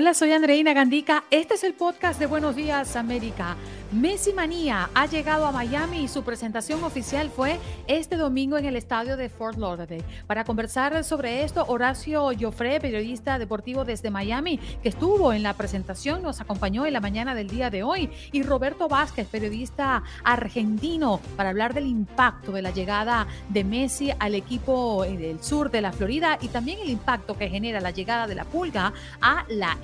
Hola, 0.00 0.14
soy 0.14 0.32
Andreina 0.32 0.72
Gandica. 0.72 1.24
Este 1.30 1.52
es 1.52 1.62
el 1.62 1.74
podcast 1.74 2.18
de 2.18 2.24
Buenos 2.24 2.56
Días 2.56 2.96
América. 2.96 3.58
Messi 3.92 4.32
Manía 4.32 4.88
ha 4.94 5.06
llegado 5.06 5.46
a 5.46 5.52
Miami 5.52 6.04
y 6.04 6.08
su 6.08 6.22
presentación 6.22 6.84
oficial 6.84 7.28
fue 7.28 7.58
este 7.88 8.16
domingo 8.16 8.56
en 8.56 8.64
el 8.64 8.76
estadio 8.76 9.16
de 9.16 9.28
Fort 9.28 9.58
Lauderdale. 9.58 10.04
Para 10.28 10.44
conversar 10.44 11.02
sobre 11.02 11.42
esto, 11.42 11.64
Horacio 11.66 12.30
Joffre, 12.38 12.80
periodista 12.80 13.38
deportivo 13.38 13.84
desde 13.84 14.10
Miami, 14.10 14.58
que 14.80 14.88
estuvo 14.88 15.32
en 15.32 15.42
la 15.42 15.54
presentación, 15.54 16.22
nos 16.22 16.40
acompañó 16.40 16.86
en 16.86 16.92
la 16.92 17.00
mañana 17.00 17.34
del 17.34 17.48
día 17.48 17.68
de 17.68 17.82
hoy, 17.82 18.08
y 18.30 18.44
Roberto 18.44 18.88
Vázquez, 18.88 19.26
periodista 19.26 20.04
argentino, 20.22 21.20
para 21.36 21.50
hablar 21.50 21.74
del 21.74 21.88
impacto 21.88 22.52
de 22.52 22.62
la 22.62 22.70
llegada 22.70 23.26
de 23.48 23.64
Messi 23.64 24.12
al 24.20 24.36
equipo 24.36 25.04
eh, 25.04 25.16
del 25.16 25.42
sur 25.42 25.68
de 25.70 25.80
la 25.80 25.90
Florida 25.90 26.38
y 26.40 26.48
también 26.48 26.78
el 26.78 26.90
impacto 26.90 27.36
que 27.36 27.50
genera 27.50 27.80
la 27.80 27.90
llegada 27.90 28.28
de 28.28 28.36
la 28.36 28.44
Pulga 28.44 28.92
a 29.20 29.44
la 29.48 29.76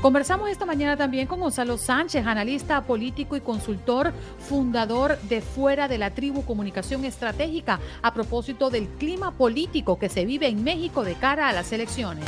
Conversamos 0.00 0.48
esta 0.48 0.64
mañana 0.64 0.96
también 0.96 1.26
con 1.26 1.40
Gonzalo 1.40 1.76
Sánchez, 1.76 2.26
analista 2.26 2.82
político 2.84 3.36
y 3.36 3.42
consultor, 3.42 4.14
fundador 4.38 5.18
de 5.22 5.42
Fuera 5.42 5.88
de 5.88 5.98
la 5.98 6.12
Tribu 6.12 6.42
Comunicación 6.46 7.04
Estratégica, 7.04 7.80
a 8.00 8.14
propósito 8.14 8.70
del 8.70 8.88
clima 8.88 9.32
político 9.32 9.98
que 9.98 10.08
se 10.08 10.24
vive 10.24 10.48
en 10.48 10.64
México 10.64 11.04
de 11.04 11.14
cara 11.16 11.48
a 11.48 11.52
las 11.52 11.70
elecciones. 11.72 12.24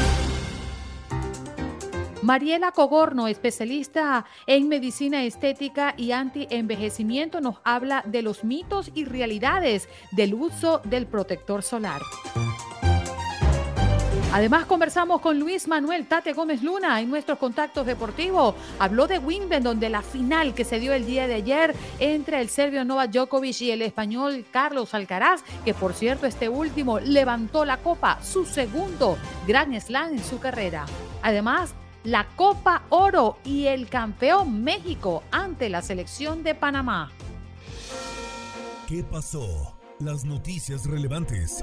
Mariela 2.21 2.71
Cogorno, 2.73 3.27
especialista 3.27 4.27
en 4.47 4.69
medicina 4.69 5.25
estética 5.25 5.95
y 5.97 6.13
anti-envejecimiento, 6.13 7.41
nos 7.41 7.57
habla 7.65 8.05
de 8.07 8.23
los 8.23 8.45
mitos 8.45 8.91
y 8.95 9.07
realidades 9.07 9.89
del 10.13 10.35
uso 10.35 10.83
del 10.85 11.07
protector 11.07 11.63
solar. 11.63 12.03
Además, 14.33 14.65
conversamos 14.65 15.21
con 15.21 15.39
Luis 15.39 15.69
Manuel 15.69 16.07
Tate 16.07 16.33
Gómez 16.33 16.63
Luna 16.63 16.99
en 17.03 17.11
nuestros 17.11 17.37
contactos 17.37 17.85
deportivos. 17.85 18.55
Habló 18.79 19.07
de 19.07 19.19
Wimbledon, 19.19 19.79
de 19.79 19.91
la 19.91 20.01
final 20.01 20.55
que 20.55 20.65
se 20.65 20.81
dio 20.81 20.95
el 20.95 21.05
día 21.05 21.27
de 21.27 21.35
ayer 21.35 21.75
entre 21.99 22.41
el 22.41 22.49
serbio 22.49 22.83
Novak 22.83 23.11
Djokovic 23.11 23.61
y 23.61 23.73
el 23.73 23.83
español 23.83 24.47
Carlos 24.51 24.95
Alcaraz, 24.95 25.43
que 25.67 25.75
por 25.75 25.93
cierto 25.93 26.27
este 26.27 26.49
último 26.49 26.99
levantó 26.99 27.67
la 27.67 27.77
copa, 27.77 28.23
su 28.23 28.47
segundo 28.47 29.19
Grand 29.47 29.79
Slam 29.79 30.15
en 30.15 30.25
su 30.25 30.41
carrera. 30.41 30.87
Además, 31.23 31.75
la 32.03 32.27
Copa 32.35 32.85
Oro 32.89 33.37
y 33.45 33.67
el 33.67 33.91
campeón 33.91 34.65
México 34.65 35.25
ante 35.31 35.69
la 35.69 35.83
selección 35.83 36.43
de 36.43 36.55
Panamá. 36.55 37.13
¿Qué 38.89 39.05
pasó? 39.05 39.77
Las 40.01 40.25
noticias 40.25 40.87
relevantes 40.87 41.63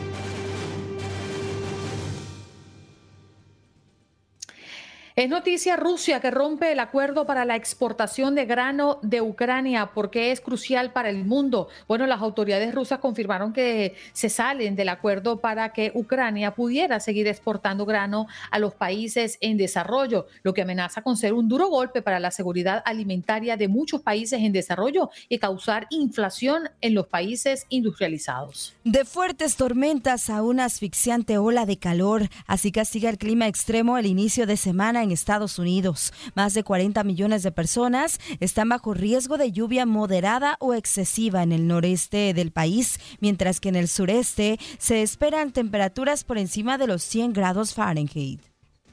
Es 5.17 5.27
noticia 5.27 5.75
Rusia 5.75 6.21
que 6.21 6.31
rompe 6.31 6.71
el 6.71 6.79
acuerdo 6.79 7.25
para 7.25 7.43
la 7.43 7.57
exportación 7.57 8.33
de 8.33 8.45
grano 8.45 8.97
de 9.01 9.19
Ucrania 9.19 9.91
porque 9.93 10.31
es 10.31 10.39
crucial 10.39 10.93
para 10.93 11.09
el 11.09 11.25
mundo. 11.25 11.67
Bueno, 11.85 12.07
las 12.07 12.21
autoridades 12.21 12.73
rusas 12.73 12.99
confirmaron 12.99 13.51
que 13.51 13.95
se 14.13 14.29
salen 14.29 14.77
del 14.77 14.87
acuerdo 14.87 15.41
para 15.41 15.73
que 15.73 15.91
Ucrania 15.95 16.55
pudiera 16.55 17.01
seguir 17.01 17.27
exportando 17.27 17.85
grano 17.85 18.27
a 18.51 18.59
los 18.59 18.73
países 18.73 19.37
en 19.41 19.57
desarrollo, 19.57 20.27
lo 20.43 20.53
que 20.53 20.61
amenaza 20.61 21.01
con 21.01 21.17
ser 21.17 21.33
un 21.33 21.49
duro 21.49 21.67
golpe 21.67 22.01
para 22.01 22.21
la 22.21 22.31
seguridad 22.31 22.81
alimentaria 22.85 23.57
de 23.57 23.67
muchos 23.67 24.01
países 24.01 24.39
en 24.39 24.53
desarrollo 24.53 25.09
y 25.27 25.39
causar 25.39 25.87
inflación 25.89 26.69
en 26.79 26.93
los 26.93 27.07
países 27.07 27.65
industrializados. 27.67 28.75
De 28.85 29.03
fuertes 29.03 29.57
tormentas 29.57 30.29
a 30.29 30.41
una 30.41 30.63
asfixiante 30.63 31.37
ola 31.37 31.65
de 31.65 31.77
calor, 31.77 32.29
así 32.47 32.71
castiga 32.71 33.09
el 33.09 33.17
clima 33.17 33.47
extremo 33.47 33.97
el 33.97 34.05
inicio 34.05 34.47
de 34.47 34.55
semana 34.55 35.00
en 35.03 35.11
Estados 35.11 35.59
Unidos. 35.59 36.13
Más 36.35 36.53
de 36.53 36.63
40 36.63 37.03
millones 37.03 37.43
de 37.43 37.51
personas 37.51 38.19
están 38.39 38.69
bajo 38.69 38.93
riesgo 38.93 39.37
de 39.37 39.51
lluvia 39.51 39.85
moderada 39.85 40.57
o 40.59 40.73
excesiva 40.73 41.43
en 41.43 41.51
el 41.51 41.67
noreste 41.67 42.33
del 42.33 42.51
país, 42.51 42.99
mientras 43.19 43.59
que 43.59 43.69
en 43.69 43.75
el 43.75 43.87
sureste 43.87 44.59
se 44.77 45.01
esperan 45.01 45.51
temperaturas 45.51 46.23
por 46.23 46.37
encima 46.37 46.77
de 46.77 46.87
los 46.87 47.03
100 47.03 47.33
grados 47.33 47.73
Fahrenheit. 47.73 48.41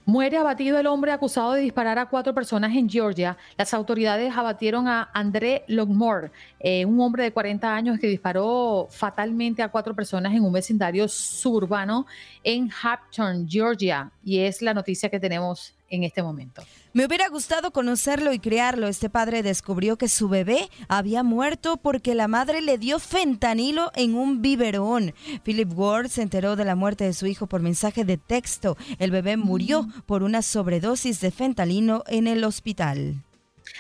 Muere 0.09 0.39
abatido 0.39 0.79
el 0.79 0.87
hombre 0.87 1.13
acusado 1.13 1.53
de 1.53 1.61
disparar 1.61 1.99
a 1.99 2.07
cuatro 2.07 2.33
personas 2.33 2.75
en 2.75 2.89
Georgia. 2.89 3.37
Las 3.59 3.75
autoridades 3.75 4.35
abatieron 4.35 4.89
a 4.89 5.11
André 5.13 5.65
Longmore, 5.69 6.31
eh, 6.61 6.87
un 6.87 6.99
hombre 7.03 7.25
de 7.25 7.31
40 7.31 7.75
años 7.75 7.99
que 8.01 8.07
disparó 8.07 8.89
fatalmente 8.89 9.63
a 9.63 9.69
cuatro 9.69 9.95
personas 9.95 10.33
en 10.33 10.43
un 10.43 10.53
vecindario 10.55 11.07
suburbano 11.09 12.07
en 12.43 12.71
Hampton, 12.83 13.47
Georgia. 13.47 14.11
Y 14.25 14.39
es 14.39 14.63
la 14.63 14.73
noticia 14.73 15.11
que 15.11 15.21
tenemos 15.21 15.75
en 15.89 16.05
este 16.05 16.23
momento. 16.23 16.63
Me 16.93 17.07
hubiera 17.07 17.29
gustado 17.29 17.71
conocerlo 17.71 18.33
y 18.33 18.39
criarlo. 18.39 18.89
Este 18.89 19.11
padre 19.11 19.43
descubrió 19.43 19.97
que 19.97 20.09
su 20.09 20.29
bebé 20.29 20.69
había 20.89 21.23
muerto 21.23 21.77
porque 21.77 22.15
la 22.15 22.29
madre 22.29 22.61
le 22.61 22.79
dio 22.79 22.99
fentanilo 22.99 23.91
en 23.95 24.15
un 24.15 24.43
biberón. 24.43 25.15
Philip 25.45 25.71
Ward 25.77 26.09
se 26.09 26.23
enteró 26.23 26.57
de 26.57 26.65
la 26.65 26.75
muerte 26.75 27.05
de 27.05 27.15
su 27.15 27.27
hijo 27.27 27.47
por 27.47 27.61
mensaje 27.61 28.05
de 28.05 28.17
texto. 28.17 28.77
El 28.99 29.11
bebé 29.11 29.37
murió 29.37 29.83
mm. 29.85 30.03
por 30.07 30.23
una 30.23 30.43
sobredosis 30.43 31.21
de 31.21 31.31
fentanilo 31.31 32.05
en 32.07 32.27
el 32.27 32.45
hospital. 32.45 33.23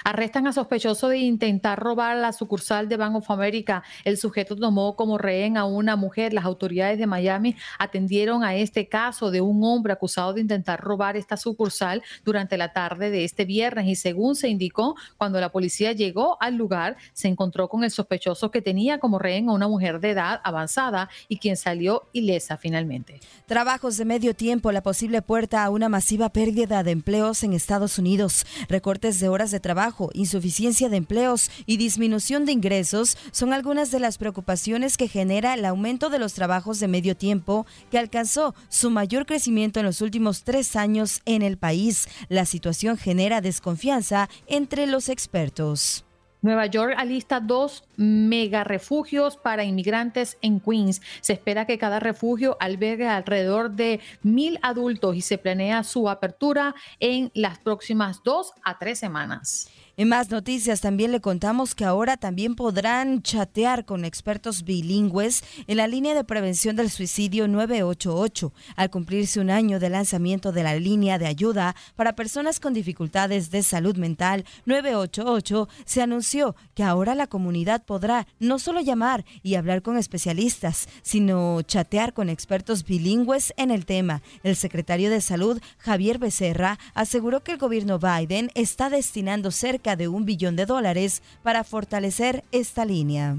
Arrestan 0.05 0.47
a 0.47 0.53
sospechoso 0.53 1.09
de 1.09 1.19
intentar 1.19 1.79
robar 1.79 2.17
la 2.17 2.33
sucursal 2.33 2.89
de 2.89 2.97
Bank 2.97 3.17
of 3.17 3.31
America. 3.31 3.83
El 4.05 4.17
sujeto 4.17 4.57
tomó 4.57 4.97
como 4.97 5.19
rehén 5.19 5.57
a 5.57 5.65
una 5.65 5.97
mujer. 5.97 6.33
Las 6.33 6.45
autoridades 6.45 6.99
de 6.99 7.07
Miami 7.07 7.57
atendieron 7.79 8.45
a 8.45 8.55
este 8.55 8.89
caso 8.89 9.31
de 9.31 9.41
un 9.41 9.63
hombre 9.65 9.93
acusado 9.93 10.33
de 10.33 10.41
intentar 10.41 10.81
robar 10.81 11.17
esta 11.17 11.37
sucursal 11.37 12.03
durante 12.25 12.57
la 12.57 12.73
tarde 12.73 13.11
de 13.11 13.25
este 13.25 13.45
viernes 13.45 13.87
y 13.87 13.95
según 13.95 14.37
se 14.37 14.49
indicó, 14.49 14.97
cuando 15.17 15.41
la 15.41 15.51
policía 15.51 15.93
llegó 15.93 16.37
al 16.41 16.57
lugar, 16.57 16.97
se 17.13 17.29
encontró 17.29 17.69
con 17.69 17.85
el 17.85 17.91
sospechoso 17.91 18.51
que 18.51 18.63
tenía 18.63 18.99
como 18.99 19.19
rehén 19.19 19.49
a 19.49 19.53
una 19.53 19.69
mujer 19.69 20.01
de 20.01 20.11
edad 20.11 20.41
avanzada 20.45 21.09
y 21.29 21.39
quien 21.39 21.57
salió 21.57 22.09
ilesa 22.13 22.57
finalmente. 22.57 23.21
Trabajos 23.47 23.97
de 23.97 24.05
medio 24.05 24.35
tiempo, 24.35 24.73
la 24.73 24.83
posible 24.83 25.23
puerta 25.23 25.65
a 25.65 25.71
una 25.71 25.89
masiva 25.89 26.29
pérdida 26.29 26.83
de 26.83 26.91
empleos 26.91 27.43
en 27.43 27.53
Estados 27.53 27.99
Unidos, 27.99 28.47
recortes 28.69 29.21
de 29.21 29.29
horas 29.29 29.51
de 29.51 29.61
trabajo 29.61 29.88
insuficiencia 30.15 30.89
de 30.89 30.97
empleos 30.97 31.51
y 31.67 31.77
disminución 31.77 32.45
de 32.45 32.53
ingresos 32.53 33.17
son 33.31 33.53
algunas 33.53 33.91
de 33.91 34.01
las 34.01 34.19
preocupaciones 34.19 34.97
que 34.97 35.09
genera 35.09 35.55
el 35.55 35.65
aumento 35.65 36.11
de 36.11 36.19
los 36.19 36.35
trabajos 36.35 36.81
de 36.81 36.89
medio 36.89 37.17
tiempo 37.17 37.67
que 37.91 37.99
alcanzó 37.99 38.55
su 38.69 38.91
mayor 38.91 39.27
crecimiento 39.27 39.81
en 39.81 39.87
los 39.87 40.01
últimos 40.01 40.45
tres 40.45 40.77
años 40.77 41.21
en 41.25 41.43
el 41.43 41.59
país. 41.59 42.09
La 42.29 42.45
situación 42.45 42.97
genera 42.97 43.41
desconfianza 43.41 44.29
entre 44.47 44.87
los 44.87 45.09
expertos. 45.09 46.08
Nueva 46.41 46.67
York 46.67 46.95
alista 46.97 47.41
dos 47.41 47.85
mega 47.97 48.65
refugios 48.65 49.37
para 49.37 49.65
inmigrantes 49.65 50.39
en 50.41 50.61
Queens. 50.61 51.03
Se 51.21 51.33
espera 51.33 51.67
que 51.67 51.79
cada 51.79 52.01
refugio 52.01 52.57
albergue 52.61 53.09
alrededor 53.09 53.73
de 53.73 54.01
mil 54.23 54.59
adultos 54.63 55.17
y 55.17 55.21
se 55.21 55.39
planea 55.39 55.83
su 55.83 56.09
apertura 56.09 56.75
en 57.01 57.31
las 57.35 57.59
próximas 57.59 58.23
dos 58.23 58.53
a 58.63 58.79
tres 58.79 58.99
semanas. 58.99 59.69
En 60.01 60.11
más 60.11 60.31
noticias 60.31 60.81
también 60.81 61.11
le 61.11 61.21
contamos 61.21 61.75
que 61.75 61.85
ahora 61.85 62.17
también 62.17 62.55
podrán 62.55 63.21
chatear 63.21 63.85
con 63.85 64.05
expertos 64.05 64.63
bilingües 64.63 65.43
en 65.67 65.77
la 65.77 65.89
línea 65.89 66.15
de 66.15 66.23
prevención 66.23 66.77
del 66.77 66.89
suicidio 66.89 67.49
988 67.49 68.53
al 68.77 68.91
cumplirse 68.91 69.41
un 69.41 69.51
año 69.51 69.81
de 69.81 69.91
lanzamiento 69.91 70.53
de 70.53 70.63
la 70.63 70.77
línea 70.77 71.19
de 71.19 71.27
ayuda 71.27 71.75
para 71.97 72.15
personas 72.15 72.61
con 72.61 72.75
dificultades 72.75 73.51
de 73.51 73.65
salud 73.65 73.97
mental 73.97 74.45
988 74.67 75.69
se 75.85 76.01
anunció 76.01 76.55
que 76.77 76.85
ahora 76.85 77.17
la 77.17 77.27
comunidad 77.27 77.85
podrá 77.85 78.29
no 78.39 78.61
solo 78.61 78.81
llamar 78.81 79.25
y 79.43 79.57
hablar 79.57 79.83
con 79.83 79.99
especialistas, 79.99 80.89
sino 81.03 81.61
chatear 81.63 82.13
con 82.13 82.29
expertos 82.29 82.85
bilingües 82.85 83.53
en 83.57 83.73
el 83.73 83.85
tema. 83.85 84.23
El 84.45 84.55
secretario 84.55 85.11
de 85.11 85.21
Salud, 85.21 85.61
Javier 85.79 86.19
Becerra, 86.19 86.79
aseguró 86.95 87.43
que 87.43 87.51
el 87.51 87.59
gobierno 87.59 87.99
Biden 87.99 88.53
está 88.55 88.91
destinando 88.91 89.51
cerca 89.51 89.88
de 89.97 90.09
un 90.09 90.25
billón 90.25 90.57
de 90.57 90.67
dólares 90.67 91.23
para 91.43 91.65
fortalecer 91.65 92.45
esta 92.53 92.85
línea. 92.85 93.39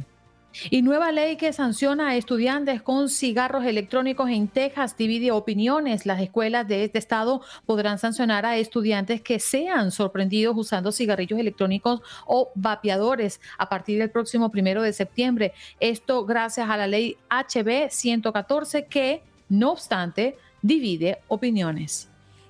Y 0.71 0.81
nueva 0.81 1.11
ley 1.11 1.37
que 1.37 1.53
sanciona 1.53 2.09
a 2.09 2.15
estudiantes 2.15 2.81
con 2.81 3.09
cigarros 3.09 3.65
electrónicos 3.65 4.29
en 4.29 4.47
Texas 4.47 4.97
divide 4.97 5.31
opiniones. 5.31 6.05
Las 6.05 6.21
escuelas 6.21 6.67
de 6.67 6.83
este 6.83 6.97
estado 6.97 7.41
podrán 7.65 7.99
sancionar 7.99 8.45
a 8.45 8.57
estudiantes 8.57 9.21
que 9.21 9.39
sean 9.39 9.91
sorprendidos 9.91 10.57
usando 10.57 10.91
cigarrillos 10.91 11.39
electrónicos 11.39 12.01
o 12.25 12.51
vapeadores 12.55 13.39
a 13.57 13.69
partir 13.69 13.99
del 13.99 14.09
próximo 14.09 14.49
primero 14.49 14.81
de 14.81 14.91
septiembre. 14.91 15.53
Esto 15.79 16.25
gracias 16.25 16.67
a 16.69 16.77
la 16.77 16.87
ley 16.87 17.15
HB 17.29 17.89
114 17.91 18.87
que, 18.87 19.21
no 19.49 19.71
obstante, 19.71 20.35
divide 20.61 21.19
opiniones. 21.27 22.08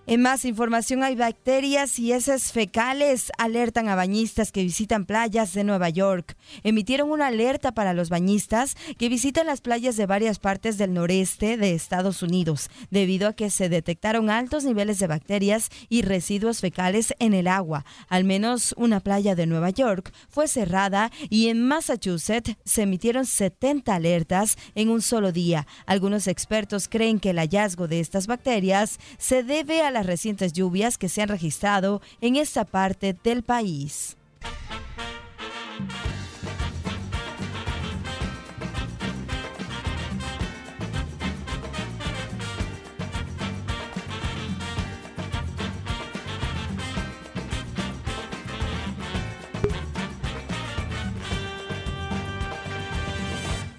En 0.09 0.23
más 0.23 0.43
información, 0.43 1.03
hay 1.03 1.15
bacterias 1.15 1.99
y 1.99 2.13
heces 2.13 2.51
fecales 2.51 3.31
alertan 3.37 3.89
a 3.89 3.95
bañistas 3.95 4.51
que 4.51 4.63
visitan 4.63 5.05
playas 5.05 5.53
de 5.53 5.63
Nueva 5.63 5.89
York. 5.89 6.35
Emitieron 6.63 7.11
una 7.11 7.27
alerta 7.27 7.73
para 7.75 7.93
los 7.93 8.09
bañistas 8.09 8.75
que 8.97 9.07
visitan 9.07 9.45
las 9.45 9.61
playas 9.61 9.97
de 9.97 10.07
varias 10.07 10.39
partes 10.39 10.79
del 10.79 10.95
noreste 10.95 11.57
de 11.57 11.75
Estados 11.75 12.23
Unidos, 12.23 12.71
debido 12.89 13.27
a 13.27 13.33
que 13.33 13.51
se 13.51 13.69
detectaron 13.69 14.31
altos 14.31 14.63
niveles 14.63 14.97
de 14.97 15.05
bacterias 15.05 15.69
y 15.89 16.01
residuos 16.01 16.59
fecales 16.59 17.13
en 17.19 17.35
el 17.35 17.47
agua. 17.47 17.85
Al 18.07 18.23
menos 18.23 18.73
una 18.77 19.01
playa 19.01 19.35
de 19.35 19.45
Nueva 19.45 19.69
York 19.69 20.11
fue 20.27 20.47
cerrada 20.47 21.11
y 21.29 21.49
en 21.49 21.67
Massachusetts 21.67 22.55
se 22.65 22.81
emitieron 22.81 23.27
70 23.27 23.93
alertas 23.93 24.57
en 24.73 24.89
un 24.89 25.03
solo 25.03 25.31
día. 25.31 25.67
Algunos 25.85 26.25
expertos 26.25 26.87
creen 26.87 27.19
que 27.19 27.29
el 27.29 27.37
hallazgo 27.37 27.87
de 27.87 27.99
estas 27.99 28.25
bacterias 28.25 28.97
se 29.19 29.43
debe 29.43 29.83
a 29.83 29.91
la 29.91 29.98
recientes 30.05 30.53
lluvias 30.53 30.97
que 30.97 31.09
se 31.09 31.21
han 31.21 31.29
registrado 31.29 32.01
en 32.21 32.35
esta 32.35 32.65
parte 32.65 33.15
del 33.23 33.43
país. 33.43 34.17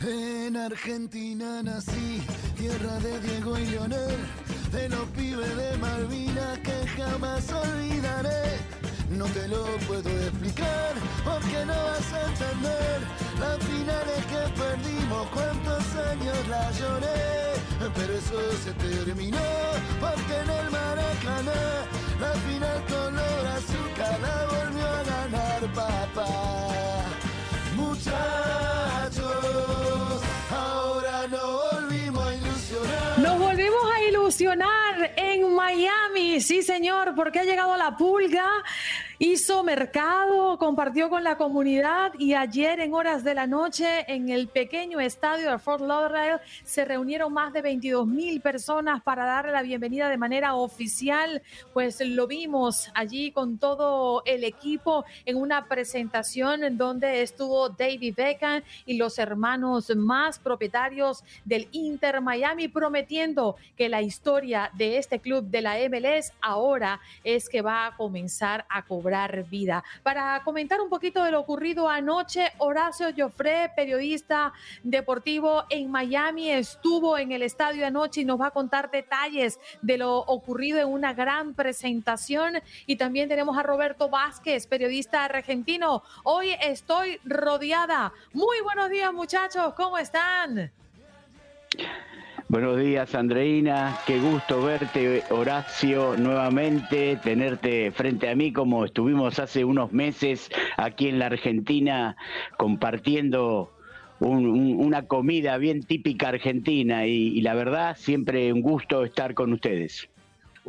En 0.02 0.56
Argentina 0.56 1.62
nací, 1.62 2.20
tierra 2.56 2.99
de 2.99 3.20
Diego 3.20 3.58
y 3.58 3.66
Leonel 3.66 4.39
de 4.72 4.88
los 4.88 5.05
pibes 5.17 5.56
de 5.56 5.76
Malvinas 5.78 6.58
que 6.61 6.87
jamás 6.96 7.44
olvidaré. 7.52 8.58
No 9.11 9.25
te 9.26 9.49
lo 9.49 9.64
puedo 9.88 10.08
explicar 10.08 10.93
porque 11.25 11.64
no 11.67 11.75
vas 11.75 12.12
a 12.12 12.20
entender 12.31 13.00
las 13.40 13.58
finales 13.58 14.20
que 14.31 14.61
perdimos, 14.61 15.26
cuántos 15.34 15.84
años 16.11 16.49
la 16.49 16.70
lloré. 16.72 17.31
Pero 17.94 18.12
eso 18.12 18.38
se 18.64 18.72
terminó 18.72 19.38
porque 20.00 20.34
en 20.43 20.50
el 20.50 20.70
Maracaná 20.70 21.62
la 22.20 22.32
final 22.46 22.84
color 22.87 23.46
azúcar 23.56 24.20
la 24.20 24.46
volvió 24.46 24.87
a 24.87 25.02
ganar 25.02 25.61
papá. 25.75 26.89
En 34.40 35.54
Miami, 35.54 36.40
sí 36.40 36.62
señor, 36.62 37.14
porque 37.14 37.40
ha 37.40 37.44
llegado 37.44 37.76
la 37.76 37.96
pulga 37.96 38.46
hizo 39.22 39.62
mercado, 39.62 40.56
compartió 40.56 41.11
con 41.11 41.22
la 41.22 41.37
comunidad 41.37 42.14
y 42.19 42.32
ayer 42.32 42.81
en 42.81 42.94
horas 42.94 43.22
de 43.22 43.34
la 43.34 43.46
noche 43.46 44.06
en 44.08 44.31
el 44.31 44.49
pequeño 44.49 44.99
estadio 44.99 45.50
de 45.50 45.58
Fort 45.58 45.82
Lauderdale 45.82 46.40
se 46.64 46.87
reunieron 46.87 47.31
más 47.31 47.52
de 47.52 47.61
22 47.61 48.06
mil 48.06 48.40
personas 48.40 49.02
para 49.02 49.26
darle 49.26 49.52
la 49.52 49.61
bienvenida 49.61 50.08
de 50.08 50.17
manera 50.17 50.55
oficial. 50.55 51.43
Pues 51.75 52.00
lo 52.00 52.26
vimos 52.26 52.90
allí 52.94 53.31
con 53.31 53.58
todo 53.58 54.22
el 54.25 54.43
equipo 54.43 55.05
en 55.26 55.37
una 55.37 55.66
presentación 55.66 56.64
en 56.64 56.78
donde 56.78 57.20
estuvo 57.20 57.69
David 57.69 58.14
Beckham 58.16 58.62
y 58.87 58.96
los 58.96 59.19
hermanos 59.19 59.94
más 59.94 60.38
propietarios 60.38 61.25
del 61.44 61.69
Inter 61.73 62.23
Miami 62.23 62.69
prometiendo 62.69 63.56
que 63.76 63.90
la 63.90 64.00
historia 64.00 64.70
de 64.78 64.96
este 64.96 65.19
club 65.19 65.44
de 65.44 65.61
la 65.61 65.76
MLS 65.90 66.32
ahora 66.40 67.00
es 67.23 67.50
que 67.50 67.61
va 67.61 67.84
a 67.84 67.96
comenzar 67.99 68.64
a 68.70 68.82
cobrar 68.82 69.09
vida. 69.50 69.82
Para 70.02 70.42
comentar 70.44 70.80
un 70.80 70.88
poquito 70.88 71.24
de 71.24 71.32
lo 71.32 71.40
ocurrido 71.40 71.88
anoche, 71.88 72.52
Horacio 72.58 73.08
Joffre, 73.16 73.70
periodista 73.74 74.52
deportivo 74.82 75.64
en 75.68 75.90
Miami, 75.90 76.50
estuvo 76.50 77.18
en 77.18 77.32
el 77.32 77.42
estadio 77.42 77.86
anoche 77.86 78.20
y 78.20 78.24
nos 78.24 78.40
va 78.40 78.46
a 78.46 78.50
contar 78.50 78.90
detalles 78.90 79.58
de 79.82 79.98
lo 79.98 80.18
ocurrido 80.18 80.78
en 80.80 80.88
una 80.88 81.12
gran 81.12 81.54
presentación. 81.54 82.54
Y 82.86 82.96
también 82.96 83.28
tenemos 83.28 83.56
a 83.58 83.62
Roberto 83.62 84.08
Vázquez, 84.08 84.66
periodista 84.66 85.24
argentino. 85.24 86.02
Hoy 86.24 86.50
estoy 86.62 87.18
rodeada. 87.24 88.12
Muy 88.32 88.60
buenos 88.62 88.90
días 88.90 89.12
muchachos, 89.12 89.74
¿cómo 89.74 89.98
están? 89.98 90.70
Buenos 92.50 92.81
días, 92.81 93.14
Andreina. 93.14 93.97
Qué 94.08 94.19
gusto 94.19 94.61
verte, 94.61 95.23
Horacio, 95.31 96.17
nuevamente, 96.17 97.17
tenerte 97.23 97.93
frente 97.93 98.29
a 98.29 98.35
mí 98.35 98.52
como 98.52 98.85
estuvimos 98.85 99.38
hace 99.38 99.64
unos 99.64 99.93
meses 99.93 100.50
aquí 100.76 101.06
en 101.06 101.20
la 101.20 101.26
Argentina 101.26 102.17
compartiendo 102.56 103.70
una 104.19 105.06
comida 105.06 105.58
bien 105.58 105.85
típica 105.85 106.31
argentina 106.31 107.06
y 107.06 107.41
la 107.41 107.55
verdad, 107.55 107.97
siempre 107.97 108.52
un 108.52 108.62
gusto 108.62 109.04
estar 109.04 109.35
con 109.35 109.52
ustedes. 109.52 110.09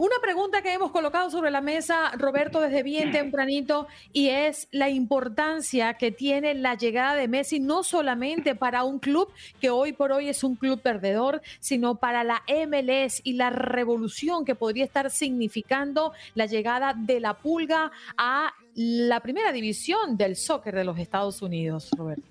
Una 0.01 0.15
pregunta 0.19 0.63
que 0.63 0.73
hemos 0.73 0.89
colocado 0.89 1.29
sobre 1.29 1.51
la 1.51 1.61
mesa, 1.61 2.09
Roberto, 2.17 2.59
desde 2.59 2.81
bien 2.81 3.11
tempranito, 3.11 3.85
y 4.11 4.29
es 4.29 4.67
la 4.71 4.89
importancia 4.89 5.93
que 5.93 6.09
tiene 6.11 6.55
la 6.55 6.73
llegada 6.73 7.13
de 7.13 7.27
Messi, 7.27 7.59
no 7.59 7.83
solamente 7.83 8.55
para 8.55 8.83
un 8.83 8.97
club 8.97 9.31
que 9.59 9.69
hoy 9.69 9.93
por 9.93 10.11
hoy 10.11 10.27
es 10.27 10.43
un 10.43 10.55
club 10.55 10.81
perdedor, 10.81 11.43
sino 11.59 11.99
para 11.99 12.23
la 12.23 12.41
MLS 12.47 13.21
y 13.23 13.33
la 13.33 13.51
revolución 13.51 14.43
que 14.43 14.55
podría 14.55 14.85
estar 14.85 15.11
significando 15.11 16.13
la 16.33 16.47
llegada 16.47 16.95
de 16.97 17.19
la 17.19 17.37
pulga 17.37 17.91
a 18.17 18.55
la 18.73 19.19
primera 19.19 19.51
división 19.51 20.17
del 20.17 20.35
soccer 20.35 20.73
de 20.73 20.83
los 20.83 20.97
Estados 20.97 21.43
Unidos, 21.43 21.91
Roberto. 21.95 22.30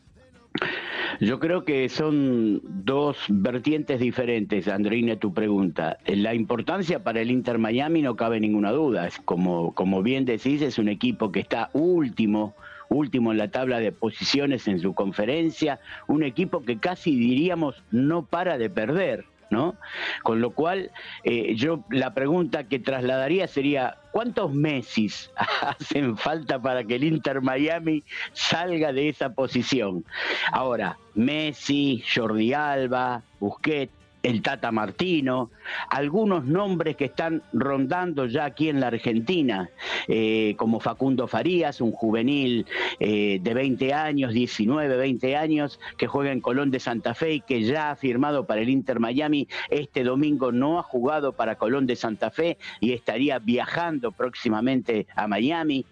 Yo 1.20 1.38
creo 1.38 1.64
que 1.64 1.88
son 1.90 2.62
dos 2.64 3.18
vertientes 3.28 4.00
diferentes, 4.00 4.68
Andreina, 4.68 5.16
tu 5.16 5.34
pregunta. 5.34 5.98
La 6.06 6.34
importancia 6.34 7.04
para 7.04 7.20
el 7.20 7.30
Inter 7.30 7.58
Miami 7.58 8.00
no 8.00 8.16
cabe 8.16 8.40
ninguna 8.40 8.72
duda. 8.72 9.06
Es 9.06 9.18
como, 9.18 9.74
como 9.74 10.02
bien 10.02 10.24
decís, 10.24 10.62
es 10.62 10.78
un 10.78 10.88
equipo 10.88 11.30
que 11.30 11.40
está 11.40 11.68
último, 11.74 12.54
último 12.88 13.32
en 13.32 13.38
la 13.38 13.50
tabla 13.50 13.80
de 13.80 13.92
posiciones 13.92 14.66
en 14.66 14.80
su 14.80 14.94
conferencia, 14.94 15.78
un 16.08 16.22
equipo 16.22 16.64
que 16.64 16.78
casi 16.78 17.14
diríamos 17.14 17.82
no 17.90 18.24
para 18.24 18.56
de 18.56 18.70
perder. 18.70 19.26
¿No? 19.50 19.76
Con 20.22 20.40
lo 20.40 20.52
cual, 20.52 20.90
eh, 21.24 21.54
yo 21.56 21.84
la 21.90 22.14
pregunta 22.14 22.64
que 22.64 22.78
trasladaría 22.78 23.46
sería, 23.48 23.98
¿cuántos 24.12 24.52
Messi 24.54 25.10
hacen 25.60 26.16
falta 26.16 26.60
para 26.60 26.84
que 26.84 26.94
el 26.94 27.04
Inter 27.04 27.42
Miami 27.42 28.04
salga 28.32 28.92
de 28.92 29.08
esa 29.08 29.34
posición? 29.34 30.04
Ahora, 30.52 30.96
Messi, 31.14 32.02
Jordi 32.14 32.54
Alba, 32.54 33.22
Busquets, 33.40 33.92
el 34.22 34.42
Tata 34.42 34.70
Martino, 34.70 35.50
algunos 35.88 36.44
nombres 36.44 36.96
que 36.96 37.06
están 37.06 37.42
rondando 37.52 38.26
ya 38.26 38.44
aquí 38.44 38.68
en 38.68 38.80
la 38.80 38.88
Argentina, 38.88 39.70
eh, 40.08 40.54
como 40.56 40.80
Facundo 40.80 41.26
Farías, 41.26 41.80
un 41.80 41.92
juvenil 41.92 42.66
eh, 42.98 43.38
de 43.40 43.54
20 43.54 43.94
años, 43.94 44.32
19, 44.32 44.96
20 44.96 45.36
años, 45.36 45.80
que 45.96 46.06
juega 46.06 46.32
en 46.32 46.40
Colón 46.40 46.70
de 46.70 46.80
Santa 46.80 47.14
Fe 47.14 47.34
y 47.34 47.40
que 47.40 47.62
ya 47.62 47.90
ha 47.90 47.96
firmado 47.96 48.46
para 48.46 48.60
el 48.60 48.68
Inter 48.68 49.00
Miami. 49.00 49.48
Este 49.70 50.04
domingo 50.04 50.52
no 50.52 50.78
ha 50.78 50.82
jugado 50.82 51.32
para 51.32 51.56
Colón 51.56 51.86
de 51.86 51.96
Santa 51.96 52.30
Fe 52.30 52.58
y 52.80 52.92
estaría 52.92 53.38
viajando 53.38 54.12
próximamente 54.12 55.06
a 55.14 55.26
Miami 55.26 55.86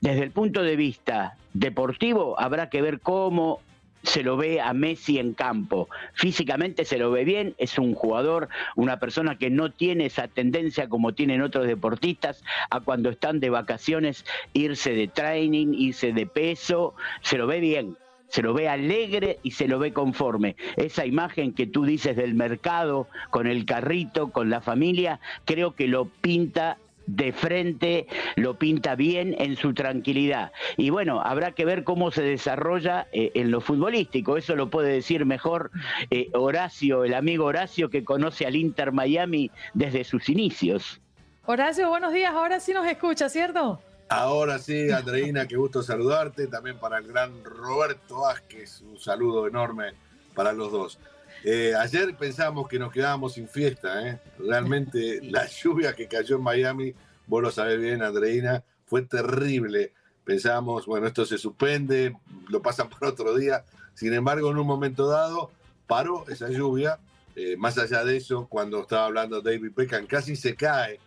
desde 0.00 0.22
el 0.22 0.30
punto 0.30 0.62
de 0.62 0.76
vista 0.76 1.36
deportivo, 1.52 2.40
habrá 2.40 2.70
que 2.70 2.80
ver 2.80 3.00
cómo 3.00 3.60
se 4.02 4.22
lo 4.22 4.36
ve 4.36 4.60
a 4.60 4.72
Messi 4.72 5.18
en 5.18 5.34
campo. 5.34 5.88
Físicamente 6.14 6.84
se 6.84 6.98
lo 6.98 7.10
ve 7.10 7.24
bien, 7.24 7.54
es 7.58 7.78
un 7.78 7.94
jugador, 7.94 8.48
una 8.76 8.98
persona 8.98 9.36
que 9.38 9.50
no 9.50 9.70
tiene 9.70 10.06
esa 10.06 10.28
tendencia 10.28 10.88
como 10.88 11.14
tienen 11.14 11.42
otros 11.42 11.66
deportistas 11.66 12.42
a 12.70 12.80
cuando 12.80 13.10
están 13.10 13.40
de 13.40 13.50
vacaciones 13.50 14.24
irse 14.52 14.92
de 14.92 15.08
training, 15.08 15.74
irse 15.74 16.12
de 16.12 16.26
peso, 16.26 16.94
se 17.22 17.38
lo 17.38 17.46
ve 17.46 17.60
bien. 17.60 17.96
Se 18.28 18.42
lo 18.42 18.54
ve 18.54 18.68
alegre 18.68 19.40
y 19.42 19.50
se 19.50 19.66
lo 19.66 19.80
ve 19.80 19.92
conforme. 19.92 20.54
Esa 20.76 21.04
imagen 21.04 21.52
que 21.52 21.66
tú 21.66 21.84
dices 21.84 22.14
del 22.14 22.34
mercado, 22.34 23.08
con 23.30 23.48
el 23.48 23.64
carrito, 23.64 24.30
con 24.30 24.50
la 24.50 24.60
familia, 24.60 25.18
creo 25.44 25.74
que 25.74 25.88
lo 25.88 26.04
pinta 26.04 26.78
de 27.06 27.32
frente, 27.32 28.06
lo 28.36 28.58
pinta 28.58 28.94
bien 28.94 29.34
en 29.38 29.56
su 29.56 29.74
tranquilidad. 29.74 30.52
Y 30.76 30.90
bueno, 30.90 31.20
habrá 31.22 31.52
que 31.52 31.64
ver 31.64 31.84
cómo 31.84 32.10
se 32.10 32.22
desarrolla 32.22 33.08
eh, 33.12 33.32
en 33.34 33.50
lo 33.50 33.60
futbolístico. 33.60 34.36
Eso 34.36 34.56
lo 34.56 34.70
puede 34.70 34.92
decir 34.92 35.24
mejor 35.26 35.70
eh, 36.10 36.28
Horacio, 36.34 37.04
el 37.04 37.14
amigo 37.14 37.46
Horacio 37.46 37.90
que 37.90 38.04
conoce 38.04 38.46
al 38.46 38.56
Inter 38.56 38.92
Miami 38.92 39.50
desde 39.74 40.04
sus 40.04 40.28
inicios. 40.28 41.00
Horacio, 41.46 41.88
buenos 41.88 42.12
días. 42.12 42.32
Ahora 42.32 42.60
sí 42.60 42.72
nos 42.72 42.86
escucha, 42.86 43.28
¿cierto? 43.28 43.80
Ahora 44.08 44.58
sí, 44.58 44.90
Andreina, 44.90 45.46
qué 45.46 45.56
gusto 45.56 45.82
saludarte. 45.82 46.46
También 46.48 46.78
para 46.78 46.98
el 46.98 47.06
gran 47.06 47.44
Roberto 47.44 48.20
Vázquez, 48.22 48.82
un 48.82 48.98
saludo 48.98 49.46
enorme 49.46 49.92
para 50.34 50.52
los 50.52 50.72
dos. 50.72 50.98
Eh, 51.42 51.74
ayer 51.74 52.14
pensamos 52.16 52.68
que 52.68 52.78
nos 52.78 52.92
quedábamos 52.92 53.34
sin 53.34 53.48
fiesta, 53.48 54.06
¿eh? 54.06 54.20
Realmente 54.38 55.20
la 55.30 55.46
lluvia 55.46 55.94
que 55.94 56.06
cayó 56.06 56.36
en 56.36 56.42
Miami, 56.42 56.94
vos 57.26 57.42
lo 57.42 57.50
sabés 57.50 57.80
bien, 57.80 58.02
Andreina, 58.02 58.62
fue 58.84 59.02
terrible. 59.02 59.92
Pensábamos, 60.24 60.86
bueno, 60.86 61.06
esto 61.06 61.24
se 61.24 61.38
suspende, 61.38 62.14
lo 62.48 62.60
pasan 62.60 62.88
por 62.90 63.06
otro 63.08 63.34
día. 63.34 63.64
Sin 63.94 64.12
embargo, 64.12 64.50
en 64.50 64.58
un 64.58 64.66
momento 64.66 65.08
dado, 65.08 65.50
paró 65.86 66.24
esa 66.28 66.50
lluvia. 66.50 66.98
Eh, 67.36 67.56
más 67.56 67.78
allá 67.78 68.04
de 68.04 68.16
eso, 68.16 68.46
cuando 68.48 68.82
estaba 68.82 69.06
hablando 69.06 69.40
David 69.40 69.72
Beckham, 69.74 70.06
casi 70.06 70.36
se 70.36 70.54
cae, 70.54 71.00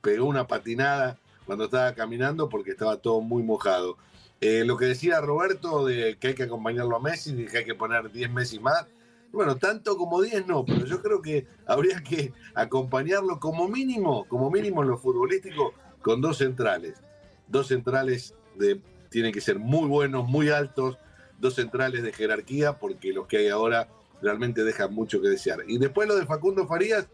pegó 0.00 0.26
una 0.26 0.46
patinada 0.46 1.18
cuando 1.44 1.64
estaba 1.64 1.92
caminando 1.94 2.48
porque 2.48 2.70
estaba 2.70 2.96
todo 2.96 3.20
muy 3.20 3.42
mojado. 3.42 3.98
lo 4.40 4.76
que 4.76 4.86
decía 4.86 5.20
Roberto 5.20 5.84
de 5.84 6.16
que 6.18 6.28
hay 6.28 6.34
que 6.34 6.44
acompañarlo 6.44 6.96
a 6.96 7.00
Messi, 7.00 7.34
de 7.34 7.46
que 7.46 7.58
hay 7.58 7.64
que 7.64 7.74
poner 7.74 8.10
10 8.10 8.30
Messi 8.30 8.58
más, 8.58 8.86
bueno, 9.32 9.56
tanto 9.56 9.96
como 9.96 10.20
10 10.20 10.46
no, 10.46 10.64
pero 10.64 10.84
yo 10.84 11.00
creo 11.00 11.22
que 11.22 11.46
habría 11.66 12.02
que 12.02 12.32
acompañarlo 12.54 13.40
como 13.40 13.66
mínimo, 13.68 14.26
como 14.28 14.50
mínimo 14.50 14.82
en 14.82 14.88
lo 14.88 14.98
futbolístico, 14.98 15.72
con 16.02 16.20
dos 16.20 16.38
centrales. 16.38 17.00
Dos 17.48 17.68
centrales 17.68 18.34
de, 18.56 18.80
tienen 19.08 19.32
que 19.32 19.40
ser 19.40 19.58
muy 19.58 19.88
buenos, 19.88 20.28
muy 20.28 20.50
altos, 20.50 20.98
dos 21.38 21.54
centrales 21.54 22.02
de 22.02 22.12
jerarquía, 22.12 22.78
porque 22.78 23.12
los 23.12 23.26
que 23.26 23.38
hay 23.38 23.48
ahora 23.48 23.88
realmente 24.20 24.64
dejan 24.64 24.94
mucho 24.94 25.20
que 25.20 25.28
desear. 25.28 25.60
Y 25.66 25.78
después 25.78 26.06
lo 26.06 26.16
de 26.16 26.26
Facundo 26.26 26.66
Farías, 26.66 27.08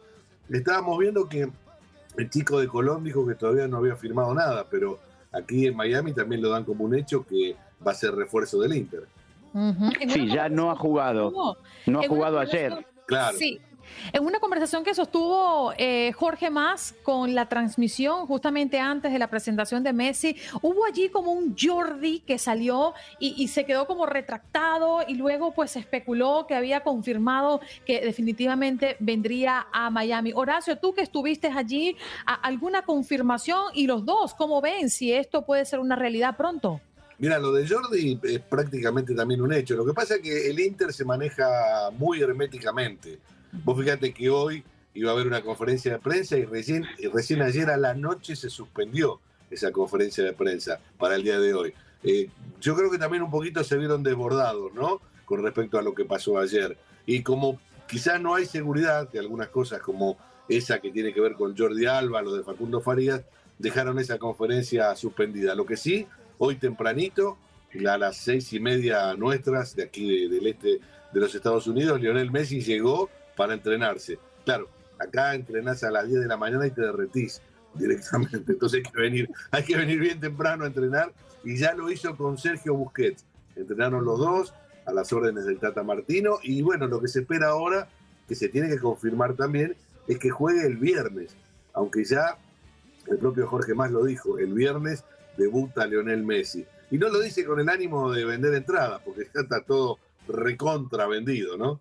estábamos 0.50 0.98
viendo 0.98 1.28
que 1.28 1.48
el 2.16 2.30
chico 2.30 2.58
de 2.58 2.66
Colón 2.66 3.04
dijo 3.04 3.26
que 3.26 3.34
todavía 3.34 3.68
no 3.68 3.78
había 3.78 3.96
firmado 3.96 4.34
nada, 4.34 4.66
pero 4.68 4.98
aquí 5.32 5.66
en 5.66 5.76
Miami 5.76 6.12
también 6.12 6.42
lo 6.42 6.50
dan 6.50 6.64
como 6.64 6.84
un 6.84 6.94
hecho 6.94 7.24
que 7.24 7.56
va 7.86 7.92
a 7.92 7.94
ser 7.94 8.14
refuerzo 8.14 8.60
del 8.60 8.74
Inter. 8.74 9.04
Sí, 10.08 10.28
ya 10.28 10.48
no 10.48 10.70
ha 10.70 10.76
jugado. 10.76 11.58
No 11.86 12.00
ha 12.00 12.08
jugado 12.08 12.38
ayer. 12.38 12.86
Claro. 13.06 13.36
Sí. 13.38 13.60
En 14.12 14.24
una 14.24 14.40
conversación 14.40 14.84
que 14.84 14.94
sostuvo 14.94 15.72
eh, 15.76 16.12
Jorge 16.12 16.50
Más 16.50 16.94
con 17.02 17.34
la 17.34 17.48
transmisión 17.48 18.26
justamente 18.26 18.78
antes 18.78 19.12
de 19.12 19.18
la 19.18 19.28
presentación 19.28 19.82
de 19.82 19.92
Messi, 19.92 20.36
hubo 20.62 20.84
allí 20.84 21.08
como 21.08 21.32
un 21.32 21.56
Jordi 21.58 22.20
que 22.20 22.38
salió 22.38 22.94
y, 23.18 23.48
se 23.48 23.64
quedó 23.64 23.86
como 23.86 24.06
retractado 24.06 25.00
y 25.06 25.14
luego 25.14 25.52
pues 25.52 25.76
especuló 25.76 26.46
que 26.46 26.54
había 26.54 26.80
confirmado 26.80 27.60
que 27.86 28.00
definitivamente 28.00 28.96
vendría 29.00 29.66
a 29.72 29.90
Miami. 29.90 30.32
Horacio, 30.34 30.78
tú 30.78 30.92
que 30.94 31.02
estuviste 31.02 31.48
allí, 31.48 31.96
¿alguna 32.42 32.82
confirmación? 32.82 33.64
Y 33.74 33.86
los 33.86 34.04
dos, 34.04 34.34
¿cómo 34.34 34.60
ven 34.60 34.90
si 34.90 35.12
esto 35.12 35.42
puede 35.46 35.64
ser 35.64 35.80
una 35.80 35.96
realidad 35.96 36.36
pronto? 36.36 36.80
Mira, 37.18 37.38
lo 37.40 37.52
de 37.52 37.66
Jordi 37.66 38.18
es 38.22 38.40
prácticamente 38.40 39.12
también 39.14 39.40
un 39.40 39.52
hecho. 39.52 39.74
Lo 39.74 39.84
que 39.84 39.92
pasa 39.92 40.16
es 40.16 40.20
que 40.20 40.50
el 40.50 40.60
Inter 40.60 40.92
se 40.92 41.04
maneja 41.04 41.90
muy 41.92 42.22
herméticamente. 42.22 43.18
Vos 43.64 43.78
fíjate 43.78 44.14
que 44.14 44.30
hoy 44.30 44.62
iba 44.94 45.10
a 45.10 45.14
haber 45.14 45.26
una 45.26 45.42
conferencia 45.42 45.92
de 45.92 45.98
prensa 45.98 46.36
y 46.36 46.44
recién, 46.44 46.86
recién 47.12 47.42
ayer 47.42 47.70
a 47.70 47.76
la 47.76 47.94
noche 47.94 48.36
se 48.36 48.48
suspendió 48.48 49.20
esa 49.50 49.72
conferencia 49.72 50.22
de 50.22 50.32
prensa 50.32 50.78
para 50.96 51.16
el 51.16 51.24
día 51.24 51.40
de 51.40 51.54
hoy. 51.54 51.74
Eh, 52.04 52.30
yo 52.60 52.76
creo 52.76 52.90
que 52.90 52.98
también 52.98 53.24
un 53.24 53.30
poquito 53.30 53.64
se 53.64 53.76
vieron 53.76 54.04
desbordados, 54.04 54.72
¿no? 54.74 55.00
Con 55.24 55.42
respecto 55.42 55.76
a 55.78 55.82
lo 55.82 55.94
que 55.94 56.04
pasó 56.04 56.38
ayer. 56.38 56.76
Y 57.04 57.22
como 57.22 57.58
quizás 57.88 58.20
no 58.20 58.36
hay 58.36 58.46
seguridad 58.46 59.10
de 59.10 59.18
algunas 59.18 59.48
cosas 59.48 59.80
como 59.80 60.16
esa 60.48 60.78
que 60.78 60.92
tiene 60.92 61.12
que 61.12 61.20
ver 61.20 61.34
con 61.34 61.56
Jordi 61.56 61.86
Alba, 61.86 62.22
lo 62.22 62.34
de 62.34 62.44
Facundo 62.44 62.80
Farías, 62.80 63.22
dejaron 63.58 63.98
esa 63.98 64.18
conferencia 64.18 64.94
suspendida. 64.94 65.54
Lo 65.54 65.66
que 65.66 65.76
sí 65.76 66.06
hoy 66.38 66.56
tempranito, 66.56 67.38
a 67.86 67.98
las 67.98 68.16
seis 68.16 68.52
y 68.52 68.60
media 68.60 69.14
nuestras, 69.14 69.76
de 69.76 69.84
aquí 69.84 70.28
del 70.28 70.46
este 70.46 70.80
de 71.12 71.20
los 71.20 71.34
Estados 71.34 71.66
Unidos, 71.66 72.00
Lionel 72.00 72.30
Messi 72.30 72.60
llegó 72.60 73.08
para 73.36 73.54
entrenarse. 73.54 74.18
Claro, 74.44 74.68
acá 74.98 75.34
entrenás 75.34 75.82
a 75.84 75.90
las 75.90 76.06
10 76.06 76.20
de 76.20 76.26
la 76.26 76.36
mañana 76.36 76.66
y 76.66 76.70
te 76.70 76.82
derretís 76.82 77.40
directamente. 77.74 78.52
Entonces 78.52 78.82
hay 78.84 78.92
que 78.92 79.00
venir, 79.00 79.30
hay 79.50 79.64
que 79.64 79.76
venir 79.76 80.00
bien 80.00 80.20
temprano 80.20 80.64
a 80.64 80.66
entrenar 80.66 81.12
y 81.44 81.56
ya 81.56 81.74
lo 81.74 81.90
hizo 81.90 82.16
con 82.16 82.36
Sergio 82.38 82.74
Busquets. 82.74 83.24
Entrenaron 83.56 84.04
los 84.04 84.18
dos 84.18 84.54
a 84.86 84.92
las 84.92 85.12
órdenes 85.12 85.46
del 85.46 85.58
Tata 85.58 85.82
Martino 85.82 86.38
y 86.42 86.62
bueno, 86.62 86.86
lo 86.86 87.00
que 87.00 87.08
se 87.08 87.20
espera 87.20 87.48
ahora, 87.48 87.88
que 88.26 88.34
se 88.34 88.48
tiene 88.48 88.68
que 88.68 88.78
confirmar 88.78 89.34
también, 89.34 89.76
es 90.06 90.18
que 90.18 90.30
juegue 90.30 90.66
el 90.66 90.76
viernes, 90.76 91.36
aunque 91.74 92.04
ya 92.04 92.38
el 93.06 93.18
propio 93.18 93.46
Jorge 93.46 93.74
Más 93.74 93.90
lo 93.90 94.04
dijo, 94.04 94.38
el 94.38 94.52
viernes 94.52 95.04
debuta 95.38 95.86
Lionel 95.86 96.24
Messi. 96.24 96.66
Y 96.90 96.98
no 96.98 97.08
lo 97.08 97.20
dice 97.20 97.44
con 97.44 97.60
el 97.60 97.68
ánimo 97.68 98.10
de 98.12 98.24
vender 98.24 98.54
entradas, 98.54 99.00
porque 99.04 99.28
ya 99.34 99.42
está 99.42 99.62
todo 99.62 99.98
recontra 100.26 101.06
vendido, 101.06 101.56
¿no? 101.56 101.80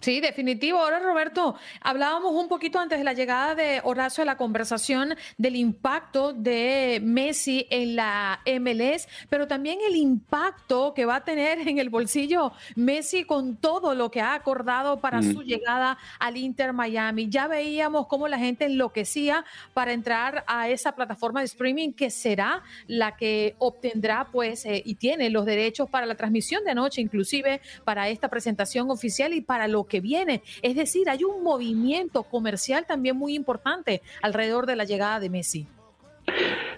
Sí, 0.00 0.20
definitivo. 0.20 0.78
Ahora, 0.78 1.00
Roberto, 1.00 1.56
hablábamos 1.80 2.32
un 2.32 2.48
poquito 2.48 2.78
antes 2.78 2.98
de 2.98 3.04
la 3.04 3.14
llegada 3.14 3.54
de 3.54 3.80
Horacio 3.82 4.22
a 4.22 4.26
la 4.26 4.36
conversación 4.36 5.16
del 5.38 5.56
impacto 5.56 6.32
de 6.32 7.00
Messi 7.02 7.66
en 7.70 7.96
la 7.96 8.40
MLS, 8.46 9.08
pero 9.28 9.48
también 9.48 9.78
el 9.86 9.96
impacto 9.96 10.92
que 10.94 11.06
va 11.06 11.16
a 11.16 11.24
tener 11.24 11.66
en 11.66 11.78
el 11.78 11.88
bolsillo 11.88 12.52
Messi 12.76 13.24
con 13.24 13.56
todo 13.56 13.94
lo 13.94 14.10
que 14.10 14.20
ha 14.20 14.34
acordado 14.34 15.00
para 15.00 15.22
su 15.22 15.42
llegada 15.42 15.98
al 16.18 16.36
Inter 16.36 16.72
Miami. 16.72 17.28
Ya 17.28 17.48
veíamos 17.48 18.06
cómo 18.06 18.28
la 18.28 18.38
gente 18.38 18.66
enloquecía 18.66 19.44
para 19.72 19.92
entrar 19.92 20.44
a 20.46 20.68
esa 20.68 20.94
plataforma 20.94 21.40
de 21.40 21.46
streaming 21.46 21.92
que 21.92 22.10
será 22.10 22.62
la 22.86 23.16
que 23.16 23.56
obtendrá, 23.58 24.28
pues, 24.30 24.66
eh, 24.66 24.82
y 24.84 24.96
tiene 24.96 25.30
los 25.30 25.46
derechos 25.46 25.88
para 25.88 26.06
la 26.06 26.14
transmisión 26.14 26.64
de 26.64 26.72
anoche, 26.72 27.00
inclusive 27.00 27.60
para 27.84 28.08
esta 28.08 28.28
presentación 28.28 28.90
oficial 28.90 29.32
y 29.32 29.40
para 29.40 29.66
lo 29.66 29.85
que 29.86 30.00
viene. 30.00 30.42
Es 30.62 30.76
decir, 30.76 31.08
hay 31.08 31.24
un 31.24 31.42
movimiento 31.42 32.24
comercial 32.24 32.86
también 32.86 33.16
muy 33.16 33.34
importante 33.34 34.02
alrededor 34.22 34.66
de 34.66 34.76
la 34.76 34.84
llegada 34.84 35.20
de 35.20 35.30
Messi. 35.30 35.66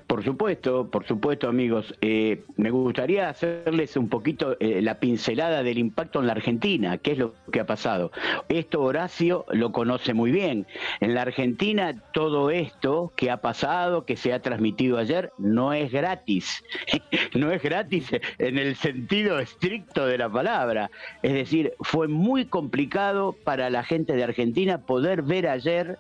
Por 0.09 0.25
supuesto, 0.25 0.89
por 0.91 1.07
supuesto, 1.07 1.51
amigos. 1.51 1.95
Eh, 2.01 2.43
me 2.57 2.71
gustaría 2.71 3.29
hacerles 3.29 3.95
un 3.95 4.09
poquito 4.09 4.57
eh, 4.59 4.81
la 4.81 5.01
pincelada 5.01 5.63
del 5.63 5.77
impacto 5.77 6.19
en 6.19 6.27
la 6.27 6.33
Argentina, 6.33 6.97
qué 6.97 7.13
es 7.13 7.19
lo 7.19 7.35
que 7.53 7.61
ha 7.61 7.67
pasado. 7.67 8.11
Esto 8.49 8.81
Horacio 8.81 9.45
lo 9.51 9.71
conoce 9.71 10.15
muy 10.15 10.31
bien. 10.31 10.67
En 11.01 11.13
la 11.13 11.21
Argentina 11.21 11.95
todo 12.15 12.51
esto 12.51 13.13
que 13.17 13.31
ha 13.31 13.43
pasado, 13.43 14.07
que 14.07 14.17
se 14.17 14.33
ha 14.33 14.41
transmitido 14.41 14.97
ayer, 14.97 15.31
no 15.37 15.75
es 15.75 15.93
gratis. 15.93 16.65
no 17.35 17.53
es 17.53 17.63
gratis 17.63 18.11
en 18.39 18.57
el 18.57 18.77
sentido 18.77 19.39
estricto 19.39 20.07
de 20.07 20.17
la 20.17 20.31
palabra. 20.31 20.91
Es 21.23 21.35
decir, 21.35 21.75
fue 21.81 22.09
muy 22.09 22.47
complicado 22.47 23.37
para 23.45 23.69
la 23.69 23.85
gente 23.85 24.15
de 24.15 24.25
Argentina 24.25 24.79
poder 24.79 25.21
ver 25.21 25.49
ayer 25.49 25.99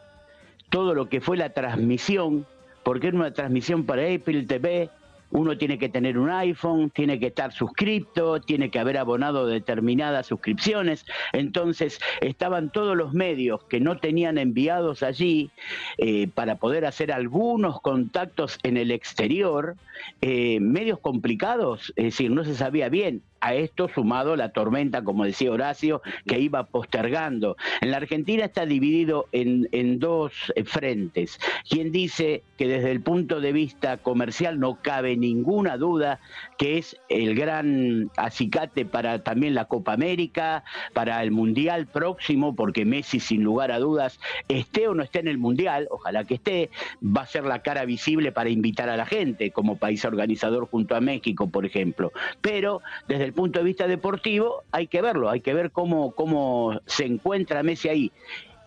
todo 0.71 0.95
lo 0.95 1.11
que 1.11 1.21
fue 1.21 1.37
la 1.37 1.51
transmisión 1.51 2.47
porque 2.89 3.09
en 3.09 3.17
una 3.17 3.35
transmisión 3.35 3.85
para 3.85 4.01
Apple 4.11 4.45
TV 4.45 4.89
uno 5.31 5.59
tiene 5.59 5.79
que 5.79 5.91
tener 5.91 6.17
un 6.17 6.31
iPhone, 6.31 6.89
tiene 6.89 7.21
que 7.21 7.27
estar 7.27 7.53
suscripto, 7.53 8.41
tiene 8.41 8.71
que 8.71 8.79
haber 8.79 8.97
abonado 8.97 9.47
determinadas 9.47 10.29
suscripciones. 10.29 11.05
Entonces 11.35 12.01
estaban 12.23 12.71
todos 12.71 12.97
los 12.97 13.13
medios 13.13 13.63
que 13.65 13.79
no 13.79 13.99
tenían 13.99 14.39
enviados 14.39 15.03
allí 15.03 15.51
eh, 15.99 16.29
para 16.29 16.55
poder 16.55 16.87
hacer 16.87 17.13
algunos 17.13 17.79
contactos 17.83 18.59
en 18.63 18.79
el 18.79 18.91
exterior, 18.91 19.77
eh, 20.23 20.59
medios 20.59 20.99
complicados, 20.99 21.93
es 21.95 22.05
decir, 22.05 22.31
no 22.31 22.43
se 22.43 22.55
sabía 22.55 22.89
bien 22.89 23.21
a 23.41 23.55
esto 23.55 23.89
sumado 23.89 24.37
la 24.37 24.51
tormenta, 24.51 25.03
como 25.03 25.25
decía 25.25 25.53
Horacio, 25.53 26.03
que 26.27 26.41
iba 26.41 26.65
postergando. 26.65 27.57
En 27.81 27.91
la 27.91 27.99
Argentina 27.99 28.45
está 28.45 28.67
dividido 28.67 29.27
en, 29.33 29.69
en 29.73 29.99
dos 29.99 30.33
frentes. 30.65 31.39
Quien 31.69 31.93
dice 31.93 32.43
que 32.57 32.69
desde 32.69 32.91
el 32.91 33.01
punto 33.01 33.41
de 33.41 33.53
vista 33.53 33.99
comercial 33.99 34.59
no 34.59 34.81
cabe 34.83 35.17
ninguna 35.17 35.77
duda 35.77 36.21
que 36.57 36.79
es 36.79 36.97
el 37.09 37.35
gran 37.35 38.11
acicate 38.17 38.85
para 38.85 39.23
también 39.23 39.55
la 39.55 39.67
Copa 39.67 39.93
América, 39.93 40.65
para 40.93 41.23
el 41.23 41.31
Mundial 41.31 41.87
próximo, 41.87 42.55
porque 42.57 42.85
Messi 42.85 43.21
sin 43.21 43.43
lugar 43.43 43.71
a 43.71 43.79
dudas, 43.79 44.19
esté 44.49 44.89
o 44.89 44.95
no 44.95 45.03
esté 45.03 45.21
en 45.21 45.29
el 45.29 45.39
Mundial, 45.39 45.87
ojalá 45.91 46.25
que 46.25 46.35
esté, 46.35 46.71
va 47.03 47.23
a 47.23 47.27
ser 47.27 47.45
la 47.45 47.63
cara 47.63 47.85
visible 47.85 48.33
para 48.33 48.51
invitar 48.51 48.89
a 48.89 48.97
la 48.97 49.07
gente 49.07 49.51
como 49.53 49.77
país 49.77 50.05
organizador 50.05 50.69
junto 50.69 50.97
a 50.97 51.01
México, 51.01 51.49
por 51.49 51.65
ejemplo. 51.65 52.13
Pero 52.41 52.83
desde 53.07 53.28
el 53.29 53.35
punto 53.35 53.59
de 53.59 53.67
vista 53.67 53.87
deportivo 53.87 54.63
hay 54.73 54.87
que 54.87 55.03
verlo, 55.03 55.29
hay 55.29 55.43
que 55.43 55.53
ver 55.53 55.71
cómo, 55.71 56.13
cómo 56.13 56.81
se 56.87 57.05
encuentra 57.05 57.63
Messi 57.63 57.91
ahí. 57.91 58.13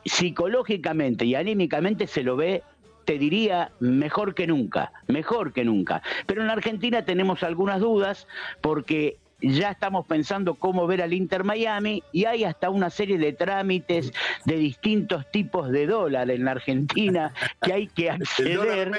Psicológicamente 0.06 1.26
y 1.26 1.34
anímicamente 1.34 2.06
se 2.06 2.22
lo 2.22 2.36
ve 2.36 2.62
te 3.06 3.18
diría 3.18 3.72
mejor 3.80 4.36
que 4.36 4.46
nunca, 4.46 4.92
mejor 5.08 5.52
que 5.52 5.66
nunca. 5.66 6.04
Pero 6.28 6.42
en 6.42 6.48
la 6.48 6.54
Argentina 6.54 7.04
tenemos 7.04 7.42
algunas 7.42 7.80
dudas 7.80 8.28
porque 8.62 9.18
ya 9.42 9.72
estamos 9.72 10.06
pensando 10.06 10.54
cómo 10.54 10.86
ver 10.86 11.02
al 11.02 11.14
Inter 11.14 11.44
Miami 11.44 12.04
y 12.12 12.26
hay 12.26 12.44
hasta 12.44 12.70
una 12.70 12.92
serie 12.92 13.18
de 13.18 13.34
trámites 13.34 14.14
de 14.46 14.56
distintos 14.58 15.30
tipos 15.32 15.72
de 15.72 15.88
dólar 15.88 16.30
en 16.30 16.46
la 16.46 16.52
Argentina 16.52 17.34
que 17.62 17.74
hay 17.74 17.88
que 17.88 18.12
acceder. 18.12 18.92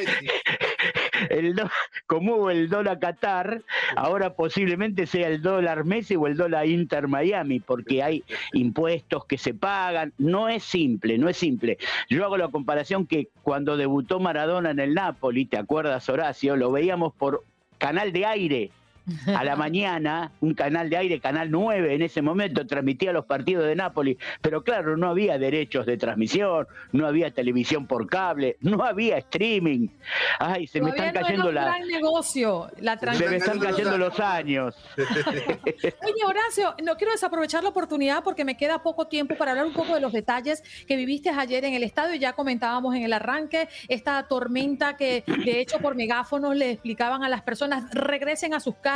El 1.33 1.55
como 2.07 2.37
hubo 2.37 2.51
el 2.51 2.69
dólar 2.69 2.99
Qatar, 2.99 3.63
ahora 3.97 4.35
posiblemente 4.35 5.07
sea 5.07 5.29
el 5.29 5.43
dólar 5.43 5.85
Messi 5.85 6.15
o 6.15 6.27
el 6.27 6.37
dólar 6.37 6.67
Inter 6.67 7.09
Miami, 7.09 7.59
porque 7.59 8.03
hay 8.03 8.23
impuestos 8.53 9.25
que 9.25 9.39
se 9.39 9.55
pagan. 9.55 10.13
No 10.19 10.49
es 10.49 10.63
simple, 10.63 11.19
no 11.19 11.29
es 11.29 11.37
simple. 11.37 11.79
Yo 12.09 12.25
hago 12.25 12.37
la 12.37 12.49
comparación 12.49 13.07
que 13.07 13.29
cuando 13.43 13.77
debutó 13.77 14.21
Maradona 14.21 14.71
en 14.71 14.79
el 14.79 14.95
Napoli, 14.95 15.47
¿te 15.47 15.57
acuerdas, 15.57 16.09
Horacio? 16.09 16.57
Lo 16.57 16.71
veíamos 16.71 17.15
por 17.15 17.45
canal 17.79 18.13
de 18.13 18.27
aire 18.27 18.71
a 19.35 19.43
la 19.43 19.57
mañana, 19.57 20.33
un 20.41 20.55
canal 20.55 20.89
de 20.89 20.97
aire, 20.97 21.21
Canal 21.21 21.51
9 21.51 21.95
en 21.95 22.03
ese 22.03 22.23
momento, 22.23 22.67
transmitía 22.67 23.13
los 23.13 23.25
partidos 23.25 23.67
de 23.67 23.75
Nápoles, 23.75 24.17
pero 24.41 24.63
claro, 24.63 24.97
no 24.97 25.09
había 25.09 25.39
derechos 25.39 25.87
de 25.87 25.97
transmisión, 25.97 26.69
no 26.93 27.07
había 27.07 27.33
televisión 27.33 27.87
por 27.87 28.07
cable, 28.09 28.57
no 28.61 28.85
había 28.85 29.19
streaming. 29.19 29.89
Ay, 30.39 30.67
se 30.67 30.81
me 30.81 30.91
están 30.91 31.13
cayendo 31.13 31.51
las... 31.51 31.81
negocio, 31.81 32.71
la 32.79 32.99
se 32.99 33.29
me 33.29 33.37
están 33.37 33.59
cayendo 33.59 33.99
los 33.99 34.21
años. 34.21 34.77
Oye, 34.97 36.25
Horacio, 36.25 36.75
no 36.85 36.97
quiero 36.97 37.13
desaprovechar 37.13 37.63
la 37.65 37.71
oportunidad 37.71 38.23
porque 38.23 38.45
me 38.45 38.57
queda 38.57 38.83
poco 38.83 39.09
tiempo 39.09 39.35
para 39.37 39.53
hablar 39.53 39.67
un 39.67 39.73
poco 39.73 39.95
de 39.95 40.01
los 40.01 40.13
detalles 40.13 40.63
que 40.87 40.97
viviste 40.97 41.31
ayer 41.31 41.65
en 41.65 41.75
el 41.75 41.83
estadio. 41.83 42.15
Ya 42.15 42.35
comentábamos 42.35 42.95
en 42.95 43.03
el 43.03 43.13
arranque 43.13 43.69
esta 43.89 44.23
tormenta 44.29 44.97
que 44.97 45.25
de 45.27 45.61
hecho 45.61 45.79
por 45.79 45.97
megáfonos 45.97 46.55
le 46.55 46.71
explicaban 46.73 47.25
a 47.25 47.29
las 47.29 47.43
personas 47.43 47.91
regresen 47.93 48.55
a 48.55 48.61
sus 48.61 48.77
casas 48.77 48.92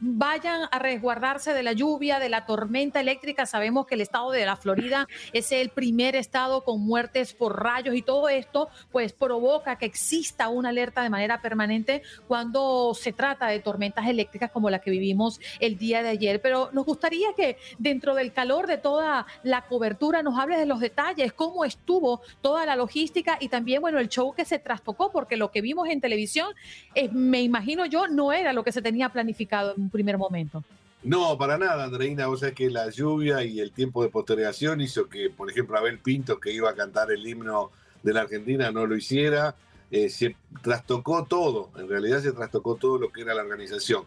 vayan 0.00 0.68
a 0.70 0.78
resguardarse 0.78 1.52
de 1.52 1.62
la 1.62 1.72
lluvia, 1.72 2.18
de 2.18 2.28
la 2.28 2.46
tormenta 2.46 3.00
eléctrica. 3.00 3.46
Sabemos 3.46 3.86
que 3.86 3.96
el 3.96 4.00
estado 4.00 4.30
de 4.30 4.46
la 4.46 4.56
Florida 4.56 5.08
es 5.32 5.50
el 5.52 5.70
primer 5.70 6.14
estado 6.14 6.62
con 6.62 6.80
muertes 6.80 7.34
por 7.34 7.62
rayos 7.62 7.94
y 7.94 8.02
todo 8.02 8.28
esto 8.28 8.68
pues 8.92 9.12
provoca 9.12 9.76
que 9.76 9.86
exista 9.86 10.48
una 10.48 10.68
alerta 10.68 11.02
de 11.02 11.10
manera 11.10 11.40
permanente 11.40 12.02
cuando 12.28 12.94
se 12.94 13.12
trata 13.12 13.48
de 13.48 13.60
tormentas 13.60 14.06
eléctricas 14.06 14.50
como 14.50 14.70
la 14.70 14.78
que 14.78 14.90
vivimos 14.90 15.40
el 15.58 15.76
día 15.76 16.02
de 16.02 16.10
ayer. 16.10 16.40
Pero 16.40 16.70
nos 16.72 16.86
gustaría 16.86 17.32
que 17.36 17.56
dentro 17.78 18.14
del 18.14 18.32
calor 18.32 18.66
de 18.66 18.78
toda 18.78 19.26
la 19.42 19.62
cobertura 19.62 20.22
nos 20.22 20.38
hables 20.38 20.58
de 20.58 20.66
los 20.66 20.78
detalles, 20.78 21.32
cómo 21.32 21.64
estuvo 21.64 22.20
toda 22.40 22.66
la 22.66 22.76
logística 22.76 23.36
y 23.40 23.48
también, 23.48 23.80
bueno, 23.80 23.98
el 23.98 24.08
show 24.08 24.32
que 24.34 24.44
se 24.44 24.58
trastocó, 24.58 25.10
porque 25.10 25.36
lo 25.36 25.50
que 25.50 25.60
vimos 25.60 25.88
en 25.88 26.00
televisión, 26.00 26.54
eh, 26.94 27.08
me 27.10 27.42
imagino 27.42 27.86
yo, 27.86 28.06
no 28.06 28.32
era 28.32 28.52
lo 28.52 28.62
que 28.62 28.72
se 28.72 28.82
tenía 28.82 29.08
planeado 29.08 29.23
planificado 29.24 29.74
en 29.74 29.82
un 29.82 29.90
primer 29.90 30.18
momento. 30.18 30.62
No, 31.02 31.36
para 31.36 31.56
nada, 31.58 31.84
Andreina. 31.84 32.28
O 32.28 32.36
sea 32.36 32.52
que 32.52 32.70
la 32.70 32.90
lluvia 32.90 33.42
y 33.42 33.60
el 33.60 33.72
tiempo 33.72 34.02
de 34.02 34.10
postergación 34.10 34.80
hizo 34.80 35.08
que, 35.08 35.30
por 35.30 35.50
ejemplo, 35.50 35.76
Abel 35.78 35.98
Pinto, 35.98 36.38
que 36.38 36.52
iba 36.52 36.70
a 36.70 36.74
cantar 36.74 37.10
el 37.10 37.26
himno 37.26 37.70
de 38.02 38.12
la 38.12 38.22
Argentina, 38.22 38.70
no 38.70 38.86
lo 38.86 38.96
hiciera. 38.96 39.54
Eh, 39.90 40.08
se 40.08 40.36
trastocó 40.62 41.24
todo, 41.24 41.70
en 41.76 41.88
realidad 41.88 42.20
se 42.20 42.32
trastocó 42.32 42.74
todo 42.76 42.98
lo 42.98 43.12
que 43.12 43.20
era 43.20 43.34
la 43.34 43.42
organización. 43.42 44.04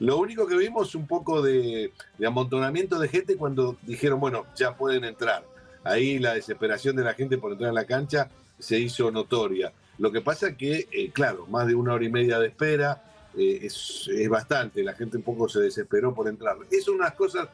Lo 0.00 0.18
único 0.18 0.46
que 0.46 0.56
vimos 0.56 0.94
un 0.94 1.06
poco 1.06 1.40
de, 1.40 1.92
amontonamiento 2.26 2.98
de 2.98 3.08
gente 3.08 3.36
cuando 3.36 3.76
dijeron, 3.82 4.18
bueno, 4.20 4.46
ya 4.56 4.76
pueden 4.76 5.04
entrar. 5.04 5.44
Ahí 5.84 6.18
la 6.18 6.34
desesperación 6.34 6.96
de 6.96 7.04
la 7.04 7.14
gente 7.14 7.38
por 7.38 7.52
entrar 7.52 7.70
a 7.70 7.74
la 7.74 7.84
cancha 7.84 8.28
se 8.58 8.78
hizo 8.78 9.10
notoria. 9.10 9.72
Lo 9.98 10.10
que 10.10 10.20
pasa 10.20 10.56
que, 10.56 10.88
eh, 10.90 11.10
claro, 11.12 11.46
más 11.46 11.66
de 11.66 11.74
una 11.74 11.94
hora 11.94 12.04
y 12.04 12.10
media 12.10 12.38
de 12.38 12.48
espera, 12.48 13.02
eh, 13.36 13.60
es, 13.62 14.28
bastante, 14.28 14.82
la 14.82 14.94
gente 14.94 15.16
un 15.16 15.22
poco 15.22 15.48
se 15.48 15.60
desesperó 15.60 16.14
por 16.14 16.28
entrar. 16.28 16.56
Es 16.70 16.88
unas 16.88 17.12
cosas 17.14 17.48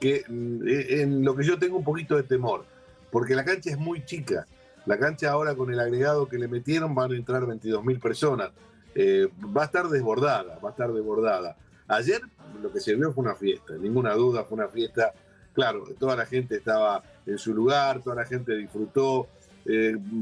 que 0.00 0.24
mm, 0.28 0.68
eh, 0.68 1.02
en 1.02 1.24
lo 1.24 1.34
que 1.34 1.44
yo 1.44 1.58
tengo 1.58 1.76
un 1.76 1.84
poquito 1.84 2.16
de 2.16 2.22
temor, 2.22 2.64
porque 3.10 3.34
la 3.34 3.44
cancha 3.44 3.70
es 3.70 3.78
muy 3.78 4.04
chica. 4.04 4.46
La 4.84 4.98
cancha 4.98 5.30
ahora 5.30 5.54
con 5.54 5.72
el 5.72 5.78
agregado 5.78 6.28
que 6.28 6.38
le 6.38 6.48
metieron 6.48 6.94
van 6.94 7.12
a 7.12 7.16
entrar 7.16 7.46
22 7.46 7.84
mil 7.84 7.98
personas. 7.98 8.50
Eh, 8.94 9.28
va 9.56 9.62
a 9.62 9.64
estar 9.66 9.88
desbordada, 9.88 10.58
va 10.58 10.68
a 10.68 10.72
estar 10.72 10.92
desbordada. 10.92 11.56
Ayer 11.88 12.20
lo 12.60 12.70
que 12.72 12.80
se 12.80 12.94
vio 12.94 13.12
fue 13.12 13.24
una 13.24 13.34
fiesta, 13.34 13.74
ninguna 13.74 14.14
duda, 14.14 14.44
fue 14.44 14.56
una 14.56 14.68
fiesta. 14.68 15.12
Claro, 15.54 15.84
toda 15.98 16.16
la 16.16 16.26
gente 16.26 16.56
estaba 16.56 17.02
en 17.26 17.38
su 17.38 17.54
lugar, 17.54 18.02
toda 18.02 18.16
la 18.16 18.24
gente 18.24 18.56
disfrutó. 18.56 19.28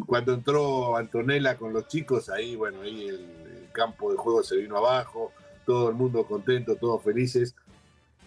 cuando 0.06 0.34
entró 0.34 0.96
Antonella 0.96 1.56
con 1.56 1.72
los 1.72 1.88
chicos, 1.88 2.28
ahí, 2.28 2.56
bueno, 2.56 2.82
ahí 2.82 3.08
el, 3.08 3.26
campo 3.72 4.10
de 4.10 4.16
juego 4.16 4.42
se 4.42 4.56
vino 4.56 4.76
abajo, 4.76 5.32
todo 5.64 5.88
el 5.88 5.94
mundo 5.94 6.24
contento, 6.24 6.76
todos 6.76 7.02
felices. 7.02 7.54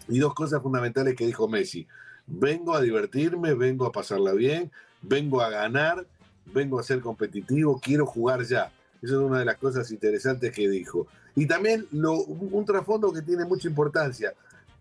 Y 0.08 0.18
dos 0.18 0.34
cosas 0.34 0.62
fundamentales 0.62 1.14
que 1.14 1.26
dijo 1.26 1.48
Messi. 1.48 1.86
Vengo 2.26 2.74
a 2.74 2.80
divertirme, 2.80 3.54
vengo 3.54 3.86
a 3.86 3.92
pasarla 3.92 4.32
bien, 4.32 4.70
vengo 5.02 5.40
a 5.40 5.50
ganar, 5.50 6.06
vengo 6.46 6.78
a 6.78 6.82
ser 6.82 7.00
competitivo, 7.00 7.80
quiero 7.80 8.06
jugar 8.06 8.42
ya. 8.44 8.72
Esa 9.02 9.14
es 9.14 9.20
una 9.20 9.38
de 9.38 9.44
las 9.44 9.56
cosas 9.56 9.90
interesantes 9.90 10.52
que 10.52 10.68
dijo. 10.68 11.06
Y 11.36 11.46
también 11.46 11.86
un 11.92 12.64
trasfondo 12.64 13.12
que 13.12 13.22
tiene 13.22 13.44
mucha 13.44 13.68
importancia. 13.68 14.32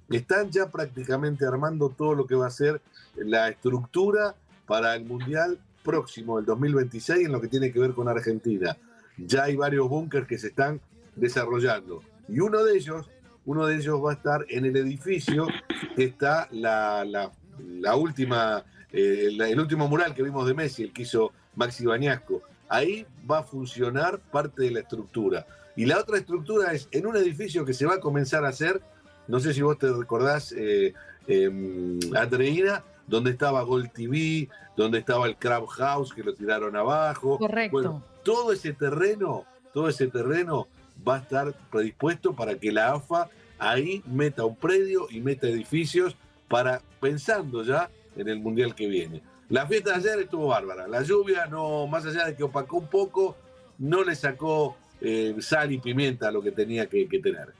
Están 0.10 0.52
ya 0.52 0.70
prácticamente 0.70 1.46
armando 1.46 1.90
todo 1.90 2.14
lo 2.16 2.28
que 2.28 2.36
va 2.36 2.48
a 2.48 2.52
ser 2.52 2.82
la 3.16 3.50
estructura 3.50 4.36
para 4.66 4.96
el 4.96 5.06
Mundial 5.06 5.60
próximo, 5.84 6.40
el 6.40 6.46
2026, 6.46 7.26
en 7.26 7.32
lo 7.32 7.42
que 7.42 7.48
tiene 7.48 7.72
que 7.72 7.80
ver 7.80 7.94
con 7.94 8.08
Argentina 8.08 8.78
ya 9.18 9.44
hay 9.44 9.56
varios 9.56 9.88
búnkers 9.90 10.28
que 10.28 10.38
se 10.38 10.48
están 10.48 10.82
desarrollando. 11.16 12.02
Y 12.28 12.40
uno 12.40 12.64
de 12.64 12.78
ellos, 12.78 13.10
uno 13.46 13.66
de 13.66 13.76
ellos 13.76 14.04
va 14.04 14.12
a 14.12 14.16
estar 14.16 14.46
en 14.50 14.66
el 14.66 14.76
edificio 14.78 15.48
que 15.96 16.06
está 16.06 16.48
la, 16.52 17.06
la, 17.06 17.96
última, 17.96 18.64
eh, 18.92 19.30
el 19.30 19.60
último 19.60 19.88
mural 19.88 20.14
que 20.14 20.24
vimos 20.24 20.48
de 20.48 20.54
Messi, 20.54 20.84
el 20.84 20.94
que 20.94 21.04
hizo 21.04 21.32
Maxi 21.56 21.86
Bañasco. 21.86 22.42
Ahí 22.70 23.06
va 23.30 23.40
a 23.40 23.44
funcionar 23.44 24.20
parte 24.20 24.64
de 24.64 24.72
la 24.72 24.80
estructura. 24.80 25.46
Y 25.76 25.86
la 25.86 26.00
otra 26.00 26.18
estructura 26.18 26.74
es 26.74 26.88
en 26.92 27.06
un 27.06 27.16
edificio 27.18 27.66
que 27.66 27.74
se 27.74 27.86
va 27.86 27.96
a 27.96 28.00
comenzar 28.00 28.46
a 28.46 28.50
hacer, 28.50 28.82
no 29.28 29.40
sé 29.40 29.54
si 29.54 29.62
vos 29.62 29.78
te 29.78 29.92
recordás, 29.92 30.54
eh, 30.58 30.94
em, 31.28 32.00
Andreina, 32.16 32.84
donde 33.08 33.32
estaba 33.32 33.62
Gold 33.64 33.92
TV, 33.92 34.50
donde 34.78 35.00
estaba 35.00 35.28
el 35.28 35.36
Crab 35.36 35.66
House 35.68 36.14
que 36.14 36.24
lo 36.24 36.34
tiraron 36.34 36.76
abajo. 36.76 37.38
Correcto 37.38 38.02
todo 38.24 38.52
ese 38.52 38.74
terreno, 38.74 39.46
todo 39.74 39.88
ese 39.88 40.08
terreno 40.08 40.68
va 41.08 41.16
a 41.16 41.20
estar 41.20 41.54
predispuesto 41.72 42.36
para 42.36 42.56
que 42.56 42.72
la 42.72 42.94
AFA 42.94 43.30
ahí 43.60 44.04
meta 44.06 44.46
un 44.46 44.56
predio 44.56 45.08
y 45.10 45.22
meta 45.22 45.48
edificios 45.48 46.16
para 46.48 46.82
pensando 47.00 47.64
ya 47.64 47.90
en 48.16 48.28
el 48.28 48.40
mundial 48.40 48.76
que 48.76 48.88
viene. 48.88 49.22
La 49.50 49.68
fiesta 49.68 49.92
de 49.92 49.98
ayer 49.98 50.20
estuvo 50.24 50.48
bárbara. 50.48 50.88
La 50.88 51.04
lluvia, 51.04 51.46
no, 51.46 51.88
más 51.88 52.06
allá 52.06 52.26
de 52.26 52.36
que 52.36 52.44
opacó 52.44 52.78
un 52.78 52.88
poco, 52.88 53.36
no 53.78 54.04
le 54.04 54.16
sacó 54.16 54.76
eh, 55.02 55.36
sal 55.40 55.72
y 55.72 55.80
pimienta 55.80 56.30
a 56.30 56.32
lo 56.32 56.42
que 56.42 56.52
tenía 56.52 56.88
que 56.88 57.06
tener. 57.22 57.54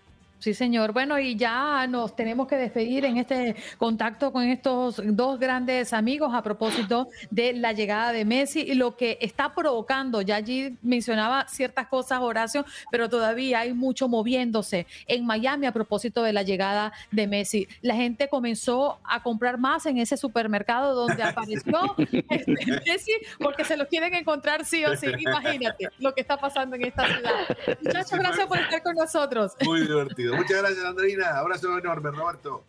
Sí, 0.44 0.54
señor. 0.54 0.92
Bueno, 0.92 1.18
y 1.20 1.38
ya 1.38 1.88
nos 1.88 2.18
tenemos 2.18 2.50
que 2.50 2.58
despedir 2.58 3.06
en 3.06 3.16
este 3.16 3.56
contacto 3.78 4.34
con 4.34 4.44
estos 4.44 5.02
dos 5.02 5.40
grandes 5.40 5.94
amigos 5.94 6.34
a 6.34 6.44
propósito 6.44 7.08
de 7.32 7.54
la 7.54 7.72
llegada 7.72 8.12
de 8.12 8.26
Messi 8.26 8.60
y 8.60 8.74
lo 8.74 8.98
que 8.98 9.18
está 9.22 9.56
provocando. 9.56 10.22
Ya 10.22 10.36
allí 10.36 10.78
mencionaba 10.82 11.48
ciertas 11.48 11.88
cosas, 11.88 12.20
Horacio, 12.20 12.66
pero 12.92 13.08
todavía 13.08 13.62
hay 13.62 13.74
mucho 13.74 14.10
moviéndose 14.10 14.86
en 15.08 15.26
Miami 15.26 15.66
a 15.66 15.72
propósito 15.72 16.24
de 16.24 16.34
la 16.34 16.44
llegada 16.44 16.92
de 17.10 17.26
Messi. 17.26 17.70
La 17.82 17.96
gente 17.96 18.28
comenzó 18.28 19.00
a 19.06 19.24
comprar 19.24 19.58
más 19.58 19.86
en 19.86 19.98
ese 19.98 20.18
supermercado 20.18 20.94
donde 20.94 21.24
apareció 21.24 21.96
este 22.30 22.82
Messi 22.86 23.14
porque 23.40 23.64
se 23.64 23.78
los 23.78 23.88
quieren 23.88 24.14
encontrar 24.14 24.66
sí 24.66 24.84
o 24.84 24.94
sí. 24.98 25.08
Imagínate 25.18 25.88
lo 26.00 26.14
que 26.14 26.20
está 26.20 26.36
pasando 26.36 26.76
en 26.76 26.84
esta 26.84 27.08
ciudad. 27.08 27.32
Muchachos, 27.82 28.20
gracias 28.20 28.46
por 28.46 28.58
estar 28.58 28.84
con 28.84 28.96
nosotros. 28.96 29.54
Muy 29.64 29.80
divertido. 29.84 30.33
Perfecto. 30.36 30.54
Muchas 30.54 30.62
gracias, 30.62 30.86
Andreina. 30.86 31.38
Abrazo 31.38 31.78
enorme, 31.78 32.12
Roberto. 32.12 32.64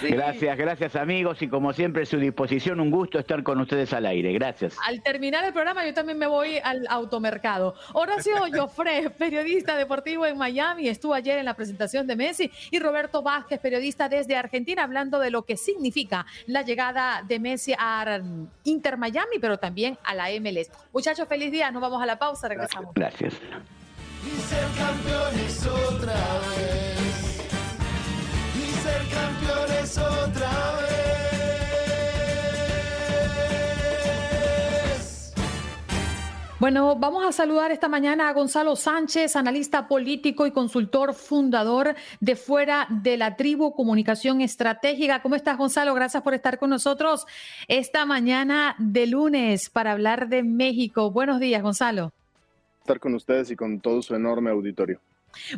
Gracias, 0.00 0.56
gracias 0.56 0.96
amigos 0.96 1.42
y 1.42 1.48
como 1.48 1.72
siempre 1.72 2.04
a 2.04 2.06
su 2.06 2.18
disposición, 2.18 2.80
un 2.80 2.90
gusto 2.90 3.18
estar 3.18 3.42
con 3.42 3.60
ustedes 3.60 3.92
al 3.92 4.06
aire. 4.06 4.32
Gracias. 4.32 4.76
Al 4.86 5.02
terminar 5.02 5.44
el 5.44 5.52
programa 5.52 5.84
yo 5.84 5.92
también 5.92 6.18
me 6.18 6.26
voy 6.26 6.58
al 6.62 6.86
automercado. 6.88 7.74
Horacio 7.92 8.36
Joffre, 8.54 9.10
periodista 9.10 9.76
deportivo 9.76 10.24
en 10.24 10.38
Miami, 10.38 10.88
estuvo 10.88 11.14
ayer 11.14 11.38
en 11.38 11.44
la 11.44 11.54
presentación 11.54 12.06
de 12.06 12.16
Messi 12.16 12.50
y 12.70 12.78
Roberto 12.78 13.22
Vázquez, 13.22 13.60
periodista 13.60 14.08
desde 14.08 14.36
Argentina, 14.36 14.82
hablando 14.82 15.18
de 15.18 15.30
lo 15.30 15.42
que 15.42 15.56
significa 15.56 16.26
la 16.46 16.62
llegada 16.62 17.22
de 17.22 17.38
Messi 17.38 17.74
a 17.78 18.20
Inter 18.64 18.96
Miami, 18.96 19.38
pero 19.40 19.58
también 19.58 19.98
a 20.04 20.14
la 20.14 20.28
MLS. 20.40 20.70
Muchachos, 20.92 21.28
feliz 21.28 21.52
día, 21.52 21.70
nos 21.70 21.82
vamos 21.82 22.02
a 22.02 22.06
la 22.06 22.18
pausa, 22.18 22.48
regresamos. 22.48 22.94
Gracias. 22.94 23.34
Y 24.24 24.40
ser 24.40 24.64
campeones 24.78 25.66
otra 25.66 26.14
vez. 26.14 26.85
Ser 28.86 29.02
campeones 29.08 29.98
otra 29.98 30.52
vez. 30.76 30.86
Bueno, 36.60 36.94
vamos 36.94 37.26
a 37.26 37.32
saludar 37.32 37.72
esta 37.72 37.88
mañana 37.88 38.28
a 38.28 38.32
Gonzalo 38.32 38.76
Sánchez, 38.76 39.34
analista 39.34 39.88
político 39.88 40.46
y 40.46 40.52
consultor 40.52 41.14
fundador 41.14 41.96
de 42.20 42.36
Fuera 42.36 42.86
de 42.88 43.16
la 43.16 43.34
Tribu 43.34 43.74
Comunicación 43.74 44.40
Estratégica. 44.40 45.20
¿Cómo 45.20 45.34
estás, 45.34 45.58
Gonzalo? 45.58 45.92
Gracias 45.92 46.22
por 46.22 46.34
estar 46.34 46.58
con 46.60 46.70
nosotros 46.70 47.26
esta 47.66 48.06
mañana 48.06 48.76
de 48.78 49.08
lunes 49.08 49.68
para 49.68 49.90
hablar 49.92 50.28
de 50.28 50.44
México. 50.44 51.10
Buenos 51.10 51.40
días, 51.40 51.60
Gonzalo. 51.60 52.12
Estar 52.82 53.00
con 53.00 53.14
ustedes 53.14 53.50
y 53.50 53.56
con 53.56 53.80
todo 53.80 54.00
su 54.00 54.14
enorme 54.14 54.50
auditorio. 54.50 55.00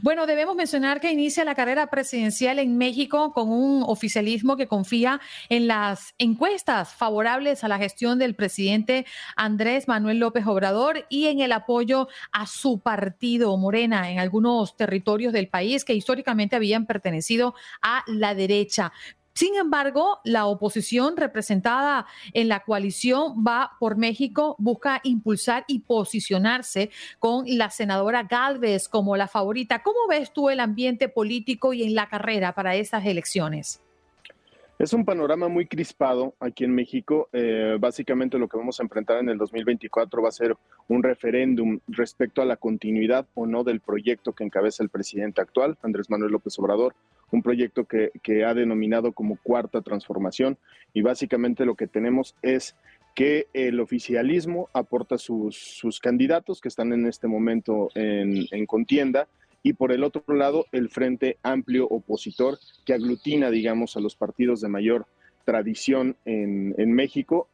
Bueno, 0.03 0.27
debemos 0.27 0.57
mencionar 0.57 1.01
que 1.01 1.13
inicia 1.13 1.45
la 1.45 1.55
carrera 1.55 1.89
presidencial 1.89 2.59
en 2.59 2.77
México 2.77 3.33
con 3.33 3.51
un 3.51 3.83
oficialismo 3.87 4.57
que 4.57 4.69
confía 4.69 5.21
en 5.49 5.67
las 5.67 6.15
encuestas 6.19 6.95
favorables 6.95 7.65
a 7.65 7.69
la 7.69 7.79
gestión 7.79 8.19
del 8.19 8.35
presidente 8.35 9.07
Andrés 9.37 9.89
Manuel 9.89 10.19
López 10.19 10.47
Obrador 10.47 11.07
y 11.09 11.27
en 11.27 11.41
el 11.41 11.53
apoyo 11.53 12.09
a 12.33 12.47
su 12.47 12.81
partido 12.81 13.57
Morena 13.57 14.11
en 14.11 14.19
algunos 14.19 14.77
territorios 14.77 15.33
del 15.33 15.49
país 15.49 15.85
que 15.85 15.95
históricamente 15.95 16.57
habían 16.57 16.87
pertenecido 16.87 17.55
a 17.83 18.05
la 18.07 18.35
derecha. 18.35 18.93
Sin 19.39 19.55
embargo, 19.55 20.19
la 20.25 20.47
oposición 20.47 21.17
representada 21.17 22.07
en 22.33 22.49
la 22.49 22.65
coalición 22.65 23.45
Va 23.47 23.71
por 23.79 23.97
México 23.97 24.57
busca 24.59 25.01
impulsar 25.05 25.65
y 25.69 25.79
posicionarse 25.79 26.91
con 27.21 27.45
la 27.47 27.71
senadora 27.71 28.25
Galvez 28.25 28.89
como 28.89 29.17
la 29.17 29.29
favorita. 29.29 29.85
¿Cómo 29.85 30.09
ves 30.09 30.33
tú 30.33 30.51
el 30.51 30.59
ambiente 30.59 31.09
político 31.09 31.73
y 31.73 31.85
en 31.85 31.95
la 31.95 32.09
carrera 32.09 32.53
para 32.53 32.75
estas 32.75 33.07
elecciones? 33.07 33.81
Es 34.77 34.93
un 34.93 35.05
panorama 35.05 35.47
muy 35.47 35.67
crispado 35.67 36.35
aquí 36.41 36.65
en 36.65 36.75
México. 36.75 37.29
Eh, 37.33 37.77
básicamente 37.79 38.41
lo 38.41 38.49
que 38.49 38.57
vamos 38.57 38.81
a 38.81 38.83
enfrentar 38.83 39.19
en 39.19 39.29
el 39.29 39.39
2024 39.39 40.21
va 40.21 40.31
a 40.31 40.33
ser 40.33 40.57
un 40.89 41.01
referéndum 41.05 41.79
respecto 41.87 42.43
a 42.43 42.45
la 42.45 42.57
continuidad 42.57 43.25
o 43.35 43.47
no 43.47 43.63
del 43.63 43.79
proyecto 43.79 44.33
que 44.33 44.43
encabeza 44.43 44.83
el 44.83 44.89
presidente 44.89 45.41
actual, 45.41 45.79
Andrés 45.83 46.11
Manuel 46.11 46.33
López 46.33 46.59
Obrador, 46.59 46.97
un 47.31 47.43
proyecto 47.43 47.85
que, 47.85 48.11
que 48.23 48.45
ha 48.45 48.55
denominado 48.55 49.13
como 49.13 49.39
cuarta 49.43 49.83
transformación. 49.83 50.59
Y 50.95 51.03
básicamente 51.03 51.65
lo 51.65 51.75
que 51.75 51.87
tenemos 51.87 52.35
es 52.43 52.75
que 53.15 53.49
el 53.53 53.81
oficialismo 53.81 54.69
aporta 54.73 55.19
sus, 55.19 55.57
sus 55.57 55.99
candidatos 56.01 56.61
que 56.61 56.69
están 56.69 56.93
en 56.93 57.07
este 57.07 57.27
momento 57.27 57.91
en, 57.95 58.47
en 58.51 58.67
contienda 58.67 59.29
y 59.63 59.73
por 59.73 59.93
el 59.93 60.05
otro 60.05 60.23
lado 60.35 60.67
el 60.73 60.89
Frente 60.89 61.37
Amplio 61.43 61.87
Opositor 61.89 62.59
que 62.85 62.95
aglutina, 62.95 63.51
digamos, 63.51 63.97
a 63.97 64.01
los 64.01 64.15
partidos 64.15 64.61
de 64.61 64.69
mayor 64.69 65.07
tradición 65.45 66.17
en, 66.25 66.75
en 66.79 66.93
México, 66.93 67.49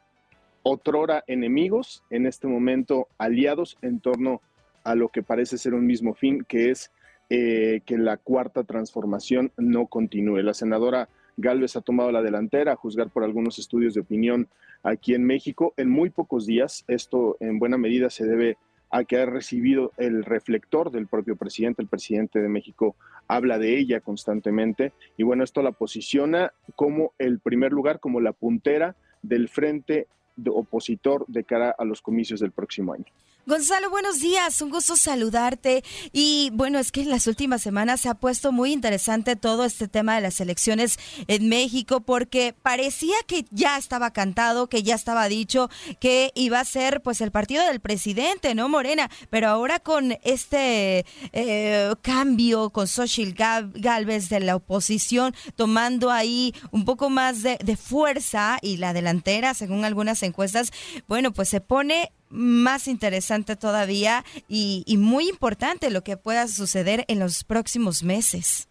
otrora 0.63 1.25
enemigos, 1.27 2.03
en 2.11 2.27
este 2.27 2.47
momento 2.47 3.09
aliados 3.19 3.79
en 3.83 4.01
torno 4.01 4.43
a 4.83 4.95
lo 4.95 5.09
que 5.09 5.23
parece 5.23 5.59
ser 5.59 5.75
un 5.75 5.87
mismo 5.87 6.15
fin, 6.15 6.45
que 6.47 6.71
es 6.71 6.91
eh, 7.31 7.81
que 7.85 7.99
la 7.99 8.17
cuarta 8.17 8.65
transformación 8.65 9.53
no 9.57 9.87
continúe. 9.87 10.43
La 10.43 10.55
senadora 10.55 11.09
Galvez 11.37 11.77
ha 11.77 11.81
tomado 11.81 12.13
la 12.13 12.23
delantera, 12.23 12.73
a 12.73 12.77
juzgar 12.77 13.11
por 13.11 13.25
algunos 13.25 13.59
estudios 13.59 13.95
de 13.95 14.01
opinión 14.01 14.49
aquí 14.83 15.15
en 15.15 15.25
México. 15.25 15.75
En 15.77 15.91
muy 15.91 16.11
pocos 16.11 16.47
días, 16.47 16.85
esto 16.87 17.37
en 17.41 17.59
buena 17.59 17.79
medida 17.79 18.11
se 18.11 18.27
debe 18.27 18.57
a 18.91 19.05
que 19.05 19.17
ha 19.17 19.27
recibido 19.27 19.93
el 19.97 20.25
reflector 20.25 20.93
del 20.93 21.09
propio 21.09 21.35
presidente. 21.35 21.83
El 21.83 21.89
presidente 21.89 22.41
de 22.41 22.49
México 22.49 22.95
habla 23.27 23.59
de 23.59 23.77
ella 23.77 24.01
constantemente 24.01 24.93
y 25.17 25.25
bueno, 25.25 25.43
esto 25.43 25.63
la 25.63 25.73
posiciona 25.73 26.53
como 26.77 27.13
el 27.19 27.41
primer 27.41 27.73
lugar, 27.73 27.99
como 27.99 28.21
la 28.21 28.33
puntera 28.33 28.95
del 29.23 29.49
frente 29.49 30.07
de 30.37 30.51
opositor 30.51 31.25
de 31.27 31.45
cara 31.45 31.75
a 31.77 31.85
los 31.85 32.03
comicios 32.03 32.39
del 32.39 32.53
próximo 32.53 32.93
año. 32.93 33.07
Gonzalo, 33.47 33.91
buenos 33.91 34.21
días, 34.21 34.63
un 34.63 34.71
gusto 34.71 34.97
saludarte. 34.97 35.85
Y 36.13 36.49
bueno, 36.55 36.79
es 36.79 36.91
que 36.91 37.03
en 37.03 37.11
las 37.11 37.27
últimas 37.27 37.61
semanas 37.61 38.01
se 38.01 38.09
ha 38.09 38.15
puesto 38.15 38.53
muy 38.53 38.73
interesante 38.73 39.37
todo 39.37 39.67
este 39.67 39.87
tema 39.87 40.15
de 40.15 40.23
las 40.23 40.41
elecciones 40.41 40.99
en 41.29 41.51
México 41.51 42.01
porque 42.01 42.55
parecía 42.63 43.15
que 43.27 43.45
ya 43.51 43.77
estaba 43.77 44.13
cantado, 44.13 44.69
que 44.71 44.83
ya 44.83 44.95
estaba 44.95 45.29
dicho 45.29 45.69
que 46.01 46.33
iba 46.35 46.59
a 46.59 46.65
ser 46.65 47.03
pues 47.03 47.21
el 47.21 47.33
partido 47.33 47.67
del 47.67 47.81
presidente, 47.81 48.55
¿no, 48.55 48.71
Morena? 48.71 49.11
Pero 49.29 49.49
ahora 49.49 49.79
con 49.79 50.17
este 50.23 51.05
eh, 51.35 51.93
cambio 52.01 52.71
con 52.71 52.89
Social 52.89 53.35
Galvez 53.35 54.31
de 54.31 54.41
la 54.41 54.57
oposición 54.57 55.35
tomando 55.55 56.11
ahí 56.11 56.55
un 56.71 56.87
poco 56.87 57.11
más 57.11 57.43
de 57.43 57.77
fuerza 57.77 58.57
y 58.63 58.79
la 58.79 58.95
delantera, 58.95 59.53
según 59.53 59.85
algunas 59.85 60.23
encuestas, 60.23 60.73
bueno, 61.09 61.31
pues 61.31 61.51
se 61.51 61.61
pone 61.61 62.11
más 62.35 62.89
interesante 62.89 63.57
todavía 63.57 64.25
y, 64.49 64.85
muy 64.99 65.29
importante 65.29 65.91
lo 65.91 66.03
que 66.03 66.17
pueda 66.17 66.47
suceder 66.49 67.05
en 67.09 67.19
los 67.19 67.45
próximos 67.45 68.03
meses. 68.03 68.69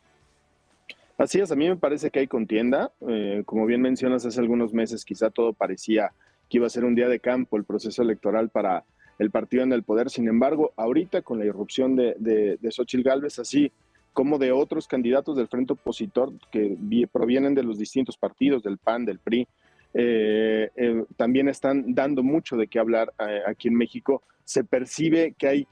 Así 1.17 1.39
es, 1.39 1.51
a 1.51 1.55
mí 1.55 1.69
me 1.69 1.77
parece 1.77 2.09
que 2.09 2.19
hay 2.19 2.27
contienda. 2.27 2.91
Eh, 3.07 3.43
como 3.45 3.65
bien 3.65 3.81
mencionas, 3.81 4.25
hace 4.25 4.39
algunos 4.39 4.73
meses 4.73 5.05
quizá 5.05 5.29
todo 5.29 5.53
parecía 5.53 6.11
que 6.49 6.57
iba 6.57 6.67
a 6.67 6.69
ser 6.69 6.85
un 6.85 6.95
día 6.95 7.07
de 7.07 7.19
campo 7.19 7.55
el 7.55 7.63
proceso 7.63 8.01
electoral 8.01 8.49
para 8.49 8.83
el 9.19 9.31
partido 9.31 9.63
en 9.63 9.71
el 9.73 9.83
poder. 9.83 10.09
Sin 10.09 10.27
embargo, 10.27 10.73
ahorita 10.75 11.21
con 11.21 11.39
la 11.39 11.45
irrupción 11.45 11.95
de, 11.95 12.15
de, 12.19 12.57
de 12.59 12.71
Xochitl 12.71 13.03
Gálvez, 13.03 13.39
así 13.39 13.71
como 14.13 14.37
de 14.37 14.51
otros 14.51 14.87
candidatos 14.87 15.35
del 15.35 15.47
frente 15.47 15.73
opositor 15.73 16.31
que 16.51 16.77
provienen 17.11 17.55
de 17.55 17.63
los 17.63 17.77
distintos 17.79 18.15
partidos, 18.15 18.63
del 18.63 18.77
PAN, 18.77 19.05
del 19.05 19.19
PRI, 19.19 19.47
eh, 19.93 20.69
eh, 20.75 21.05
también 21.17 21.47
están 21.47 21.93
dando 21.93 22.23
mucho 22.23 22.57
de 22.57 22.67
qué 22.67 22.79
hablar 22.79 23.13
eh, 23.19 23.41
aquí 23.47 23.67
en 23.67 23.75
México. 23.75 24.23
Se 24.43 24.63
percibe 24.63 25.33
que 25.37 25.47
hay 25.47 25.67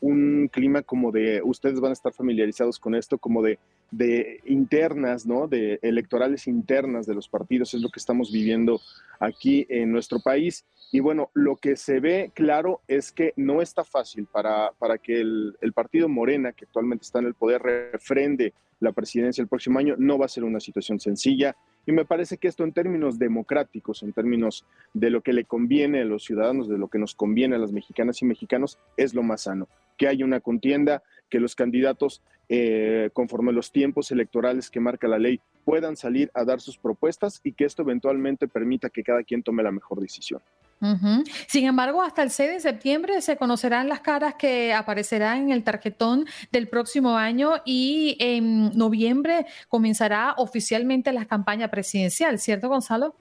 un 0.00 0.50
clima 0.52 0.82
como 0.82 1.12
de, 1.12 1.42
ustedes 1.44 1.78
van 1.78 1.90
a 1.90 1.92
estar 1.92 2.12
familiarizados 2.12 2.80
con 2.80 2.96
esto, 2.96 3.18
como 3.18 3.40
de, 3.40 3.60
de 3.92 4.40
internas, 4.46 5.26
¿no? 5.26 5.46
De 5.46 5.78
electorales 5.82 6.48
internas 6.48 7.06
de 7.06 7.14
los 7.14 7.28
partidos, 7.28 7.72
es 7.72 7.80
lo 7.80 7.88
que 7.88 8.00
estamos 8.00 8.32
viviendo 8.32 8.80
aquí 9.20 9.66
en 9.68 9.92
nuestro 9.92 10.18
país. 10.18 10.64
Y 10.90 10.98
bueno, 10.98 11.30
lo 11.34 11.54
que 11.54 11.76
se 11.76 12.00
ve 12.00 12.32
claro 12.34 12.80
es 12.88 13.12
que 13.12 13.32
no 13.36 13.62
está 13.62 13.84
fácil 13.84 14.26
para, 14.26 14.72
para 14.76 14.98
que 14.98 15.20
el, 15.20 15.56
el 15.60 15.72
partido 15.72 16.08
Morena, 16.08 16.50
que 16.50 16.64
actualmente 16.64 17.04
está 17.04 17.20
en 17.20 17.26
el 17.26 17.34
poder, 17.34 17.62
refrende 17.62 18.52
la 18.80 18.90
presidencia 18.90 19.40
el 19.40 19.48
próximo 19.48 19.78
año, 19.78 19.94
no 19.98 20.18
va 20.18 20.24
a 20.24 20.28
ser 20.28 20.42
una 20.42 20.58
situación 20.58 20.98
sencilla. 20.98 21.54
Y 21.86 21.92
me 21.92 22.04
parece 22.04 22.36
que 22.36 22.48
esto 22.48 22.64
en 22.64 22.72
términos 22.72 23.18
democráticos, 23.18 24.02
en 24.02 24.12
términos 24.12 24.66
de 24.94 25.10
lo 25.10 25.22
que 25.22 25.32
le 25.32 25.44
conviene 25.44 26.00
a 26.02 26.04
los 26.04 26.24
ciudadanos, 26.24 26.68
de 26.68 26.78
lo 26.78 26.88
que 26.88 26.98
nos 26.98 27.14
conviene 27.14 27.56
a 27.56 27.58
las 27.58 27.72
mexicanas 27.72 28.20
y 28.22 28.26
mexicanos, 28.26 28.78
es 28.96 29.14
lo 29.14 29.22
más 29.22 29.42
sano. 29.42 29.68
Que 29.96 30.06
haya 30.06 30.24
una 30.24 30.40
contienda, 30.40 31.02
que 31.28 31.40
los 31.40 31.54
candidatos, 31.54 32.22
eh, 32.48 33.10
conforme 33.12 33.52
los 33.52 33.72
tiempos 33.72 34.10
electorales 34.10 34.70
que 34.70 34.80
marca 34.80 35.08
la 35.08 35.18
ley, 35.18 35.40
puedan 35.64 35.96
salir 35.96 36.30
a 36.34 36.44
dar 36.44 36.60
sus 36.60 36.78
propuestas 36.78 37.40
y 37.44 37.52
que 37.52 37.64
esto 37.64 37.82
eventualmente 37.82 38.48
permita 38.48 38.90
que 38.90 39.02
cada 39.02 39.22
quien 39.22 39.42
tome 39.42 39.62
la 39.62 39.72
mejor 39.72 40.00
decisión. 40.00 40.40
Uh 40.82 40.86
-huh. 40.86 41.30
Sin 41.46 41.66
embargo, 41.66 42.02
hasta 42.02 42.22
el 42.22 42.30
6 42.30 42.50
de 42.50 42.60
septiembre 42.60 43.20
se 43.20 43.36
conocerán 43.36 43.88
las 43.88 44.00
caras 44.00 44.34
que 44.36 44.72
aparecerán 44.72 45.42
en 45.42 45.50
el 45.50 45.62
tarjetón 45.62 46.24
del 46.52 46.68
próximo 46.68 47.16
año 47.18 47.52
y 47.66 48.16
en 48.18 48.76
noviembre 48.76 49.44
comenzará 49.68 50.34
oficialmente 50.38 51.12
la 51.12 51.26
campaña 51.26 51.68
presidencial, 51.68 52.38
¿cierto, 52.38 52.68
Gonzalo? 52.68 53.14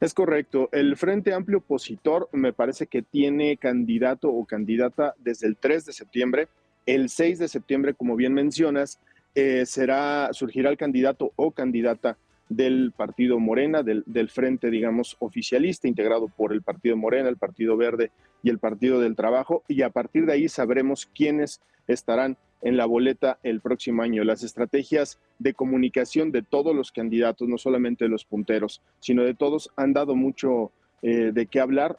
Es 0.00 0.14
correcto. 0.14 0.68
El 0.72 0.96
Frente 0.96 1.32
Amplio 1.32 1.58
Opositor 1.58 2.28
me 2.32 2.52
parece 2.52 2.86
que 2.86 3.02
tiene 3.02 3.56
candidato 3.56 4.28
o 4.28 4.44
candidata 4.44 5.14
desde 5.18 5.46
el 5.46 5.56
3 5.56 5.86
de 5.86 5.92
septiembre. 5.92 6.48
El 6.86 7.10
6 7.10 7.38
de 7.38 7.48
septiembre, 7.48 7.94
como 7.94 8.16
bien 8.16 8.32
mencionas, 8.32 9.00
eh, 9.34 9.66
será, 9.66 10.30
surgirá 10.32 10.70
el 10.70 10.76
candidato 10.76 11.32
o 11.36 11.50
candidata 11.50 12.16
del 12.48 12.92
partido 12.96 13.38
Morena, 13.38 13.82
del, 13.82 14.02
del, 14.06 14.30
frente, 14.30 14.70
digamos, 14.70 15.16
oficialista, 15.18 15.88
integrado 15.88 16.28
por 16.28 16.52
el 16.52 16.62
partido 16.62 16.96
Morena, 16.96 17.28
el 17.28 17.36
partido 17.36 17.76
Verde 17.76 18.10
y 18.42 18.50
el 18.50 18.58
partido 18.58 19.00
del 19.00 19.16
Trabajo, 19.16 19.62
y 19.68 19.82
a 19.82 19.90
partir 19.90 20.26
de 20.26 20.32
ahí 20.32 20.48
sabremos 20.48 21.06
quiénes 21.14 21.60
estarán 21.86 22.36
en 22.62 22.76
la 22.76 22.86
boleta 22.86 23.38
el 23.42 23.60
próximo 23.60 24.02
año. 24.02 24.24
Las 24.24 24.42
estrategias 24.42 25.18
de 25.38 25.54
comunicación 25.54 26.32
de 26.32 26.42
todos 26.42 26.74
los 26.74 26.92
candidatos, 26.92 27.48
no 27.48 27.58
solamente 27.58 28.04
de 28.04 28.10
los 28.10 28.24
punteros, 28.24 28.82
sino 29.00 29.22
de 29.22 29.34
todos, 29.34 29.70
han 29.76 29.92
dado 29.92 30.14
mucho 30.14 30.72
eh, 31.02 31.30
de 31.32 31.46
qué 31.46 31.60
hablar. 31.60 31.96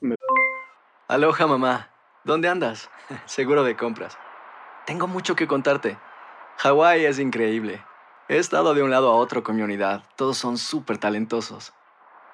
Aloha 1.07 1.47
mamá, 1.47 1.91
¿dónde 2.23 2.47
andas? 2.47 2.89
Seguro 3.25 3.63
de 3.63 3.75
compras. 3.75 4.17
Tengo 4.85 5.07
mucho 5.07 5.35
que 5.35 5.47
contarte. 5.47 5.97
Hawái 6.57 7.05
es 7.05 7.19
increíble. 7.19 7.81
He 8.31 8.37
estado 8.37 8.75
de 8.75 8.83
un 8.83 8.91
lado 8.91 9.09
a 9.09 9.15
otro 9.15 9.41
con 9.41 9.55
mi 9.55 9.63
unidad. 9.63 10.03
Todos 10.15 10.37
son 10.37 10.59
súper 10.59 10.99
talentosos. 10.99 11.73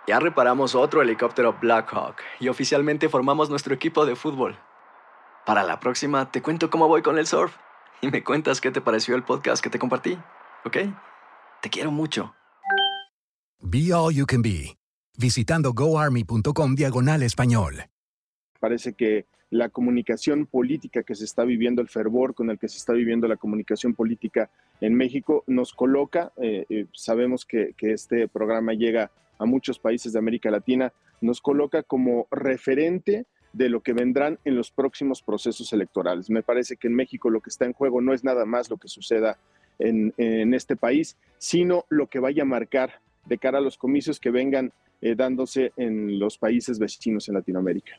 Ya 0.05 0.19
reparamos 0.19 0.75
otro 0.75 1.01
helicóptero 1.01 1.57
Blackhawk 1.61 2.17
y 2.41 2.49
oficialmente 2.49 3.07
formamos 3.07 3.49
nuestro 3.49 3.73
equipo 3.73 4.05
de 4.05 4.17
fútbol. 4.17 4.57
Para 5.45 5.63
la 5.63 5.79
próxima 5.79 6.29
te 6.29 6.41
cuento 6.41 6.69
cómo 6.69 6.89
voy 6.89 7.01
con 7.01 7.17
el 7.17 7.25
surf 7.25 7.55
y 8.01 8.11
me 8.11 8.25
cuentas 8.25 8.59
qué 8.59 8.71
te 8.71 8.81
pareció 8.81 9.15
el 9.15 9.23
podcast 9.23 9.63
que 9.63 9.69
te 9.69 9.79
compartí, 9.79 10.19
¿ok? 10.65 10.77
Te 11.61 11.69
quiero 11.69 11.91
mucho. 11.91 12.35
Be 13.61 13.93
All 13.93 14.13
You 14.13 14.25
Can 14.25 14.41
Be, 14.41 14.75
visitando 15.17 15.71
goarmy.com 15.71 16.75
diagonal 16.75 17.23
español. 17.23 17.85
Parece 18.59 18.95
que 18.95 19.27
la 19.49 19.69
comunicación 19.69 20.45
política 20.45 21.03
que 21.03 21.15
se 21.15 21.23
está 21.23 21.45
viviendo, 21.45 21.81
el 21.81 21.87
fervor 21.87 22.35
con 22.35 22.49
el 22.49 22.59
que 22.59 22.67
se 22.67 22.79
está 22.79 22.91
viviendo 22.91 23.29
la 23.29 23.37
comunicación 23.37 23.93
política 23.93 24.49
en 24.81 24.93
México, 24.95 25.43
nos 25.47 25.73
coloca, 25.73 26.31
eh, 26.37 26.65
eh, 26.69 26.85
sabemos 26.93 27.45
que, 27.45 27.73
este 27.79 28.27
programa 28.27 28.73
llega 28.73 29.11
a 29.37 29.45
muchos 29.45 29.79
países 29.79 30.13
de 30.13 30.19
América 30.19 30.51
Latina, 30.51 30.93
nos 31.21 31.41
coloca 31.41 31.83
como 31.83 32.27
referente 32.31 33.25
de 33.53 33.69
lo 33.69 33.81
que 33.81 33.93
vendrán 33.93 34.37
en 34.43 34.55
los 34.55 34.71
próximos 34.71 35.21
procesos 35.21 35.71
electorales. 35.71 36.29
Me 36.29 36.43
parece 36.43 36.75
que 36.75 36.87
en 36.87 36.95
México 36.95 37.29
lo 37.29 37.39
que 37.39 37.49
está 37.49 37.65
en 37.65 37.73
juego 37.73 38.01
no 38.01 38.13
es 38.13 38.23
nada 38.23 38.45
más 38.45 38.69
lo 38.69 38.77
que 38.77 38.89
suceda 38.89 39.37
en, 39.79 40.13
este 40.53 40.75
país, 40.75 41.17
sino 41.37 41.85
lo 41.89 42.07
que 42.07 42.19
vaya 42.19 42.43
a 42.43 42.45
marcar 42.45 43.01
de 43.25 43.37
cara 43.37 43.57
a 43.57 43.61
los 43.61 43.77
comicios 43.77 44.19
que 44.19 44.29
vengan 44.29 44.71
eh, 45.01 45.15
dándose 45.15 45.71
en 45.77 46.19
los 46.19 46.37
países 46.37 46.79
vecinos 46.79 47.27
en 47.27 47.35
Latinoamérica. 47.35 47.93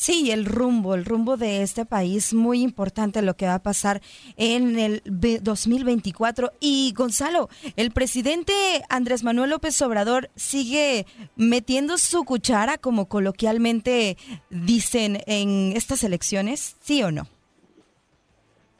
Sí, 0.00 0.30
el 0.30 0.44
rumbo, 0.44 0.94
el 0.94 1.04
rumbo 1.04 1.36
de 1.36 1.62
este 1.62 1.84
país, 1.84 2.32
muy 2.32 2.62
importante 2.62 3.20
lo 3.20 3.34
que 3.34 3.46
va 3.46 3.54
a 3.54 3.62
pasar 3.64 4.00
en 4.36 4.78
el 4.78 5.02
2024. 5.04 6.52
Y 6.60 6.94
Gonzalo, 6.96 7.48
el 7.74 7.90
presidente 7.90 8.52
Andrés 8.90 9.24
Manuel 9.24 9.50
López 9.50 9.82
Obrador 9.82 10.30
sigue 10.36 11.04
metiendo 11.34 11.98
su 11.98 12.22
cuchara, 12.22 12.78
como 12.78 13.08
coloquialmente 13.08 14.16
dicen 14.50 15.18
en 15.26 15.72
estas 15.76 16.04
elecciones, 16.04 16.76
¿sí 16.80 17.02
o 17.02 17.10
no? 17.10 17.26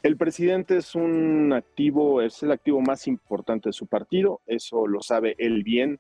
El 0.05 0.17
presidente 0.17 0.77
es 0.77 0.95
un 0.95 1.53
activo, 1.53 2.23
es 2.23 2.45
el 2.45 2.53
activo 2.53 2.81
más 2.81 3.09
importante 3.09 3.71
de 3.71 3.73
su 3.73 3.87
partido, 3.87 4.41
eso 4.47 4.87
lo 4.87 5.03
sabe 5.03 5.35
él 5.39 5.65
bien, 5.65 5.99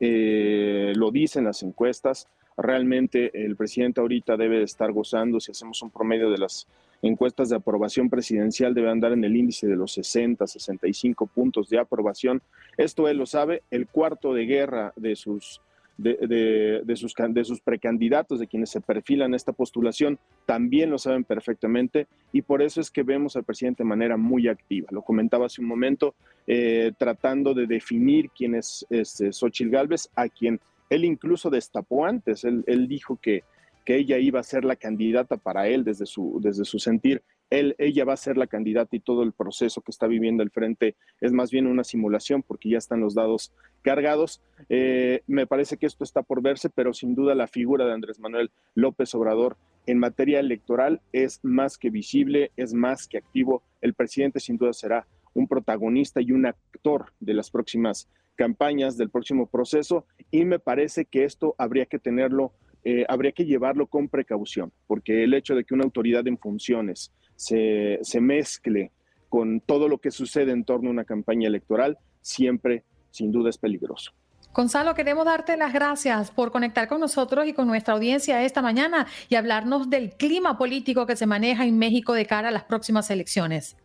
eh, 0.00 0.92
lo 0.96 1.12
dicen 1.12 1.44
las 1.44 1.62
encuestas 1.62 2.26
realmente 2.56 3.44
el 3.44 3.56
presidente 3.56 4.00
ahorita 4.00 4.36
debe 4.36 4.62
estar 4.62 4.92
gozando, 4.92 5.40
si 5.40 5.52
hacemos 5.52 5.82
un 5.82 5.90
promedio 5.90 6.30
de 6.30 6.38
las 6.38 6.66
encuestas 7.02 7.50
de 7.50 7.56
aprobación 7.56 8.08
presidencial, 8.08 8.74
debe 8.74 8.90
andar 8.90 9.12
en 9.12 9.24
el 9.24 9.36
índice 9.36 9.66
de 9.66 9.76
los 9.76 9.92
60, 9.92 10.46
65 10.46 11.26
puntos 11.26 11.68
de 11.68 11.78
aprobación. 11.78 12.42
Esto 12.76 13.08
él 13.08 13.18
lo 13.18 13.26
sabe, 13.26 13.62
el 13.70 13.86
cuarto 13.86 14.32
de 14.32 14.46
guerra 14.46 14.92
de 14.96 15.14
sus, 15.16 15.60
de, 15.98 16.82
sus, 16.96 17.14
de 17.14 17.44
sus 17.44 17.60
precandidatos, 17.60 18.40
de 18.40 18.46
quienes 18.46 18.70
se 18.70 18.80
perfilan 18.80 19.34
esta 19.34 19.52
postulación, 19.52 20.18
también 20.44 20.90
lo 20.90 20.98
saben 20.98 21.24
perfectamente 21.24 22.06
y 22.32 22.42
por 22.42 22.62
eso 22.62 22.80
es 22.80 22.90
que 22.90 23.02
vemos 23.02 23.36
al 23.36 23.44
presidente 23.44 23.82
de 23.82 23.88
manera 23.88 24.16
muy 24.16 24.48
activa. 24.48 24.88
Lo 24.90 25.02
comentaba 25.02 25.46
hace 25.46 25.60
un 25.60 25.68
momento, 25.68 26.14
eh, 26.46 26.92
tratando 26.98 27.54
de 27.54 27.66
definir 27.66 28.30
quién 28.30 28.54
es 28.54 28.86
este, 28.90 29.32
Xochitl 29.32 29.70
Gálvez, 29.70 30.10
a 30.14 30.28
quien 30.28 30.60
él 30.90 31.04
incluso 31.04 31.50
destapó 31.50 32.04
antes, 32.04 32.44
él, 32.44 32.64
dijo 32.88 33.18
que, 33.20 33.44
que, 33.84 33.96
ella 33.96 34.18
iba 34.18 34.40
a 34.40 34.44
ser 34.44 34.64
la 34.64 34.76
candidata 34.76 35.36
para 35.36 35.68
él 35.68 35.84
desde 35.84 36.06
su, 36.06 36.38
desde 36.42 36.64
su 36.64 36.78
sentir. 36.78 37.22
Él, 37.48 37.76
ella 37.78 38.04
va 38.04 38.14
a 38.14 38.16
ser 38.16 38.36
la 38.36 38.48
candidata 38.48 38.96
y 38.96 39.00
todo 39.00 39.22
el 39.22 39.32
proceso 39.32 39.80
que 39.80 39.92
está 39.92 40.08
viviendo 40.08 40.42
el 40.42 40.50
frente 40.50 40.96
es 41.20 41.32
más 41.32 41.52
bien 41.52 41.68
una 41.68 41.84
simulación 41.84 42.42
porque 42.42 42.70
ya 42.70 42.78
están 42.78 43.00
los 43.00 43.14
dados 43.14 43.52
cargados. 43.82 44.42
Eh, 44.68 45.22
me 45.28 45.46
parece 45.46 45.76
que 45.76 45.86
esto 45.86 46.02
está 46.02 46.22
por 46.22 46.42
verse, 46.42 46.70
pero 46.70 46.92
sin 46.92 47.14
duda 47.14 47.36
la 47.36 47.46
figura 47.46 47.86
de 47.86 47.92
Andrés 47.92 48.18
Manuel 48.18 48.50
López 48.74 49.14
Obrador 49.14 49.56
en 49.86 49.98
materia 49.98 50.40
electoral 50.40 51.00
es 51.12 51.38
más 51.44 51.78
que 51.78 51.90
visible, 51.90 52.50
es 52.56 52.74
más 52.74 53.06
que 53.06 53.18
activo. 53.18 53.62
El 53.80 53.94
presidente 53.94 54.40
sin 54.40 54.56
duda 54.56 54.72
será 54.72 55.06
un 55.34 55.46
protagonista 55.46 56.20
y 56.20 56.32
un 56.32 56.46
actor 56.46 57.12
de 57.20 57.34
las 57.34 57.50
próximas 57.50 58.08
campañas 58.36 58.96
del 58.96 59.10
próximo 59.10 59.46
proceso 59.46 60.06
y 60.30 60.44
me 60.44 60.58
parece 60.58 61.04
que 61.04 61.24
esto 61.24 61.54
habría 61.58 61.86
que 61.86 61.98
tenerlo, 61.98 62.52
eh, 62.84 63.04
habría 63.08 63.32
que 63.32 63.44
llevarlo 63.44 63.88
con 63.88 64.08
precaución, 64.08 64.72
porque 64.86 65.24
el 65.24 65.34
hecho 65.34 65.54
de 65.54 65.64
que 65.64 65.74
una 65.74 65.84
autoridad 65.84 66.26
en 66.28 66.38
funciones 66.38 67.12
se, 67.34 67.98
se 68.02 68.20
mezcle 68.20 68.92
con 69.28 69.60
todo 69.60 69.88
lo 69.88 69.98
que 69.98 70.10
sucede 70.10 70.52
en 70.52 70.64
torno 70.64 70.88
a 70.88 70.92
una 70.92 71.04
campaña 71.04 71.48
electoral, 71.48 71.98
siempre, 72.20 72.84
sin 73.10 73.32
duda, 73.32 73.50
es 73.50 73.58
peligroso. 73.58 74.12
Gonzalo, 74.56 74.94
queremos 74.94 75.26
darte 75.26 75.56
las 75.58 75.74
gracias 75.74 76.30
por 76.30 76.50
conectar 76.50 76.88
con 76.88 76.98
nosotros 77.00 77.46
y 77.46 77.52
con 77.52 77.66
nuestra 77.66 77.92
audiencia 77.92 78.42
esta 78.42 78.62
mañana 78.62 79.06
y 79.28 79.34
hablarnos 79.34 79.90
del 79.90 80.14
clima 80.14 80.56
político 80.56 81.04
que 81.04 81.14
se 81.14 81.26
maneja 81.26 81.66
en 81.66 81.76
México 81.76 82.14
de 82.14 82.24
cara 82.24 82.48
a 82.48 82.50
las 82.50 82.64
próximas 82.64 83.10
elecciones. 83.10 83.76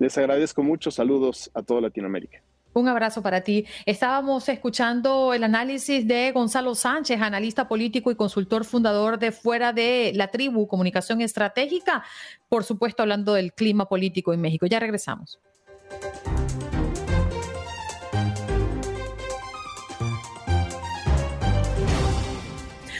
Les 0.00 0.18
agradezco 0.18 0.64
mucho. 0.64 0.90
Saludos 0.90 1.50
a 1.54 1.62
toda 1.62 1.80
Latinoamérica. 1.80 2.42
Un 2.78 2.86
abrazo 2.86 3.22
para 3.22 3.40
ti. 3.40 3.66
Estábamos 3.86 4.48
escuchando 4.48 5.34
el 5.34 5.42
análisis 5.42 6.06
de 6.06 6.30
Gonzalo 6.30 6.76
Sánchez, 6.76 7.20
analista 7.20 7.66
político 7.66 8.10
y 8.12 8.14
consultor 8.14 8.64
fundador 8.64 9.18
de 9.18 9.32
Fuera 9.32 9.72
de 9.72 10.12
la 10.14 10.28
Tribu, 10.28 10.68
Comunicación 10.68 11.20
Estratégica, 11.20 12.04
por 12.48 12.62
supuesto 12.62 13.02
hablando 13.02 13.34
del 13.34 13.52
clima 13.52 13.88
político 13.88 14.32
en 14.32 14.40
México. 14.40 14.66
Ya 14.66 14.78
regresamos. 14.78 15.40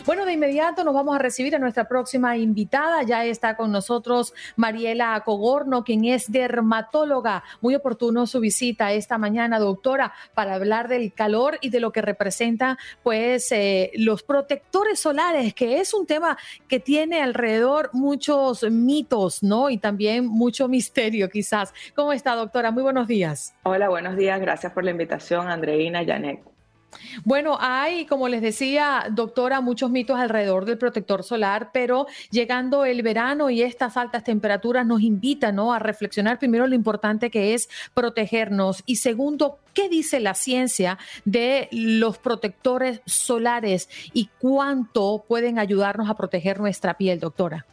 Bueno, 0.08 0.24
de 0.24 0.32
inmediato 0.32 0.84
nos 0.84 0.94
vamos 0.94 1.14
a 1.14 1.18
recibir 1.18 1.54
a 1.54 1.58
nuestra 1.58 1.86
próxima 1.86 2.34
invitada. 2.38 3.02
Ya 3.02 3.26
está 3.26 3.58
con 3.58 3.70
nosotros 3.70 4.32
Mariela 4.56 5.22
Cogorno, 5.22 5.84
quien 5.84 6.06
es 6.06 6.32
dermatóloga. 6.32 7.44
Muy 7.60 7.74
oportuno 7.74 8.26
su 8.26 8.40
visita 8.40 8.90
esta 8.94 9.18
mañana, 9.18 9.58
doctora, 9.58 10.14
para 10.32 10.54
hablar 10.54 10.88
del 10.88 11.12
calor 11.12 11.58
y 11.60 11.68
de 11.68 11.80
lo 11.80 11.92
que 11.92 12.00
representa, 12.00 12.78
pues, 13.02 13.52
eh, 13.52 13.90
los 13.96 14.22
protectores 14.22 14.98
solares, 14.98 15.52
que 15.52 15.78
es 15.78 15.92
un 15.92 16.06
tema 16.06 16.38
que 16.68 16.80
tiene 16.80 17.20
alrededor 17.20 17.90
muchos 17.92 18.62
mitos, 18.62 19.42
¿no? 19.42 19.68
Y 19.68 19.76
también 19.76 20.26
mucho 20.26 20.68
misterio, 20.68 21.28
quizás. 21.28 21.74
¿Cómo 21.94 22.14
está, 22.14 22.34
doctora? 22.34 22.70
Muy 22.70 22.82
buenos 22.82 23.08
días. 23.08 23.54
Hola, 23.64 23.90
buenos 23.90 24.16
días. 24.16 24.40
Gracias 24.40 24.72
por 24.72 24.84
la 24.84 24.90
invitación, 24.90 25.50
Andreina, 25.50 26.02
Janet. 26.02 26.57
Bueno, 27.24 27.58
hay, 27.60 28.06
como 28.06 28.28
les 28.28 28.42
decía, 28.42 29.06
doctora, 29.10 29.60
muchos 29.60 29.90
mitos 29.90 30.18
alrededor 30.18 30.64
del 30.64 30.78
protector 30.78 31.22
solar, 31.22 31.70
pero 31.72 32.06
llegando 32.30 32.84
el 32.84 33.02
verano 33.02 33.50
y 33.50 33.62
estas 33.62 33.96
altas 33.96 34.24
temperaturas 34.24 34.86
nos 34.86 35.02
invitan 35.02 35.56
¿no? 35.56 35.72
a 35.72 35.78
reflexionar 35.78 36.38
primero 36.38 36.66
lo 36.66 36.74
importante 36.74 37.30
que 37.30 37.54
es 37.54 37.68
protegernos 37.94 38.82
y 38.86 38.96
segundo, 38.96 39.58
¿qué 39.74 39.88
dice 39.88 40.20
la 40.20 40.34
ciencia 40.34 40.98
de 41.24 41.68
los 41.72 42.18
protectores 42.18 43.02
solares 43.06 43.88
y 44.12 44.30
cuánto 44.38 45.24
pueden 45.26 45.58
ayudarnos 45.58 46.08
a 46.08 46.14
proteger 46.14 46.60
nuestra 46.60 46.94
piel, 46.94 47.20
doctora? 47.20 47.66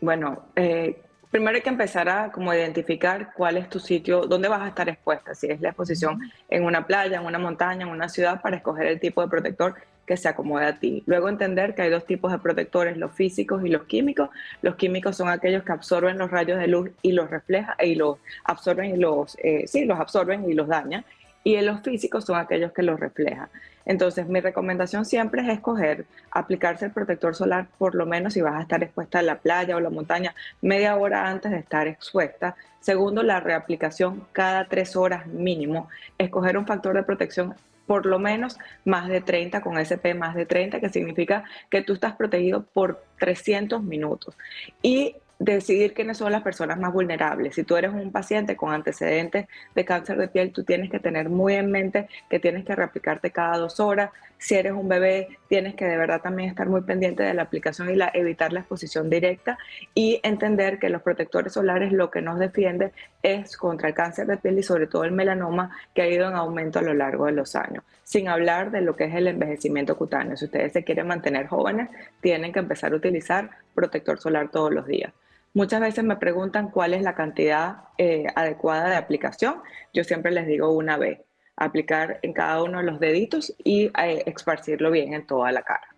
Bueno, 0.00 0.44
eh, 0.56 1.02
primero 1.30 1.56
hay 1.56 1.62
que 1.62 1.68
empezar 1.70 2.08
a 2.08 2.32
como 2.32 2.52
identificar 2.52 3.32
cuál 3.34 3.56
es 3.56 3.68
tu 3.68 3.78
sitio, 3.78 4.22
dónde 4.22 4.48
vas 4.48 4.62
a 4.62 4.68
estar 4.68 4.88
expuesta, 4.88 5.34
si 5.34 5.46
es 5.48 5.60
la 5.60 5.68
exposición 5.68 6.20
en 6.48 6.64
una 6.64 6.86
playa, 6.86 7.18
en 7.18 7.26
una 7.26 7.38
montaña, 7.38 7.86
en 7.86 7.92
una 7.92 8.08
ciudad, 8.08 8.40
para 8.40 8.56
escoger 8.56 8.86
el 8.86 9.00
tipo 9.00 9.22
de 9.22 9.28
protector 9.28 9.74
que 10.06 10.16
se 10.16 10.28
acomode 10.28 10.66
a 10.66 10.78
ti. 10.80 11.04
Luego 11.06 11.28
entender 11.28 11.74
que 11.74 11.82
hay 11.82 11.90
dos 11.90 12.04
tipos 12.04 12.32
de 12.32 12.38
protectores, 12.38 12.96
los 12.96 13.12
físicos 13.12 13.64
y 13.64 13.68
los 13.68 13.84
químicos. 13.84 14.28
Los 14.60 14.74
químicos 14.74 15.16
son 15.16 15.28
aquellos 15.28 15.62
que 15.62 15.70
absorben 15.70 16.18
los 16.18 16.32
rayos 16.32 16.58
de 16.58 16.66
luz 16.66 16.90
y 17.00 17.12
los 17.12 17.30
reflejan 17.30 17.76
y 17.80 17.94
los 17.94 18.18
absorben 18.44 18.96
y 18.96 18.98
los, 18.98 19.38
eh, 19.40 19.68
sí, 19.68 19.84
los 19.84 20.00
absorben 20.00 20.50
y 20.50 20.54
los 20.54 20.66
dañan. 20.66 21.04
Y 21.44 21.60
los 21.60 21.80
físicos 21.82 22.24
son 22.24 22.40
aquellos 22.40 22.72
que 22.72 22.82
los 22.82 22.98
reflejan. 22.98 23.48
Entonces, 23.84 24.26
mi 24.26 24.40
recomendación 24.40 25.04
siempre 25.04 25.42
es 25.42 25.48
escoger 25.48 26.06
aplicarse 26.30 26.86
el 26.86 26.92
protector 26.92 27.34
solar, 27.34 27.66
por 27.78 27.94
lo 27.94 28.06
menos 28.06 28.34
si 28.34 28.40
vas 28.40 28.54
a 28.54 28.62
estar 28.62 28.82
expuesta 28.82 29.18
a 29.18 29.22
la 29.22 29.38
playa 29.38 29.76
o 29.76 29.80
la 29.80 29.90
montaña, 29.90 30.34
media 30.60 30.96
hora 30.96 31.28
antes 31.28 31.50
de 31.50 31.58
estar 31.58 31.86
expuesta. 31.88 32.56
Segundo, 32.80 33.22
la 33.22 33.40
reaplicación 33.40 34.26
cada 34.32 34.66
tres 34.66 34.96
horas 34.96 35.26
mínimo. 35.26 35.88
Escoger 36.18 36.56
un 36.56 36.66
factor 36.66 36.94
de 36.94 37.02
protección 37.02 37.54
por 37.86 38.06
lo 38.06 38.20
menos 38.20 38.56
más 38.84 39.08
de 39.08 39.20
30 39.20 39.62
con 39.62 39.76
SP 39.82 40.14
más 40.14 40.36
de 40.36 40.46
30, 40.46 40.78
que 40.78 40.90
significa 40.90 41.42
que 41.68 41.82
tú 41.82 41.94
estás 41.94 42.14
protegido 42.14 42.62
por 42.62 43.02
300 43.18 43.82
minutos. 43.82 44.36
Y 44.80 45.16
decidir 45.40 45.94
quiénes 45.94 46.18
son 46.18 46.32
las 46.32 46.42
personas 46.42 46.78
más 46.78 46.92
vulnerables. 46.92 47.54
Si 47.54 47.64
tú 47.64 47.74
eres 47.76 47.92
un 47.92 48.12
paciente 48.12 48.56
con 48.56 48.72
antecedentes 48.74 49.46
de 49.74 49.84
cáncer 49.86 50.18
de 50.18 50.28
piel, 50.28 50.52
tú 50.52 50.64
tienes 50.64 50.90
que 50.90 51.00
tener 51.00 51.30
muy 51.30 51.54
en 51.54 51.70
mente 51.70 52.08
que 52.28 52.38
tienes 52.38 52.64
que 52.66 52.76
reaplicarte 52.76 53.30
cada 53.30 53.56
dos 53.56 53.80
horas. 53.80 54.10
Si 54.36 54.54
eres 54.54 54.72
un 54.72 54.86
bebé, 54.86 55.38
tienes 55.48 55.74
que 55.74 55.86
de 55.86 55.96
verdad 55.96 56.20
también 56.20 56.50
estar 56.50 56.68
muy 56.68 56.82
pendiente 56.82 57.22
de 57.22 57.32
la 57.32 57.42
aplicación 57.42 57.88
y 57.88 57.96
la, 57.96 58.10
evitar 58.12 58.52
la 58.52 58.60
exposición 58.60 59.08
directa 59.08 59.58
y 59.94 60.20
entender 60.22 60.78
que 60.78 60.90
los 60.90 61.00
protectores 61.00 61.54
solares 61.54 61.90
lo 61.90 62.10
que 62.10 62.20
nos 62.20 62.38
defiende 62.38 62.92
es 63.22 63.56
contra 63.56 63.88
el 63.88 63.94
cáncer 63.94 64.26
de 64.26 64.36
piel 64.36 64.58
y 64.58 64.62
sobre 64.62 64.88
todo 64.88 65.04
el 65.04 65.12
melanoma 65.12 65.74
que 65.94 66.02
ha 66.02 66.06
ido 66.06 66.28
en 66.28 66.34
aumento 66.34 66.80
a 66.80 66.82
lo 66.82 66.92
largo 66.92 67.24
de 67.24 67.32
los 67.32 67.56
años. 67.56 67.82
Sin 68.04 68.28
hablar 68.28 68.70
de 68.70 68.82
lo 68.82 68.94
que 68.94 69.04
es 69.04 69.14
el 69.14 69.26
envejecimiento 69.26 69.96
cutáneo. 69.96 70.36
Si 70.36 70.44
ustedes 70.44 70.74
se 70.74 70.84
quieren 70.84 71.06
mantener 71.06 71.46
jóvenes, 71.46 71.88
tienen 72.20 72.52
que 72.52 72.58
empezar 72.58 72.92
a 72.92 72.96
utilizar 72.96 73.48
protector 73.74 74.18
solar 74.18 74.50
todos 74.50 74.70
los 74.72 74.86
días. 74.86 75.14
Muchas 75.52 75.80
veces 75.80 76.04
me 76.04 76.16
preguntan 76.16 76.70
cuál 76.70 76.94
es 76.94 77.02
la 77.02 77.16
cantidad 77.16 77.84
eh, 77.98 78.26
adecuada 78.36 78.88
de 78.88 78.96
aplicación. 78.96 79.62
Yo 79.92 80.04
siempre 80.04 80.30
les 80.30 80.46
digo 80.46 80.70
una 80.70 80.96
vez, 80.96 81.20
aplicar 81.56 82.20
en 82.22 82.32
cada 82.32 82.62
uno 82.62 82.78
de 82.78 82.84
los 82.84 83.00
deditos 83.00 83.54
y 83.64 83.86
eh, 84.00 84.22
esparcirlo 84.26 84.92
bien 84.92 85.12
en 85.12 85.26
toda 85.26 85.50
la 85.50 85.62
cara. 85.62 85.89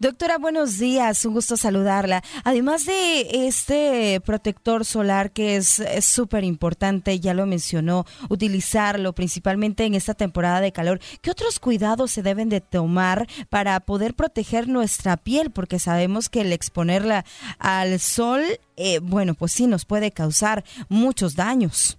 Doctora, 0.00 0.38
buenos 0.38 0.78
días, 0.78 1.26
un 1.26 1.34
gusto 1.34 1.58
saludarla. 1.58 2.22
Además 2.42 2.86
de 2.86 3.46
este 3.46 4.18
protector 4.24 4.86
solar 4.86 5.30
que 5.30 5.56
es 5.56 5.82
súper 6.00 6.42
importante, 6.42 7.20
ya 7.20 7.34
lo 7.34 7.44
mencionó, 7.44 8.06
utilizarlo 8.30 9.12
principalmente 9.12 9.84
en 9.84 9.92
esta 9.92 10.14
temporada 10.14 10.62
de 10.62 10.72
calor, 10.72 11.00
¿qué 11.20 11.30
otros 11.30 11.60
cuidados 11.60 12.12
se 12.12 12.22
deben 12.22 12.48
de 12.48 12.62
tomar 12.62 13.26
para 13.50 13.78
poder 13.80 14.14
proteger 14.14 14.68
nuestra 14.68 15.18
piel? 15.18 15.50
Porque 15.50 15.78
sabemos 15.78 16.30
que 16.30 16.40
el 16.40 16.54
exponerla 16.54 17.26
al 17.58 18.00
sol, 18.00 18.40
eh, 18.78 19.00
bueno, 19.02 19.34
pues 19.34 19.52
sí 19.52 19.66
nos 19.66 19.84
puede 19.84 20.12
causar 20.12 20.64
muchos 20.88 21.36
daños. 21.36 21.98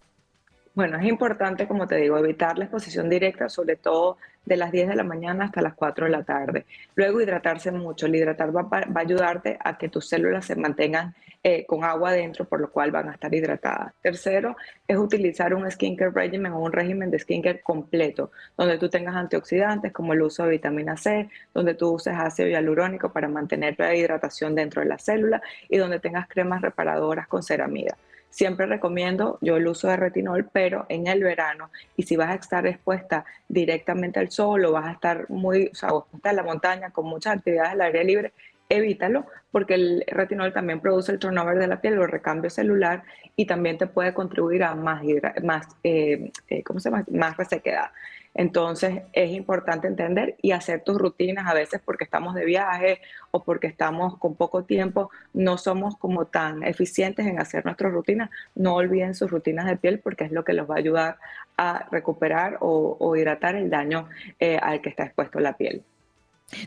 Bueno, 0.73 0.97
es 0.97 1.05
importante, 1.05 1.67
como 1.67 1.85
te 1.85 1.97
digo, 1.97 2.17
evitar 2.17 2.57
la 2.57 2.65
exposición 2.65 3.09
directa, 3.09 3.47
sobre 3.47 3.75
todo 3.75 4.17
de 4.45 4.57
las 4.57 4.71
10 4.71 4.89
de 4.89 4.95
la 4.95 5.03
mañana 5.03 5.45
hasta 5.45 5.61
las 5.61 5.73
4 5.73 6.05
de 6.05 6.11
la 6.11 6.23
tarde. 6.23 6.65
Luego 6.95 7.21
hidratarse 7.21 7.71
mucho. 7.71 8.05
El 8.05 8.15
hidratar 8.15 8.55
va, 8.55 8.63
va 8.63 8.79
a 8.79 8.99
ayudarte 8.99 9.57
a 9.63 9.77
que 9.77 9.89
tus 9.89 10.07
células 10.07 10.45
se 10.45 10.55
mantengan 10.55 11.13
eh, 11.43 11.65
con 11.65 11.83
agua 11.83 12.11
dentro, 12.11 12.45
por 12.45 12.61
lo 12.61 12.69
cual 12.69 12.91
van 12.91 13.09
a 13.09 13.13
estar 13.13 13.33
hidratadas. 13.33 13.93
Tercero, 13.99 14.55
es 14.87 14.95
utilizar 14.95 15.55
un 15.55 15.69
skincare 15.71 16.11
regimen 16.11 16.51
o 16.51 16.59
un 16.59 16.71
régimen 16.71 17.09
de 17.09 17.17
skincare 17.17 17.61
completo, 17.61 18.31
donde 18.55 18.77
tú 18.77 18.89
tengas 18.89 19.15
antioxidantes 19.15 19.91
como 19.91 20.13
el 20.13 20.21
uso 20.21 20.43
de 20.43 20.51
vitamina 20.51 20.97
C, 20.97 21.29
donde 21.51 21.73
tú 21.73 21.93
uses 21.93 22.13
ácido 22.15 22.47
hialurónico 22.47 23.11
para 23.11 23.27
mantener 23.27 23.75
la 23.79 23.95
hidratación 23.95 24.53
dentro 24.53 24.83
de 24.83 24.89
la 24.89 24.99
célula 24.99 25.41
y 25.67 25.77
donde 25.77 25.99
tengas 25.99 26.27
cremas 26.27 26.61
reparadoras 26.61 27.27
con 27.27 27.41
ceramida. 27.41 27.97
Siempre 28.31 28.65
recomiendo 28.65 29.37
yo 29.41 29.57
el 29.57 29.67
uso 29.67 29.87
de 29.89 29.97
retinol, 29.97 30.49
pero 30.51 30.85
en 30.89 31.05
el 31.07 31.21
verano. 31.21 31.69
Y 31.95 32.03
si 32.03 32.15
vas 32.15 32.29
a 32.29 32.35
estar 32.35 32.65
expuesta 32.65 33.25
directamente 33.47 34.19
al 34.19 34.31
sol 34.31 34.65
o 34.65 34.71
vas 34.71 34.87
a 34.87 34.93
estar 34.93 35.29
muy, 35.29 35.69
o 35.71 35.75
sea, 35.75 35.89
expuesta 35.89 36.29
en 36.31 36.35
la 36.37 36.43
montaña 36.43 36.89
con 36.89 37.05
muchas 37.05 37.37
actividades 37.37 37.73
al 37.73 37.81
aire 37.81 38.03
libre, 38.03 38.33
evítalo 38.71 39.25
porque 39.51 39.75
el 39.75 40.03
retinol 40.07 40.53
también 40.53 40.79
produce 40.79 41.11
el 41.11 41.19
turnover 41.19 41.57
de 41.57 41.67
la 41.67 41.81
piel 41.81 41.99
o 41.99 42.07
recambio 42.07 42.49
celular 42.49 43.03
y 43.35 43.45
también 43.45 43.77
te 43.77 43.87
puede 43.87 44.13
contribuir 44.13 44.63
a 44.63 44.75
más, 44.75 45.03
más, 45.43 45.67
eh, 45.83 46.31
eh, 46.47 46.63
¿cómo 46.63 46.79
se 46.79 46.89
llama? 46.89 47.05
más 47.11 47.37
resequedad. 47.37 47.91
Entonces 48.33 49.01
es 49.11 49.31
importante 49.31 49.87
entender 49.87 50.37
y 50.41 50.51
hacer 50.51 50.83
tus 50.83 50.97
rutinas 50.97 51.47
a 51.47 51.53
veces 51.53 51.81
porque 51.83 52.05
estamos 52.05 52.33
de 52.33 52.45
viaje 52.45 53.01
o 53.31 53.43
porque 53.43 53.67
estamos 53.67 54.17
con 54.17 54.35
poco 54.35 54.63
tiempo, 54.63 55.11
no 55.33 55.57
somos 55.57 55.97
como 55.97 56.27
tan 56.27 56.63
eficientes 56.63 57.27
en 57.27 57.39
hacer 57.39 57.65
nuestras 57.65 57.91
rutinas. 57.91 58.29
No 58.55 58.75
olviden 58.75 59.15
sus 59.15 59.29
rutinas 59.29 59.65
de 59.65 59.75
piel 59.75 59.99
porque 59.99 60.23
es 60.23 60.31
lo 60.31 60.45
que 60.45 60.53
los 60.53 60.69
va 60.69 60.75
a 60.75 60.79
ayudar 60.79 61.17
a 61.57 61.87
recuperar 61.91 62.57
o, 62.61 63.15
hidratar 63.17 63.55
el 63.55 63.69
daño 63.69 64.07
eh, 64.39 64.57
al 64.61 64.81
que 64.81 64.89
está 64.89 65.03
expuesto 65.03 65.39
la 65.41 65.57
piel. 65.57 65.83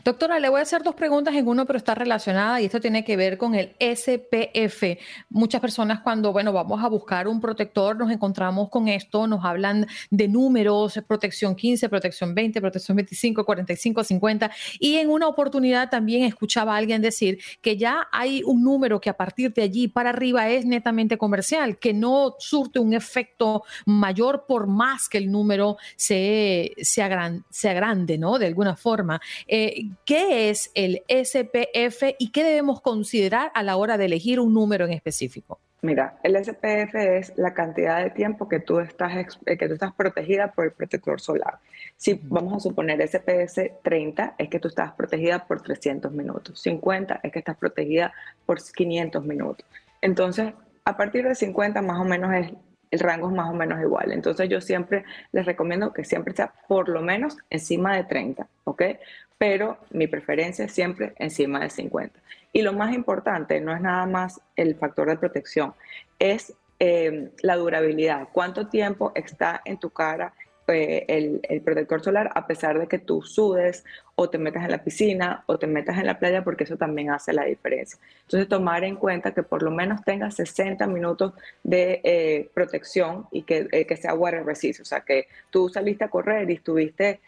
Doctora, 0.03 0.39
le 0.39 0.49
voy 0.49 0.59
a 0.59 0.63
hacer 0.63 0.83
dos 0.83 0.95
preguntas 0.95 1.35
en 1.35 1.47
uno, 1.47 1.65
pero 1.65 1.77
está 1.77 1.95
relacionada 1.95 2.61
y 2.61 2.65
esto 2.65 2.79
tiene 2.79 3.03
que 3.03 3.15
ver 3.17 3.37
con 3.37 3.55
el 3.55 3.75
SPF. 3.79 4.99
Muchas 5.29 5.61
personas 5.61 6.01
cuando, 6.01 6.31
bueno, 6.31 6.53
vamos 6.53 6.83
a 6.83 6.87
buscar 6.87 7.27
un 7.27 7.39
protector, 7.39 7.97
nos 7.97 8.11
encontramos 8.11 8.69
con 8.69 8.87
esto, 8.87 9.27
nos 9.27 9.43
hablan 9.45 9.87
de 10.09 10.27
números, 10.27 10.99
protección 11.07 11.55
15, 11.55 11.89
protección 11.89 12.33
20, 12.33 12.61
protección 12.61 12.97
25, 12.97 13.45
45, 13.45 14.03
50. 14.03 14.51
Y 14.79 14.95
en 14.95 15.09
una 15.09 15.27
oportunidad 15.27 15.89
también 15.89 16.23
escuchaba 16.23 16.73
a 16.73 16.77
alguien 16.77 17.01
decir 17.01 17.39
que 17.61 17.77
ya 17.77 18.07
hay 18.11 18.41
un 18.43 18.63
número 18.63 18.99
que 18.99 19.09
a 19.09 19.17
partir 19.17 19.53
de 19.53 19.63
allí 19.63 19.87
para 19.87 20.09
arriba 20.09 20.49
es 20.49 20.65
netamente 20.65 21.17
comercial, 21.17 21.77
que 21.77 21.93
no 21.93 22.35
surte 22.39 22.79
un 22.79 22.93
efecto 22.93 23.63
mayor 23.85 24.45
por 24.47 24.67
más 24.67 25.09
que 25.09 25.17
el 25.17 25.31
número 25.31 25.77
se, 25.95 26.73
grande, 27.63 28.17
¿no? 28.17 28.39
De 28.39 28.47
alguna 28.47 28.75
forma. 28.75 29.21
Eh, 29.47 29.74
¿qué 30.05 30.49
es 30.49 30.71
el 30.75 31.03
SPF 31.07 32.15
y 32.17 32.31
qué 32.31 32.43
debemos 32.43 32.81
considerar 32.81 33.51
a 33.53 33.63
la 33.63 33.77
hora 33.77 33.97
de 33.97 34.05
elegir 34.05 34.39
un 34.39 34.53
número 34.53 34.85
en 34.85 34.93
específico? 34.93 35.59
Mira, 35.81 36.17
el 36.23 36.35
SPF 36.43 36.95
es 36.95 37.33
la 37.35 37.53
cantidad 37.53 38.03
de 38.03 38.09
tiempo 38.09 38.49
que 38.49 38.59
tú 38.59 38.79
estás, 38.79 39.37
eh, 39.45 39.55
que 39.55 39.67
tú 39.67 39.75
estás 39.75 39.93
protegida 39.93 40.51
por 40.51 40.65
el 40.65 40.71
protector 40.71 41.21
solar. 41.21 41.59
Si 41.95 42.19
vamos 42.23 42.53
a 42.55 42.59
suponer 42.59 43.07
SPF 43.07 43.83
30, 43.83 44.33
es 44.39 44.49
que 44.49 44.59
tú 44.59 44.67
estás 44.67 44.93
protegida 44.93 45.45
por 45.45 45.61
300 45.61 46.11
minutos. 46.11 46.59
50 46.59 47.19
es 47.21 47.31
que 47.31 47.39
estás 47.39 47.57
protegida 47.57 48.13
por 48.47 48.59
500 48.63 49.23
minutos. 49.25 49.65
Entonces, 50.01 50.53
a 50.85 50.97
partir 50.97 51.27
de 51.27 51.35
50 51.35 51.81
más 51.83 51.99
o 51.99 52.03
menos 52.03 52.33
es 52.33 52.51
el 52.91 52.99
rango 52.99 53.29
es 53.29 53.35
más 53.35 53.49
o 53.49 53.53
menos 53.53 53.81
igual. 53.81 54.11
Entonces 54.11 54.49
yo 54.49 54.61
siempre 54.61 55.05
les 55.31 55.45
recomiendo 55.45 55.93
que 55.93 56.03
siempre 56.03 56.33
sea 56.33 56.53
por 56.67 56.89
lo 56.89 57.01
menos 57.01 57.37
encima 57.49 57.95
de 57.95 58.03
30, 58.03 58.47
¿ok? 58.63 58.83
Pero 59.37 59.77
mi 59.91 60.07
preferencia 60.07 60.65
es 60.65 60.71
siempre 60.71 61.13
encima 61.17 61.59
de 61.59 61.69
50. 61.69 62.19
Y 62.53 62.61
lo 62.61 62.73
más 62.73 62.93
importante 62.93 63.59
no 63.59 63.75
es 63.75 63.81
nada 63.81 64.05
más 64.05 64.39
el 64.55 64.75
factor 64.75 65.09
de 65.09 65.17
protección, 65.17 65.73
es 66.19 66.53
eh, 66.79 67.31
la 67.41 67.55
durabilidad. 67.55 68.27
¿Cuánto 68.31 68.67
tiempo 68.67 69.11
está 69.15 69.61
en 69.65 69.77
tu 69.77 69.89
cara 69.89 70.33
eh, 70.67 71.05
el, 71.07 71.61
protector 71.61 72.01
solar 72.01 72.31
a 72.33 72.47
pesar 72.47 72.79
de 72.79 72.87
que 72.87 72.97
tú 72.97 73.21
sudes 73.21 73.85
o 74.15 74.29
te 74.29 74.37
metas 74.37 74.63
en 74.63 74.71
la 74.71 74.83
piscina 74.83 75.43
o 75.45 75.59
te 75.59 75.67
metas 75.67 75.97
en 75.97 76.05
la 76.07 76.17
playa 76.17 76.43
porque 76.43 76.63
eso 76.63 76.77
también 76.77 77.11
hace 77.11 77.33
la 77.33 77.45
diferencia. 77.45 77.99
Entonces 78.23 78.47
tomar 78.47 78.83
en 78.83 78.95
cuenta 78.95 79.33
que 79.33 79.43
por 79.43 79.61
lo 79.61 79.71
menos 79.71 80.03
tengas 80.03 80.35
60 80.35 80.87
minutos 80.87 81.33
de 81.63 82.01
eh, 82.03 82.49
protección 82.53 83.27
y 83.31 83.43
que, 83.43 83.67
eh, 83.71 83.85
que 83.85 83.97
sea 83.97 84.13
water 84.13 84.45
resist, 84.45 84.81
o 84.81 84.85
sea 84.85 85.01
que 85.01 85.27
tú 85.49 85.69
saliste 85.69 86.03
a 86.03 86.09
correr 86.09 86.49
y 86.49 86.53
estuviste 86.53 87.19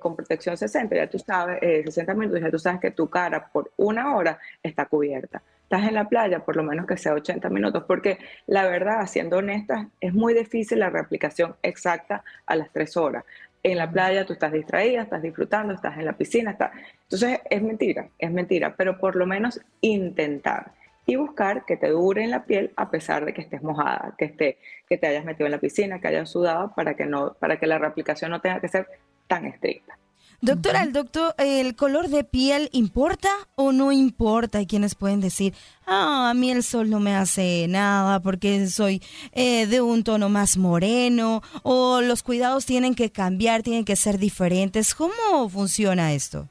con 0.00 0.14
protección 0.14 0.56
60, 0.56 0.94
ya 0.94 1.08
tú 1.08 1.18
sabes, 1.18 1.60
60 1.60 2.14
minutos, 2.14 2.40
ya 2.40 2.50
tú 2.50 2.58
sabes 2.58 2.80
que 2.80 2.90
tu 2.90 3.08
cara 3.08 3.48
por 3.48 3.72
una 3.76 4.16
hora 4.16 4.38
está 4.62 4.86
cubierta 4.86 5.42
estás 5.72 5.88
en 5.88 5.94
la 5.94 6.06
playa, 6.06 6.40
por 6.40 6.54
lo 6.54 6.62
menos 6.62 6.86
que 6.86 6.98
sea 6.98 7.14
80 7.14 7.48
minutos, 7.48 7.84
porque 7.86 8.18
la 8.46 8.68
verdad, 8.68 9.06
siendo 9.06 9.38
honesta, 9.38 9.88
es 10.02 10.12
muy 10.12 10.34
difícil 10.34 10.80
la 10.80 10.90
reaplicación 10.90 11.56
exacta 11.62 12.22
a 12.44 12.56
las 12.56 12.70
3 12.72 12.94
horas. 12.98 13.24
En 13.62 13.78
la 13.78 13.90
playa 13.90 14.26
tú 14.26 14.34
estás 14.34 14.52
distraída, 14.52 15.00
estás 15.00 15.22
disfrutando, 15.22 15.72
estás 15.72 15.96
en 15.96 16.04
la 16.04 16.12
piscina, 16.12 16.50
está... 16.50 16.72
entonces 17.04 17.40
es 17.48 17.62
mentira, 17.62 18.08
es 18.18 18.30
mentira, 18.30 18.74
pero 18.76 18.98
por 18.98 19.16
lo 19.16 19.24
menos 19.24 19.62
intentar 19.80 20.72
y 21.06 21.16
buscar 21.16 21.64
que 21.64 21.78
te 21.78 21.88
dure 21.88 22.22
en 22.22 22.32
la 22.32 22.44
piel 22.44 22.72
a 22.76 22.90
pesar 22.90 23.24
de 23.24 23.32
que 23.32 23.40
estés 23.40 23.62
mojada, 23.62 24.14
que 24.18 24.26
esté, 24.26 24.58
que 24.86 24.98
te 24.98 25.06
hayas 25.06 25.24
metido 25.24 25.46
en 25.46 25.52
la 25.52 25.58
piscina, 25.58 26.00
que 26.00 26.08
hayas 26.08 26.28
sudado, 26.28 26.74
para 26.76 26.94
que 26.94 27.06
no, 27.06 27.32
para 27.40 27.58
que 27.58 27.66
la 27.66 27.78
reaplicación 27.78 28.30
no 28.30 28.42
tenga 28.42 28.60
que 28.60 28.68
ser 28.68 28.88
tan 29.32 29.46
estricta. 29.46 29.98
Doctora, 30.42 30.82
el 30.82 30.92
doctor, 30.92 31.34
¿el 31.38 31.74
color 31.74 32.08
de 32.08 32.22
piel 32.24 32.68
importa 32.72 33.30
o 33.54 33.72
no 33.72 33.92
importa? 33.92 34.58
Hay 34.58 34.66
quienes 34.66 34.94
pueden 34.94 35.20
decir, 35.20 35.54
ah, 35.86 36.28
a 36.28 36.34
mí 36.34 36.50
el 36.50 36.62
sol 36.62 36.90
no 36.90 37.00
me 37.00 37.14
hace 37.14 37.66
nada 37.68 38.20
porque 38.20 38.66
soy 38.66 39.00
eh, 39.30 39.66
de 39.66 39.80
un 39.80 40.02
tono 40.04 40.28
más 40.28 40.58
moreno 40.58 41.42
o 41.62 42.02
los 42.02 42.22
cuidados 42.22 42.66
tienen 42.66 42.94
que 42.94 43.10
cambiar, 43.10 43.62
tienen 43.62 43.84
que 43.84 43.96
ser 43.96 44.18
diferentes. 44.18 44.94
¿Cómo 44.94 45.48
funciona 45.48 46.12
esto? 46.12 46.48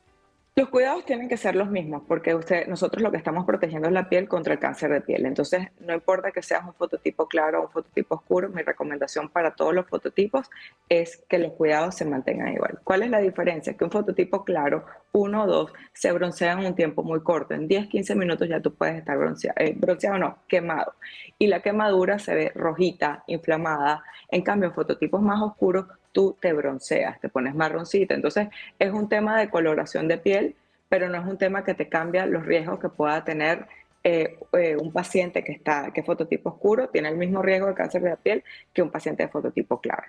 Los 0.61 0.69
cuidados 0.69 1.05
tienen 1.05 1.27
que 1.27 1.37
ser 1.37 1.55
los 1.55 1.71
mismos 1.71 2.03
porque 2.07 2.35
usted, 2.35 2.67
nosotros 2.67 3.01
lo 3.01 3.09
que 3.09 3.17
estamos 3.17 3.47
protegiendo 3.47 3.87
es 3.87 3.95
la 3.95 4.07
piel 4.07 4.27
contra 4.27 4.53
el 4.53 4.59
cáncer 4.59 4.91
de 4.91 5.01
piel. 5.01 5.25
Entonces, 5.25 5.69
no 5.79 5.91
importa 5.91 6.31
que 6.31 6.43
seas 6.43 6.63
un 6.63 6.75
fototipo 6.75 7.27
claro 7.27 7.61
o 7.61 7.63
un 7.63 7.71
fototipo 7.71 8.13
oscuro, 8.13 8.47
mi 8.49 8.61
recomendación 8.61 9.29
para 9.29 9.55
todos 9.55 9.73
los 9.73 9.87
fototipos 9.87 10.51
es 10.87 11.23
que 11.27 11.39
los 11.39 11.53
cuidados 11.53 11.95
se 11.95 12.05
mantengan 12.05 12.53
igual. 12.53 12.79
¿Cuál 12.83 13.01
es 13.01 13.09
la 13.09 13.17
diferencia? 13.17 13.75
Que 13.75 13.85
un 13.85 13.89
fototipo 13.89 14.45
claro, 14.45 14.85
uno 15.13 15.45
o 15.45 15.47
dos, 15.47 15.73
se 15.93 16.11
broncea 16.11 16.51
en 16.51 16.59
un 16.59 16.75
tiempo 16.75 17.01
muy 17.01 17.23
corto. 17.23 17.55
En 17.55 17.67
10, 17.67 17.87
15 17.87 18.13
minutos 18.13 18.47
ya 18.47 18.59
tú 18.59 18.71
puedes 18.75 18.97
estar 18.97 19.17
bronceado, 19.17 19.55
eh, 19.57 19.73
bronceado 19.75 20.19
no, 20.19 20.37
quemado. 20.47 20.93
Y 21.39 21.47
la 21.47 21.63
quemadura 21.63 22.19
se 22.19 22.35
ve 22.35 22.51
rojita, 22.53 23.23
inflamada. 23.25 24.03
En 24.29 24.43
cambio, 24.43 24.69
en 24.69 24.75
fototipos 24.75 25.23
más 25.23 25.41
oscuros, 25.41 25.87
tú 26.11 26.37
te 26.39 26.53
bronceas, 26.53 27.19
te 27.19 27.29
pones 27.29 27.55
marroncita. 27.55 28.13
Entonces 28.13 28.49
es 28.79 28.91
un 28.91 29.09
tema 29.09 29.39
de 29.39 29.49
coloración 29.49 30.07
de 30.07 30.17
piel, 30.17 30.55
pero 30.91 31.07
no 31.07 31.17
es 31.17 31.25
un 31.25 31.37
tema 31.37 31.63
que 31.63 31.73
te 31.73 31.87
cambia 31.87 32.25
los 32.25 32.45
riesgos 32.45 32.77
que 32.77 32.89
pueda 32.89 33.23
tener 33.23 33.65
eh, 34.03 34.37
eh, 34.51 34.75
un 34.75 34.91
paciente 34.91 35.41
que 35.41 35.53
está 35.53 35.93
que 35.93 36.03
fototipo 36.03 36.49
oscuro 36.49 36.89
tiene 36.89 37.07
el 37.07 37.15
mismo 37.15 37.41
riesgo 37.41 37.67
de 37.67 37.75
cáncer 37.75 38.01
de 38.01 38.09
la 38.09 38.17
piel 38.17 38.43
que 38.73 38.81
un 38.81 38.91
paciente 38.91 39.23
de 39.23 39.29
fototipo 39.29 39.79
claro. 39.79 40.03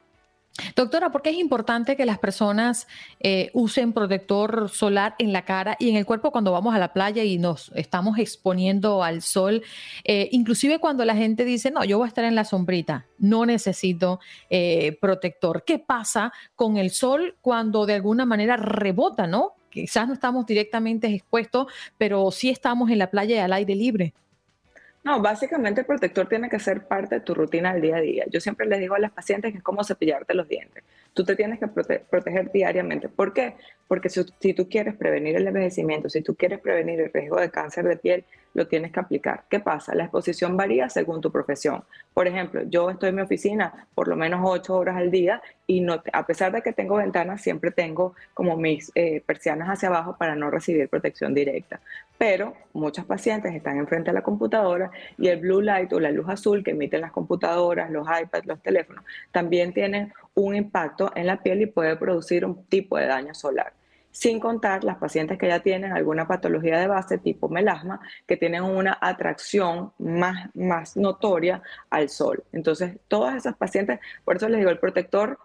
Doctora, 0.75 1.11
¿por 1.13 1.23
qué 1.23 1.31
es 1.31 1.37
importante 1.37 1.97
que 1.97 2.05
las 2.05 2.19
personas 2.19 2.89
eh, 3.21 3.51
usen 3.55 3.93
protector 3.93 4.69
solar 4.71 5.15
en 5.21 5.33
la 5.33 5.45
cara 5.45 5.77
y 5.79 5.89
en 5.89 5.97
el 5.97 6.05
cuerpo 6.05 6.33
cuando 6.33 6.51
vamos 6.51 6.75
a 6.75 6.81
la 6.81 6.93
playa 6.93 7.23
y 7.23 7.39
nos 7.39 7.71
estamos 7.77 8.19
exponiendo 8.19 9.05
al 9.05 9.23
sol? 9.23 9.63
inclusive 10.05 10.81
cuando 10.81 11.05
la 11.05 11.15
gente 11.15 11.45
dice, 11.45 11.71
no, 11.71 11.85
yo 11.85 11.99
voy 11.99 12.07
a 12.07 12.09
estar 12.09 12.25
en 12.25 12.35
la 12.35 12.45
sombrita, 12.45 13.07
no 13.19 13.47
necesito 13.47 14.19
protector. 15.01 15.65
¿Qué 15.65 15.79
pasa 15.79 16.33
con 16.55 16.77
el 16.77 16.91
sol 16.91 17.37
cuando 17.41 17.87
de 17.87 17.95
alguna 17.95 18.27
manera 18.27 18.57
rebota, 18.57 19.27
no? 19.27 19.55
Quizás 19.73 20.07
no 20.07 20.15
estamos 20.15 20.47
directamente 20.47 21.09
expuestos, 21.09 21.67
pero 21.99 22.31
sí 22.31 22.51
estamos 22.51 22.91
en 22.91 22.99
la 22.99 23.11
playa 23.11 23.37
y 23.37 23.39
al 23.39 23.53
aire 23.53 23.75
libre. 23.75 24.15
No, 25.05 25.21
básicamente 25.21 25.81
el 25.81 25.87
protector 25.87 26.29
tiene 26.29 26.49
que 26.49 26.61
ser 26.61 26.87
parte 26.87 27.17
de 27.17 27.21
tu 27.23 27.35
rutina 27.35 27.73
del 27.73 27.83
día 27.83 27.97
a 27.97 28.01
día. 28.01 28.25
Yo 28.31 28.41
siempre 28.41 28.67
les 28.67 28.79
digo 28.79 28.95
a 28.95 29.01
las 29.01 29.11
pacientes 29.11 29.51
que 29.51 29.59
es 29.59 29.65
como 29.65 29.83
cepillarte 29.83 30.33
los 30.33 30.49
dientes. 30.49 30.85
Tú 31.13 31.25
te 31.25 31.35
tienes 31.35 31.59
que 31.59 31.67
proteger 31.67 32.53
diariamente. 32.53 33.09
¿Por 33.09 33.33
qué? 33.33 33.57
Porque 33.89 34.09
si, 34.09 34.55
tú 34.55 34.69
quieres 34.69 34.95
prevenir 34.95 35.37
el 35.37 35.47
envejecimiento, 35.47 36.09
si 36.09 36.23
tú 36.23 36.37
quieres 36.37 36.61
prevenir 36.61 37.01
el 37.01 37.13
riesgo 37.13 37.41
de 37.41 37.51
cáncer 37.51 37.87
de 37.87 37.97
piel, 37.97 38.25
lo 38.55 38.67
tienes 38.69 38.93
que 38.93 39.01
aplicar. 39.01 39.45
¿Qué 39.51 39.61
pasa? 39.61 39.95
La 39.95 40.05
exposición 40.05 40.57
varía 40.57 40.89
según 40.89 41.21
tu 41.21 41.33
profesión. 41.33 41.85
Por 42.15 42.29
ejemplo, 42.29 42.63
yo 42.69 42.89
estoy 42.89 43.09
en 43.09 43.17
mi 43.17 43.23
oficina 43.23 43.87
por 43.95 44.09
lo 44.09 44.17
menos 44.17 44.41
ocho 44.45 44.77
horas 44.77 44.97
al 44.97 45.11
día 45.11 45.43
y 45.67 45.81
no, 45.81 46.03
a 46.13 46.27
pesar 46.27 46.53
de 46.53 46.63
que 46.63 46.73
tengo 46.73 46.97
ventanas, 46.97 47.43
siempre 47.43 47.71
tengo 47.71 48.15
como 48.35 48.57
mis 48.57 48.93
eh, 48.95 49.23
persianas 49.27 49.69
hacia 49.69 49.89
abajo 49.89 50.17
para 50.17 50.37
no 50.37 50.51
recibir 50.51 50.89
protección 50.89 51.35
directa. 51.35 51.81
Pero 52.23 52.55
muchos 52.73 53.05
pacientes 53.05 53.53
están 53.53 53.79
enfrente 53.79 54.13
de 54.13 54.15
la 54.15 54.23
computadora 54.23 54.93
y 55.19 55.27
el 55.27 55.41
blue 55.41 55.61
light 55.61 55.93
o 55.93 55.99
la 55.99 56.13
luz 56.13 56.29
azul 56.29 56.63
que 56.63 56.71
emiten 56.71 57.01
las 57.01 57.11
computadoras, 57.11 57.91
los 57.91 58.07
iPads, 58.07 58.47
los 58.47 58.63
teléfonos, 58.63 59.05
también 59.33 59.75
tienen 59.75 60.13
un 60.35 60.55
impacto 60.55 61.11
en 61.17 61.27
la 61.27 61.43
piel 61.43 61.63
y 61.63 61.67
puede 61.67 61.97
producir 61.97 62.45
un 62.45 62.65
tipo 62.67 62.97
de 62.97 63.07
daño 63.07 63.35
solar 63.35 63.73
sin 64.13 64.39
contar 64.39 64.85
las 64.85 64.99
pacientes 64.99 65.37
que 65.37 65.49
ya 65.49 65.65
tienen 65.65 65.91
alguna 65.91 66.29
patología 66.29 66.79
de 66.79 66.87
base 66.87 67.19
tipo 67.19 67.49
melasma, 67.49 67.99
que 68.25 68.37
tienen 68.37 68.63
una 68.63 68.97
atracción 69.01 69.93
más, 69.99 70.49
más 70.55 70.97
notoria 70.97 71.61
al 71.91 72.09
sol. 72.09 72.45
Entonces, 72.53 72.99
todas 73.09 73.35
esas 73.35 73.57
pacientes, 73.57 73.99
por 74.25 74.37
eso 74.37 74.49
les 74.49 74.59
digo, 74.59 74.71
el 74.71 74.79
protector 74.79 75.41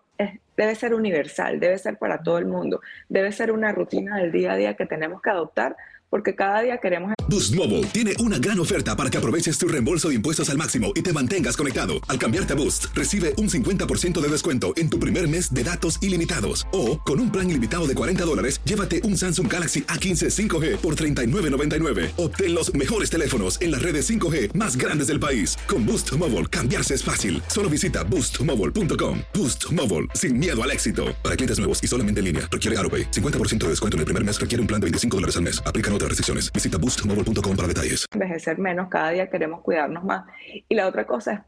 debe 0.58 0.76
ser 0.76 0.94
universal, 0.94 1.60
debe 1.60 1.78
ser 1.78 1.98
para 1.98 2.24
todo 2.24 2.40
el 2.40 2.46
mundo, 2.46 2.82
debe 3.08 3.32
ser 3.32 3.52
una 3.52 3.72
rutina 3.72 4.18
del 4.18 4.32
día 4.32 4.54
a 4.54 4.58
día 4.58 4.74
que 4.76 4.86
tenemos 4.86 5.22
que 5.22 5.30
adoptar 5.30 5.78
porque 6.10 6.36
cada 6.36 6.62
día 6.62 6.78
queremos... 6.78 7.14
Boost 7.30 7.56
Mobile 7.56 7.84
tiene 7.88 8.14
una 8.20 8.38
gran 8.38 8.60
oferta 8.60 8.96
para 8.96 9.10
que 9.10 9.18
aproveches 9.18 9.58
tu 9.58 9.68
reembolso 9.68 10.10
de 10.10 10.16
impuestos 10.16 10.50
al 10.50 10.58
máximo 10.58 10.94
y 10.96 11.02
te 11.02 11.12
mantengas 11.12 11.58
conectado. 11.58 11.94
Al 12.08 12.18
cambiarte 12.18 12.54
a 12.54 12.56
Boost, 12.56 12.86
recibe 12.94 13.34
un 13.38 13.50
50% 13.50 14.20
de 14.20 14.30
descuento 14.30 14.74
en 14.78 14.90
tu 14.90 15.00
primer 15.00 15.28
mes 15.28 15.54
de 15.54 15.64
datos 15.64 16.02
ilimitados. 16.02 16.66
O, 16.72 17.02
con 17.02 17.20
un 17.20 17.32
plan 17.32 17.50
ilimitado 17.50 17.86
de 17.88 17.96
40 17.96 18.24
dólares, 18.24 18.62
llévate 18.64 19.02
un 19.04 19.18
Samsung 19.18 19.52
Galaxy 19.52 19.82
A15 19.82 20.48
5G 20.48 20.78
por 20.78 20.96
$39.99. 20.96 22.12
Obtén 22.16 22.56
los 22.56 22.74
mejores 22.74 23.10
teléfonos 23.10 23.60
en 23.60 23.72
las 23.72 23.82
redes 23.82 24.10
5G 24.10 24.54
más 24.54 24.78
grandes 24.78 25.08
del 25.08 25.20
país. 25.20 25.58
Con 25.68 25.86
Boost 25.86 26.14
Mobile, 26.14 26.46
cambiarse 26.46 26.94
es 26.94 27.04
fácil. 27.04 27.44
Solo 27.48 27.70
visita 27.70 28.04
boostmobile.com. 28.04 29.20
Boost 29.34 29.70
Mobile, 29.74 30.08
sin 30.14 30.38
miedo 30.38 30.47
al 30.50 30.72
éxito. 30.72 31.14
Para 31.22 31.36
clientes 31.36 31.60
nuevos 31.60 31.84
y 31.84 31.88
solamente 31.88 32.20
en 32.20 32.26
línea, 32.26 32.48
requiere 32.50 32.78
AroPay. 32.78 33.12
50% 33.12 33.58
de 33.66 33.70
descuento 33.70 33.98
en 33.98 34.00
el 34.00 34.06
primer 34.06 34.24
mes 34.24 34.40
requiere 34.40 34.62
un 34.62 34.68
plan 34.68 34.80
de 34.80 34.86
25 34.86 35.18
dólares 35.18 35.36
al 35.36 35.44
mes. 35.44 35.62
Aplican 35.66 35.94
otras 35.94 36.08
restricciones. 36.10 36.52
Visita 36.54 36.78
boostmobile.com 36.78 37.56
para 37.58 37.68
detalles. 37.68 38.06
Envejecer 38.14 38.58
menos, 38.58 38.88
cada 38.88 39.10
día 39.10 39.30
queremos 39.30 39.62
cuidarnos 39.62 40.04
más. 40.04 40.26
Y 40.70 40.76
la 40.76 40.88
otra 40.88 41.06
cosa 41.06 41.34
es 41.34 41.40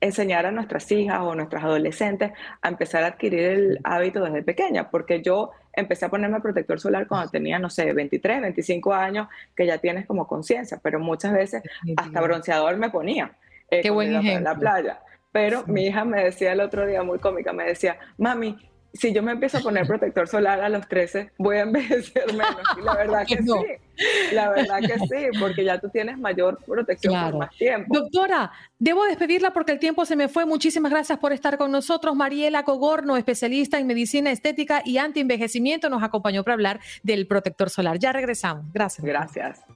enseñar 0.00 0.46
a 0.46 0.52
nuestras 0.52 0.90
hijas 0.92 1.20
o 1.22 1.34
nuestras 1.34 1.64
adolescentes 1.64 2.32
a 2.60 2.68
empezar 2.68 3.02
a 3.02 3.08
adquirir 3.08 3.40
el 3.40 3.80
hábito 3.82 4.22
desde 4.22 4.42
pequeña, 4.42 4.90
porque 4.90 5.22
yo 5.22 5.50
empecé 5.72 6.04
a 6.04 6.08
ponerme 6.08 6.40
protector 6.40 6.78
solar 6.78 7.06
cuando 7.06 7.30
tenía, 7.30 7.58
no 7.58 7.70
sé, 7.70 7.92
23, 7.92 8.42
25 8.42 8.92
años, 8.92 9.28
que 9.54 9.66
ya 9.66 9.78
tienes 9.78 10.06
como 10.06 10.26
conciencia, 10.26 10.78
pero 10.82 11.00
muchas 11.00 11.32
veces 11.32 11.62
hasta 11.96 12.20
bronceador 12.20 12.76
me 12.76 12.90
ponía. 12.90 13.32
Eh, 13.70 13.82
Qué 13.82 13.90
buen 13.90 14.10
ejemplo. 14.10 14.32
En 14.32 14.44
la 14.44 14.54
playa. 14.54 15.00
Pero 15.36 15.64
mi 15.66 15.88
hija 15.88 16.02
me 16.06 16.24
decía 16.24 16.52
el 16.52 16.60
otro 16.60 16.86
día, 16.86 17.02
muy 17.02 17.18
cómica, 17.18 17.52
me 17.52 17.64
decía, 17.64 17.98
mami, 18.16 18.56
si 18.94 19.12
yo 19.12 19.22
me 19.22 19.32
empiezo 19.32 19.58
a 19.58 19.60
poner 19.60 19.86
protector 19.86 20.26
solar 20.26 20.62
a 20.62 20.70
los 20.70 20.88
13, 20.88 21.32
voy 21.36 21.56
a 21.56 21.60
envejecer 21.60 22.32
menos. 22.32 22.62
Y 22.78 22.82
la 22.82 22.94
verdad 22.96 23.26
que 23.26 23.36
sí. 23.36 24.32
La 24.32 24.48
verdad 24.48 24.78
que 24.80 24.98
sí, 24.98 25.38
porque 25.38 25.62
ya 25.62 25.78
tú 25.78 25.90
tienes 25.90 26.18
mayor 26.18 26.58
protección 26.64 27.30
por 27.30 27.38
más 27.38 27.50
tiempo. 27.56 27.98
Doctora, 27.98 28.50
debo 28.78 29.04
despedirla 29.04 29.52
porque 29.52 29.72
el 29.72 29.78
tiempo 29.78 30.06
se 30.06 30.16
me 30.16 30.28
fue. 30.28 30.46
Muchísimas 30.46 30.90
gracias 30.90 31.18
por 31.18 31.34
estar 31.34 31.58
con 31.58 31.70
nosotros. 31.70 32.16
Mariela 32.16 32.62
Cogorno, 32.62 33.18
especialista 33.18 33.78
en 33.78 33.86
medicina 33.86 34.30
estética 34.30 34.80
y 34.86 34.96
antienvejecimiento, 34.96 35.90
nos 35.90 36.02
acompañó 36.02 36.44
para 36.44 36.54
hablar 36.54 36.80
del 37.02 37.26
protector 37.26 37.68
solar. 37.68 37.98
Ya 37.98 38.12
regresamos. 38.12 38.64
Gracias. 38.72 39.04
Gracias. 39.04 39.75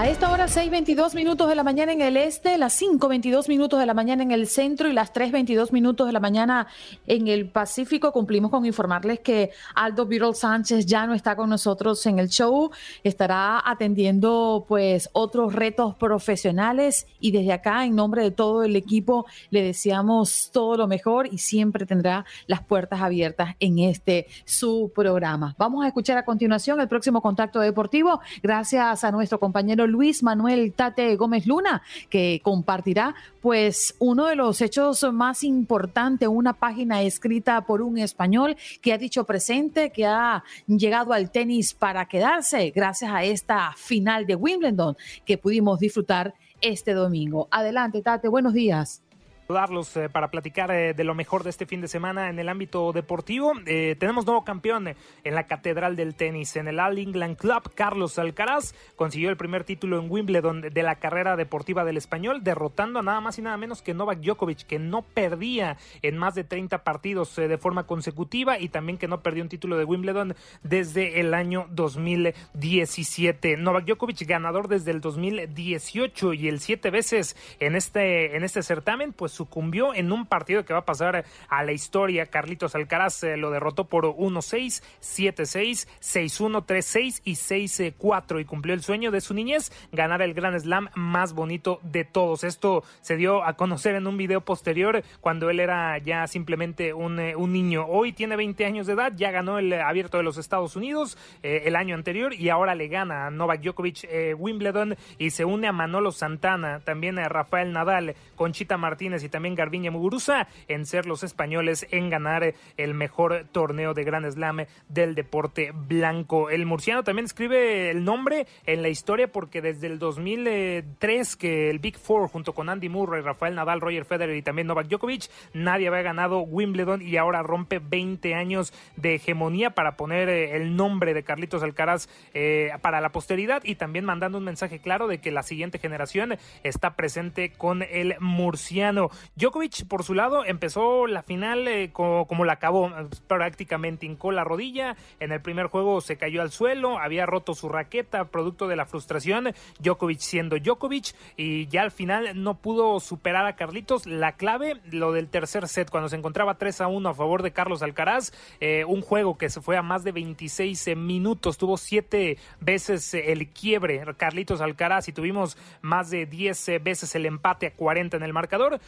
A 0.00 0.08
esta 0.08 0.32
hora, 0.32 0.46
6.22 0.46 1.14
minutos 1.14 1.46
de 1.46 1.54
la 1.54 1.62
mañana 1.62 1.92
en 1.92 2.00
el 2.00 2.16
este, 2.16 2.56
las 2.56 2.80
5.22 2.80 3.48
minutos 3.50 3.78
de 3.78 3.84
la 3.84 3.92
mañana 3.92 4.22
en 4.22 4.30
el 4.30 4.46
centro 4.46 4.88
y 4.88 4.94
las 4.94 5.12
3.22 5.12 5.72
minutos 5.72 6.06
de 6.06 6.14
la 6.14 6.20
mañana 6.20 6.68
en 7.06 7.28
el 7.28 7.50
Pacífico, 7.50 8.10
cumplimos 8.10 8.50
con 8.50 8.64
informarles 8.64 9.20
que 9.20 9.50
Aldo 9.74 10.06
Viral 10.06 10.34
Sánchez 10.34 10.86
ya 10.86 11.06
no 11.06 11.12
está 11.12 11.36
con 11.36 11.50
nosotros 11.50 12.06
en 12.06 12.18
el 12.18 12.30
show, 12.30 12.70
estará 13.04 13.62
atendiendo 13.62 14.64
pues 14.66 15.10
otros 15.12 15.52
retos 15.52 15.94
profesionales 15.96 17.06
y 17.20 17.32
desde 17.32 17.52
acá, 17.52 17.84
en 17.84 17.94
nombre 17.94 18.22
de 18.22 18.30
todo 18.30 18.64
el 18.64 18.76
equipo, 18.76 19.26
le 19.50 19.62
deseamos 19.62 20.48
todo 20.50 20.78
lo 20.78 20.86
mejor 20.86 21.28
y 21.30 21.36
siempre 21.36 21.84
tendrá 21.84 22.24
las 22.46 22.62
puertas 22.62 23.02
abiertas 23.02 23.54
en 23.60 23.78
este 23.80 24.28
su 24.46 24.90
programa. 24.94 25.54
Vamos 25.58 25.84
a 25.84 25.88
escuchar 25.88 26.16
a 26.16 26.24
continuación 26.24 26.80
el 26.80 26.88
próximo 26.88 27.20
contacto 27.20 27.60
deportivo, 27.60 28.22
gracias 28.42 29.04
a 29.04 29.10
nuestro 29.10 29.38
compañero 29.38 29.89
Luis 29.90 30.22
Manuel 30.22 30.72
Tate 30.72 31.16
Gómez 31.16 31.46
Luna, 31.46 31.82
que 32.08 32.40
compartirá 32.42 33.14
pues 33.40 33.94
uno 33.98 34.26
de 34.26 34.36
los 34.36 34.60
hechos 34.60 35.04
más 35.12 35.44
importantes, 35.44 36.28
una 36.28 36.52
página 36.52 37.02
escrita 37.02 37.62
por 37.62 37.82
un 37.82 37.98
español 37.98 38.56
que 38.80 38.92
ha 38.92 38.98
dicho 38.98 39.24
presente, 39.24 39.90
que 39.90 40.06
ha 40.06 40.44
llegado 40.66 41.12
al 41.12 41.30
tenis 41.30 41.74
para 41.74 42.06
quedarse 42.06 42.70
gracias 42.70 43.10
a 43.12 43.24
esta 43.24 43.72
final 43.76 44.26
de 44.26 44.36
Wimbledon 44.36 44.96
que 45.24 45.38
pudimos 45.38 45.78
disfrutar 45.78 46.34
este 46.60 46.92
domingo. 46.92 47.48
Adelante, 47.50 48.02
Tate, 48.02 48.28
buenos 48.28 48.52
días 48.52 49.02
saludarlos 49.50 49.96
eh, 49.96 50.08
para 50.08 50.30
platicar 50.30 50.70
eh, 50.70 50.94
de 50.94 51.02
lo 51.02 51.12
mejor 51.12 51.42
de 51.42 51.50
este 51.50 51.66
fin 51.66 51.80
de 51.80 51.88
semana 51.88 52.30
en 52.30 52.38
el 52.38 52.48
ámbito 52.48 52.92
deportivo. 52.92 53.52
Eh, 53.66 53.96
tenemos 53.98 54.24
nuevo 54.24 54.44
campeón 54.44 54.94
en 55.24 55.34
la 55.34 55.48
Catedral 55.48 55.96
del 55.96 56.14
Tenis, 56.14 56.54
en 56.54 56.68
el 56.68 56.78
All 56.78 56.98
England 56.98 57.36
Club. 57.36 57.72
Carlos 57.74 58.16
Alcaraz 58.20 58.74
consiguió 58.94 59.28
el 59.28 59.36
primer 59.36 59.64
título 59.64 59.98
en 59.98 60.08
Wimbledon 60.08 60.60
de 60.60 60.82
la 60.84 61.00
carrera 61.00 61.34
deportiva 61.34 61.84
del 61.84 61.96
español, 61.96 62.44
derrotando 62.44 63.00
a 63.00 63.02
nada 63.02 63.20
más 63.20 63.40
y 63.40 63.42
nada 63.42 63.56
menos 63.56 63.82
que 63.82 63.92
Novak 63.92 64.20
Djokovic, 64.20 64.66
que 64.66 64.78
no 64.78 65.02
perdía 65.02 65.76
en 66.02 66.16
más 66.16 66.36
de 66.36 66.44
30 66.44 66.84
partidos 66.84 67.34
de 67.34 67.58
forma 67.58 67.88
consecutiva 67.88 68.56
y 68.56 68.68
también 68.68 68.98
que 68.98 69.08
no 69.08 69.20
perdió 69.20 69.42
un 69.42 69.48
título 69.48 69.78
de 69.78 69.84
Wimbledon 69.84 70.36
desde 70.62 71.18
el 71.18 71.34
año 71.34 71.66
2017. 71.72 73.56
Novak 73.56 73.84
Djokovic 73.84 74.24
ganador 74.28 74.68
desde 74.68 74.92
el 74.92 75.00
2018 75.00 76.34
y 76.34 76.46
el 76.46 76.60
siete 76.60 76.90
veces 76.90 77.34
en 77.58 77.74
este, 77.74 78.36
en 78.36 78.44
este 78.44 78.62
certamen, 78.62 79.12
pues 79.12 79.39
sucumbió 79.40 79.94
en 79.94 80.12
un 80.12 80.26
partido 80.26 80.66
que 80.66 80.74
va 80.74 80.80
a 80.80 80.84
pasar 80.84 81.24
a 81.48 81.64
la 81.64 81.72
historia. 81.72 82.26
Carlitos 82.26 82.74
Alcaraz 82.74 83.22
eh, 83.22 83.38
lo 83.38 83.50
derrotó 83.50 83.84
por 83.84 84.04
1-6, 84.04 84.82
7-6, 85.00 85.88
6-1, 85.98 86.66
3-6 86.66 87.22
y 87.24 87.32
6-4 87.32 88.38
y 88.38 88.44
cumplió 88.44 88.74
el 88.74 88.82
sueño 88.82 89.10
de 89.10 89.22
su 89.22 89.32
niñez, 89.32 89.72
ganar 89.92 90.20
el 90.20 90.34
Grand 90.34 90.60
Slam 90.60 90.90
más 90.94 91.32
bonito 91.32 91.80
de 91.82 92.04
todos. 92.04 92.44
Esto 92.44 92.84
se 93.00 93.16
dio 93.16 93.42
a 93.42 93.54
conocer 93.54 93.94
en 93.94 94.06
un 94.06 94.18
video 94.18 94.42
posterior 94.42 95.02
cuando 95.22 95.48
él 95.48 95.58
era 95.58 95.96
ya 95.96 96.26
simplemente 96.26 96.92
un, 96.92 97.18
eh, 97.18 97.34
un 97.34 97.54
niño. 97.54 97.86
Hoy 97.86 98.12
tiene 98.12 98.36
20 98.36 98.66
años 98.66 98.86
de 98.86 98.92
edad, 98.92 99.12
ya 99.16 99.30
ganó 99.30 99.58
el 99.58 99.72
abierto 99.72 100.18
de 100.18 100.22
los 100.22 100.36
Estados 100.36 100.76
Unidos 100.76 101.16
eh, 101.42 101.62
el 101.64 101.76
año 101.76 101.94
anterior 101.94 102.34
y 102.34 102.50
ahora 102.50 102.74
le 102.74 102.88
gana 102.88 103.26
a 103.26 103.30
Novak 103.30 103.62
Djokovic 103.62 104.06
Wimbledon 104.36 104.96
y 105.16 105.30
se 105.30 105.46
une 105.46 105.66
a 105.66 105.72
Manolo 105.72 106.12
Santana, 106.12 106.80
también 106.80 107.18
a 107.18 107.30
Rafael 107.30 107.72
Nadal, 107.72 108.16
Conchita 108.36 108.76
Martínez 108.76 109.24
y 109.24 109.29
también 109.30 109.54
Garbiñe 109.54 109.90
Muguruza 109.90 110.48
en 110.68 110.86
ser 110.86 111.06
los 111.06 111.22
españoles 111.22 111.86
en 111.90 112.10
ganar 112.10 112.54
el 112.76 112.94
mejor 112.94 113.46
torneo 113.52 113.94
de 113.94 114.04
Grand 114.04 114.30
Slam 114.30 114.66
del 114.88 115.14
deporte 115.14 115.72
blanco. 115.72 116.50
El 116.50 116.66
murciano 116.66 117.04
también 117.04 117.24
escribe 117.24 117.90
el 117.90 118.04
nombre 118.04 118.46
en 118.66 118.82
la 118.82 118.88
historia 118.88 119.30
porque 119.30 119.62
desde 119.62 119.86
el 119.86 119.98
2003 119.98 121.36
que 121.36 121.70
el 121.70 121.78
Big 121.78 121.98
Four 121.98 122.28
junto 122.28 122.52
con 122.52 122.68
Andy 122.68 122.88
Murray, 122.88 123.22
Rafael 123.22 123.54
Nadal, 123.54 123.80
Roger 123.80 124.04
Federer 124.04 124.36
y 124.36 124.42
también 124.42 124.66
Novak 124.66 124.88
Djokovic, 124.88 125.30
nadie 125.52 125.88
había 125.88 126.02
ganado 126.02 126.40
Wimbledon 126.40 127.02
y 127.02 127.16
ahora 127.16 127.42
rompe 127.42 127.78
20 127.78 128.34
años 128.34 128.72
de 128.96 129.14
hegemonía 129.14 129.70
para 129.70 129.96
poner 129.96 130.28
eh, 130.28 130.56
el 130.56 130.76
nombre 130.76 131.14
de 131.14 131.22
Carlitos 131.22 131.62
Alcaraz 131.62 132.08
eh, 132.34 132.70
para 132.80 133.00
la 133.00 133.10
posteridad 133.10 133.62
y 133.64 133.76
también 133.76 134.04
mandando 134.04 134.38
un 134.38 134.44
mensaje 134.44 134.80
claro 134.80 135.08
de 135.08 135.18
que 135.18 135.30
la 135.30 135.42
siguiente 135.42 135.78
generación 135.78 136.36
está 136.62 136.96
presente 136.96 137.52
con 137.52 137.82
el 137.82 138.16
murciano. 138.20 139.10
Djokovic, 139.36 139.86
por 139.86 140.04
su 140.04 140.14
lado, 140.14 140.44
empezó 140.44 141.06
la 141.06 141.22
final 141.22 141.66
eh, 141.68 141.90
como, 141.92 142.44
la 142.44 142.54
acabó, 142.54 142.90
prácticamente 143.26 144.06
hincó 144.06 144.32
la 144.32 144.44
rodilla. 144.44 144.96
En 145.18 145.32
el 145.32 145.40
primer 145.40 145.66
juego 145.66 146.00
se 146.00 146.16
cayó 146.16 146.42
al 146.42 146.50
suelo, 146.50 146.98
había 146.98 147.26
roto 147.26 147.54
su 147.54 147.68
raqueta, 147.68 148.26
producto 148.26 148.68
de 148.68 148.76
la 148.76 148.86
frustración. 148.86 149.52
Djokovic 149.80 150.20
siendo 150.20 150.58
Djokovic, 150.58 151.14
y 151.36 151.66
ya 151.68 151.82
al 151.82 151.90
final 151.90 152.42
no 152.42 152.58
pudo 152.58 153.00
superar 153.00 153.46
a 153.46 153.56
Carlitos. 153.56 154.06
La 154.06 154.32
clave, 154.32 154.80
lo 154.90 155.12
del 155.12 155.28
tercer 155.28 155.68
set, 155.68 155.90
cuando 155.90 156.08
se 156.08 156.16
encontraba 156.16 156.58
3 156.58 156.82
a 156.82 156.88
1 156.88 157.08
a 157.08 157.14
favor 157.14 157.42
de 157.42 157.52
Carlos 157.52 157.82
Alcaraz, 157.82 158.32
eh, 158.60 158.84
un 158.84 159.02
juego 159.02 159.38
que 159.38 159.50
se 159.50 159.60
fue 159.60 159.76
a 159.76 159.82
más 159.82 160.04
de 160.04 160.12
26 160.12 160.96
minutos, 160.96 161.58
tuvo 161.58 161.76
siete 161.76 162.38
veces 162.60 163.14
el 163.14 163.48
quiebre 163.48 164.04
Carlitos 164.16 164.60
Alcaraz 164.60 165.08
y 165.08 165.12
tuvimos 165.12 165.56
más 165.80 166.10
de 166.10 166.26
10 166.26 166.82
veces 166.82 167.14
el 167.14 167.26
empate 167.26 167.66
a 167.66 167.74
40 167.74 168.16
en 168.16 168.22
el 168.22 168.32
marcador. 168.32 168.80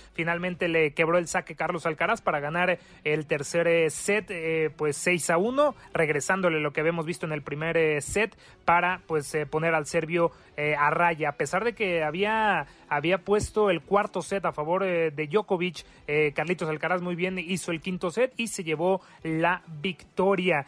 Le 0.69 0.93
quebró 0.93 1.19
el 1.19 1.29
saque 1.29 1.55
Carlos 1.55 1.87
Alcaraz 1.87 2.21
para 2.21 2.41
ganar 2.41 2.79
el 3.05 3.27
tercer 3.27 3.67
eh, 3.69 3.91
set, 3.91 4.31
eh, 4.31 4.71
pues 4.77 4.97
6 4.97 5.31
a 5.31 5.39
1, 5.39 5.75
regresándole 5.93 6.61
lo 6.61 6.73
que 6.73 6.81
habíamos 6.81 7.07
visto 7.07 7.27
en 7.27 7.33
el 7.33 7.43
primer 7.43 7.77
eh, 7.77 8.01
set 8.01 8.37
para 8.65 9.01
pues 9.07 9.37
poner 9.51 9.75
al 9.75 9.87
serbio 9.87 10.31
a 10.79 10.91
raya. 10.91 11.31
A 11.31 11.33
pesar 11.33 11.65
de 11.65 11.73
que 11.73 12.05
había, 12.05 12.67
había 12.95 13.19
puesto 13.19 13.71
el 13.71 13.81
cuarto 13.83 14.23
set 14.23 14.45
a 14.45 14.53
favor 14.53 14.85
de 14.85 15.29
Djokovic, 15.31 15.85
Carlitos 16.35 16.69
Alcaraz 16.69 17.03
muy 17.03 17.15
bien 17.15 17.39
hizo 17.39 17.73
el 17.73 17.81
quinto 17.81 18.11
set 18.11 18.33
y 18.37 18.49
se 18.49 18.65
llevó 18.65 19.01
la 19.23 19.63
victoria. 19.81 20.67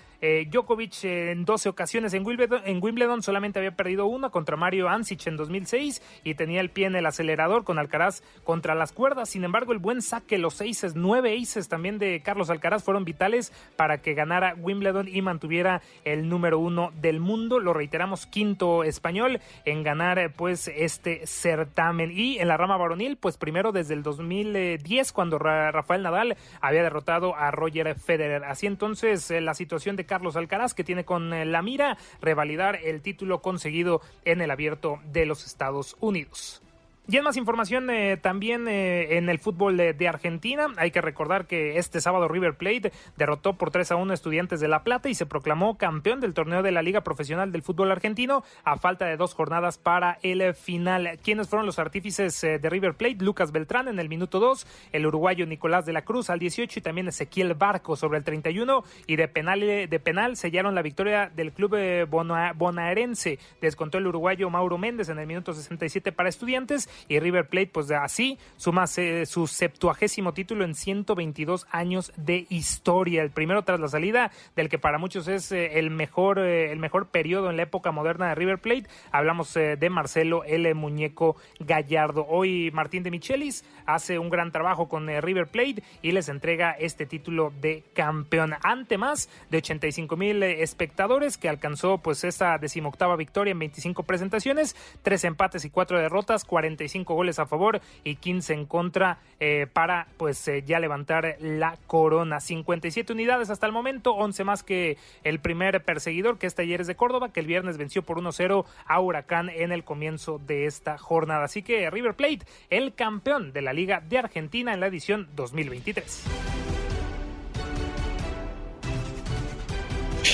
Djokovic 0.50 1.04
en 1.04 1.44
12 1.44 1.68
ocasiones 1.68 2.14
en 2.14 2.24
Wimbledon, 2.24 2.62
en 2.64 2.82
Wimbledon 2.82 3.22
solamente 3.22 3.58
había 3.58 3.76
perdido 3.76 4.06
una 4.06 4.30
contra 4.30 4.56
Mario 4.56 4.88
Ansich 4.88 5.26
en 5.26 5.36
2006 5.36 6.00
y 6.24 6.34
tenía 6.34 6.60
el 6.60 6.70
pie 6.70 6.86
en 6.86 6.96
el 6.96 7.04
acelerador 7.04 7.64
con 7.64 7.78
Alcaraz 7.78 8.22
contra 8.42 8.74
las 8.74 8.92
cuerdas. 8.92 9.28
Sin 9.28 9.44
embargo, 9.44 9.72
el 9.72 9.78
buen 9.78 10.00
saque, 10.00 10.38
los 10.38 10.62
aces, 10.62 10.94
nueve 10.94 11.36
aces 11.38 11.68
también 11.68 11.98
de 11.98 12.22
Carlos 12.22 12.48
Alcaraz 12.48 12.82
fueron 12.82 13.04
vitales 13.04 13.52
para 13.76 13.98
que 13.98 14.14
ganara 14.14 14.54
Wimbledon 14.58 15.08
y 15.08 15.20
mantuviera 15.20 15.82
el 16.04 16.28
número 16.28 16.58
uno 16.58 16.90
del 17.00 17.20
mundo. 17.20 17.58
Lo 17.58 17.74
reiteramos, 17.74 18.26
quinto 18.26 18.82
español 18.82 19.40
en 19.66 19.82
ganar 19.82 20.32
pues 20.34 20.68
este 20.68 21.26
certamen. 21.26 22.10
Y 22.14 22.38
en 22.38 22.46
la 22.46 22.56
rama 22.56 22.76
varonil, 22.76 23.16
pues 23.16 23.36
primero 23.36 23.72
desde 23.72 23.92
el 23.92 24.04
2010 24.04 25.12
cuando 25.12 25.36
Rafael 25.40 26.04
Nadal 26.04 26.36
había 26.60 26.84
derrotado 26.84 27.34
a 27.34 27.50
Roger 27.50 27.92
Federer. 27.98 28.44
Así 28.44 28.68
entonces 28.68 29.32
eh, 29.32 29.40
la 29.40 29.54
situación 29.54 29.96
de 29.96 30.06
Carlos 30.06 30.36
Alcaraz 30.36 30.74
que 30.74 30.84
tiene 30.84 31.04
con 31.04 31.34
eh, 31.34 31.44
la 31.44 31.60
mira 31.60 31.98
revalidar 32.20 32.78
el 32.84 33.02
título 33.02 33.42
conseguido 33.42 34.00
en 34.24 34.40
el 34.40 34.52
abierto 34.52 35.00
de 35.12 35.26
los 35.26 35.44
Estados 35.44 35.96
Unidos. 35.98 36.62
Y 37.06 37.18
en 37.18 37.24
más 37.24 37.36
información 37.36 37.90
eh, 37.90 38.16
también 38.16 38.66
eh, 38.66 39.18
en 39.18 39.28
el 39.28 39.38
fútbol 39.38 39.76
de, 39.76 40.08
Argentina, 40.08 40.68
hay 40.78 40.90
que 40.90 41.02
recordar 41.02 41.46
que 41.46 41.76
este 41.76 42.00
sábado 42.00 42.28
River 42.28 42.56
Plate 42.56 42.92
derrotó 43.18 43.58
por 43.58 43.70
3 43.70 43.92
a 43.92 43.96
1 43.96 44.10
a 44.10 44.14
Estudiantes 44.14 44.58
de 44.58 44.68
La 44.68 44.84
Plata 44.84 45.10
y 45.10 45.14
se 45.14 45.26
proclamó 45.26 45.76
campeón 45.76 46.20
del 46.20 46.32
torneo 46.32 46.62
de 46.62 46.72
la 46.72 46.80
Liga 46.80 47.02
Profesional 47.02 47.52
del 47.52 47.60
Fútbol 47.60 47.92
Argentino 47.92 48.42
a 48.64 48.78
falta 48.78 49.04
de 49.04 49.18
dos 49.18 49.34
jornadas 49.34 49.76
para 49.76 50.18
el 50.22 50.54
final. 50.54 51.18
¿Quiénes 51.22 51.50
fueron 51.50 51.66
los 51.66 51.78
artífices 51.78 52.42
eh, 52.42 52.58
de 52.58 52.70
River 52.70 52.94
Plate? 52.94 53.18
Lucas 53.18 53.52
Beltrán 53.52 53.88
en 53.88 53.98
el 53.98 54.08
minuto 54.08 54.40
2, 54.40 54.66
el 54.92 55.04
uruguayo 55.04 55.44
Nicolás 55.44 55.84
de 55.84 55.92
la 55.92 56.06
Cruz 56.06 56.30
al 56.30 56.38
18 56.38 56.78
y 56.78 56.82
también 56.82 57.08
Ezequiel 57.08 57.52
Barco 57.52 57.96
sobre 57.96 58.16
el 58.16 58.24
31 58.24 58.82
y 59.06 59.16
de 59.16 59.28
penal, 59.28 59.60
de 59.60 60.00
penal 60.02 60.38
sellaron 60.38 60.74
la 60.74 60.80
victoria 60.80 61.30
del 61.34 61.52
club 61.52 61.76
bonaerense. 62.08 63.38
Descontó 63.60 63.98
el 63.98 64.06
uruguayo 64.06 64.48
Mauro 64.48 64.78
Méndez 64.78 65.10
en 65.10 65.18
el 65.18 65.26
minuto 65.26 65.52
67 65.52 66.10
para 66.10 66.30
Estudiantes 66.30 66.88
y 67.08 67.18
River 67.18 67.48
Plate, 67.48 67.70
pues 67.72 67.90
así 67.90 68.38
suma 68.56 68.86
su 68.86 69.46
septuagésimo 69.46 70.34
título 70.34 70.64
en 70.64 70.74
122 70.74 71.66
años 71.70 72.12
de 72.16 72.46
historia. 72.48 73.22
El 73.22 73.30
primero 73.30 73.62
tras 73.64 73.80
la 73.80 73.88
salida 73.88 74.30
del 74.56 74.68
que 74.68 74.78
para 74.78 74.98
muchos 74.98 75.28
es 75.28 75.52
eh, 75.52 75.78
el 75.78 75.90
mejor, 75.90 76.38
eh, 76.38 76.72
el 76.72 76.78
mejor 76.78 77.06
periodo 77.08 77.50
en 77.50 77.56
la 77.56 77.64
época 77.64 77.92
moderna 77.92 78.28
de 78.28 78.34
River 78.34 78.58
Plate. 78.58 78.86
Hablamos 79.12 79.56
eh, 79.56 79.76
de 79.76 79.90
Marcelo 79.90 80.44
el 80.44 80.74
Muñeco 80.74 81.36
Gallardo. 81.60 82.26
Hoy 82.28 82.70
Martín 82.72 83.02
de 83.02 83.10
Michelis 83.10 83.64
hace 83.86 84.18
un 84.18 84.30
gran 84.30 84.52
trabajo 84.52 84.88
con 84.88 85.08
River 85.08 85.48
Plate 85.48 85.82
y 86.02 86.12
les 86.12 86.28
entrega 86.28 86.72
este 86.72 87.06
título 87.06 87.52
de 87.60 87.84
campeón 87.94 88.54
ante 88.62 88.98
más 88.98 89.28
de 89.50 89.58
85 89.58 90.16
mil 90.16 90.42
espectadores 90.42 91.36
que 91.38 91.48
alcanzó 91.48 91.98
pues 91.98 92.24
esta 92.24 92.58
decimoctava 92.58 93.16
victoria 93.16 93.52
en 93.52 93.58
25 93.58 94.02
presentaciones, 94.02 94.76
tres 95.02 95.24
empates 95.24 95.64
y 95.64 95.70
cuatro 95.70 95.98
derrotas, 95.98 96.44
40 96.44 96.83
45 96.84 97.14
goles 97.14 97.38
a 97.38 97.46
favor 97.46 97.80
y 98.02 98.16
15 98.16 98.52
en 98.52 98.66
contra 98.66 99.18
eh, 99.40 99.66
para 99.72 100.06
pues 100.16 100.46
eh, 100.48 100.62
ya 100.66 100.78
levantar 100.80 101.36
la 101.40 101.78
corona. 101.86 102.40
57 102.40 103.12
unidades 103.12 103.50
hasta 103.50 103.66
el 103.66 103.72
momento, 103.72 104.12
11 104.12 104.44
más 104.44 104.62
que 104.62 104.98
el 105.22 105.40
primer 105.40 105.82
perseguidor 105.84 106.38
que 106.38 106.46
es 106.46 106.54
Talleres 106.54 106.86
de 106.86 106.94
Córdoba, 106.94 107.32
que 107.32 107.40
el 107.40 107.46
viernes 107.46 107.78
venció 107.78 108.02
por 108.02 108.20
1-0 108.20 108.64
a 108.86 109.00
Huracán 109.00 109.48
en 109.48 109.72
el 109.72 109.84
comienzo 109.84 110.38
de 110.38 110.66
esta 110.66 110.98
jornada. 110.98 111.44
Así 111.44 111.62
que 111.62 111.90
River 111.90 112.14
Plate, 112.14 112.40
el 112.70 112.94
campeón 112.94 113.52
de 113.52 113.62
la 113.62 113.72
Liga 113.72 114.00
de 114.06 114.18
Argentina 114.18 114.74
en 114.74 114.80
la 114.80 114.86
edición 114.88 115.28
2023. 115.34 116.73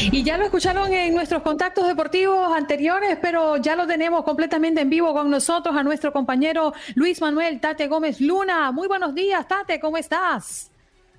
Y 0.02 0.24
ya 0.24 0.38
lo 0.38 0.44
escucharon 0.44 0.90
en 0.92 1.14
nuestros 1.14 1.42
contactos 1.42 1.86
deportivos 1.86 2.56
anteriores, 2.56 3.18
pero 3.20 3.58
ya 3.58 3.76
lo 3.76 3.86
tenemos 3.86 4.24
completamente 4.24 4.80
en 4.80 4.88
vivo 4.88 5.12
con 5.12 5.28
nosotros 5.28 5.76
a 5.76 5.82
nuestro 5.82 6.10
compañero 6.10 6.72
Luis 6.94 7.20
Manuel 7.20 7.60
Tate 7.60 7.86
Gómez 7.86 8.18
Luna. 8.18 8.72
Muy 8.72 8.88
buenos 8.88 9.14
días, 9.14 9.46
Tate, 9.46 9.78
¿cómo 9.78 9.98
estás? 9.98 10.72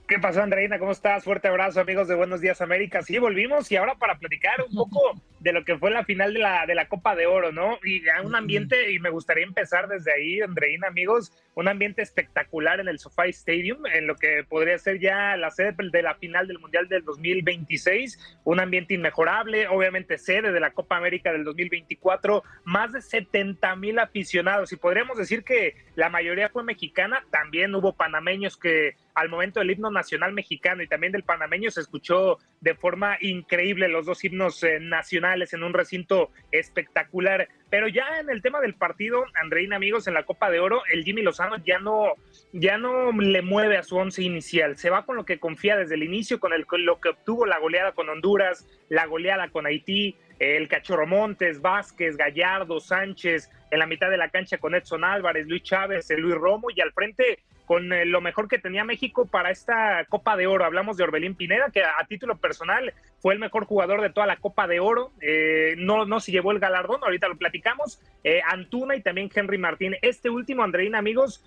¿Qué 0.08 0.18
pasó, 0.18 0.42
Andreina? 0.42 0.80
¿Cómo 0.80 0.92
estás? 0.92 1.24
Fuerte 1.24 1.48
abrazo, 1.48 1.80
amigos 1.80 2.08
de 2.08 2.16
Buenos 2.16 2.42
Días 2.42 2.60
América. 2.60 3.04
Sí, 3.04 3.20
volvimos 3.20 3.72
y 3.72 3.76
ahora 3.76 3.94
para 3.96 4.18
platicar 4.18 4.56
un 4.68 4.76
poco 4.76 5.00
de 5.42 5.54
lo 5.54 5.66
que 5.66 5.78
fue 5.78 5.90
la 5.90 6.06
final 6.06 6.34
de 6.34 6.40
la, 6.40 6.66
de 6.68 6.76
la 6.76 6.88
Copa 6.88 7.16
de 7.16 7.26
Oro, 7.26 7.52
¿no? 7.52 7.80
Y 7.84 8.04
ya 8.04 8.22
un 8.22 8.36
ambiente, 8.36 8.92
y 8.92 9.00
me 9.00 9.10
gustaría 9.10 9.44
empezar 9.44 9.88
desde 9.88 10.14
ahí, 10.14 10.40
Andreina, 10.40 10.88
amigos, 10.88 11.34
un 11.56 11.68
ambiente 11.68 12.04
espectacular 12.04 12.80
en 12.80 12.88
el 12.88 13.00
SoFi 13.00 13.30
Stadium, 13.30 13.88
en 13.88 14.06
lo 14.06 14.16
que 14.16 14.44
podría 14.48 14.78
ser 14.78 15.00
ya 15.00 15.36
la 15.38 15.50
sede 15.50 15.74
de 15.92 16.02
la 16.04 16.14
final 16.14 16.48
del 16.48 16.60
Mundial 16.60 16.88
del 16.88 17.04
2026, 17.04 18.40
un 18.44 18.60
ambiente 18.60 18.94
inmejorable, 18.94 19.68
obviamente 19.68 20.20
sede 20.20 20.52
de 20.52 20.60
la 20.60 20.72
Copa 20.72 20.98
América 20.98 21.32
del 21.32 21.44
2024, 21.44 22.44
más 22.64 22.92
de 22.94 23.02
70 23.02 23.76
mil 23.78 23.98
aficionados, 23.98 24.72
y 24.72 24.76
podríamos 24.76 25.18
decir 25.18 25.44
que 25.44 25.76
la 25.96 26.10
mayoría 26.10 26.50
fue 26.50 26.64
mexicana, 26.64 27.26
también 27.32 27.74
hubo 27.74 27.94
panameños 27.94 28.58
que 28.58 28.96
al 29.16 29.28
momento 29.28 29.60
del 29.60 29.72
himno 29.72 29.90
nacional 29.90 30.34
mexicano 30.34 30.84
y 30.84 30.88
también 30.88 31.12
del 31.12 31.24
panameño 31.24 31.70
se 31.70 31.82
escuchó 31.82 32.38
de 32.62 32.76
forma 32.76 33.18
increíble 33.20 33.90
los 33.90 34.06
dos 34.06 34.24
himnos 34.24 34.64
eh, 34.64 34.80
nacionales 34.80 35.31
en 35.34 35.64
un 35.64 35.74
recinto 35.74 36.30
espectacular. 36.52 37.48
Pero 37.70 37.88
ya 37.88 38.20
en 38.20 38.30
el 38.30 38.42
tema 38.42 38.60
del 38.60 38.76
partido, 38.76 39.24
Andreina, 39.42 39.78
amigos, 39.78 40.08
en 40.08 40.14
la 40.14 40.24
Copa 40.24 40.50
de 40.50 40.60
Oro, 40.60 40.82
el 40.92 41.04
Jimmy 41.04 41.22
Lozano 41.22 41.56
ya 41.66 41.80
no, 41.80 42.16
ya 42.52 42.78
no 42.78 43.12
le 43.14 43.42
mueve 43.42 43.78
a 43.78 43.84
su 43.84 43.96
once 43.96 44.22
inicial. 44.22 44.76
Se 44.76 44.90
va 44.90 45.06
con 45.06 45.16
lo 45.16 45.26
que 45.26 45.40
confía 45.40 45.78
desde 45.78 45.96
el 45.96 46.04
inicio, 46.04 46.40
con 46.40 46.52
lo 46.52 47.00
que 47.00 47.10
obtuvo 47.10 47.46
la 47.46 47.60
goleada 47.60 47.94
con 47.94 48.10
Honduras, 48.10 48.68
la 48.90 49.06
goleada 49.06 49.50
con 49.50 49.66
Haití, 49.66 50.18
el 50.40 50.68
Cachorro 50.68 51.08
Montes, 51.08 51.62
Vázquez, 51.62 52.18
Gallardo, 52.18 52.80
Sánchez, 52.80 53.50
en 53.70 53.80
la 53.80 53.86
mitad 53.86 54.10
de 54.10 54.18
la 54.18 54.30
cancha 54.30 54.58
con 54.58 54.76
Edson 54.76 55.04
Álvarez, 55.04 55.48
Luis 55.48 55.64
Chávez, 55.64 56.10
Luis 56.18 56.36
Romo 56.36 56.68
y 56.76 56.82
al 56.82 56.92
frente 56.92 57.40
con 57.72 57.94
eh, 57.94 58.06
lo 58.06 58.20
mejor 58.20 58.50
que 58.50 58.60
tenía 58.60 58.84
México 58.84 59.28
para 59.28 59.50
esta 59.50 60.04
Copa 60.10 60.36
de 60.36 60.46
Oro. 60.46 60.66
Hablamos 60.66 60.98
de 60.98 61.06
Orbelín 61.06 61.36
Pineda, 61.36 61.70
que 61.72 61.82
a, 61.82 62.06
título 62.06 62.36
personal 62.36 62.94
fue 63.22 63.34
el 63.34 63.40
mejor 63.40 63.64
jugador 63.64 64.02
de 64.02 64.10
toda 64.10 64.28
la 64.28 64.36
Copa 64.36 64.68
de 64.68 64.82
Oro. 64.82 65.14
Eh, 65.22 65.76
no, 65.78 66.06
no 66.06 66.20
se 66.20 66.34
llevó 66.34 66.52
el 66.52 66.60
galardón, 66.60 67.02
ahorita 67.02 67.30
lo 67.30 67.38
platicamos. 67.38 68.02
Eh, 68.26 68.42
Antuna 68.46 68.98
y 68.98 69.02
también 69.02 69.30
Henry 69.34 69.58
Martín. 69.58 69.96
Este 70.02 70.30
último, 70.30 70.64
Andreina, 70.64 70.98
amigos, 70.98 71.46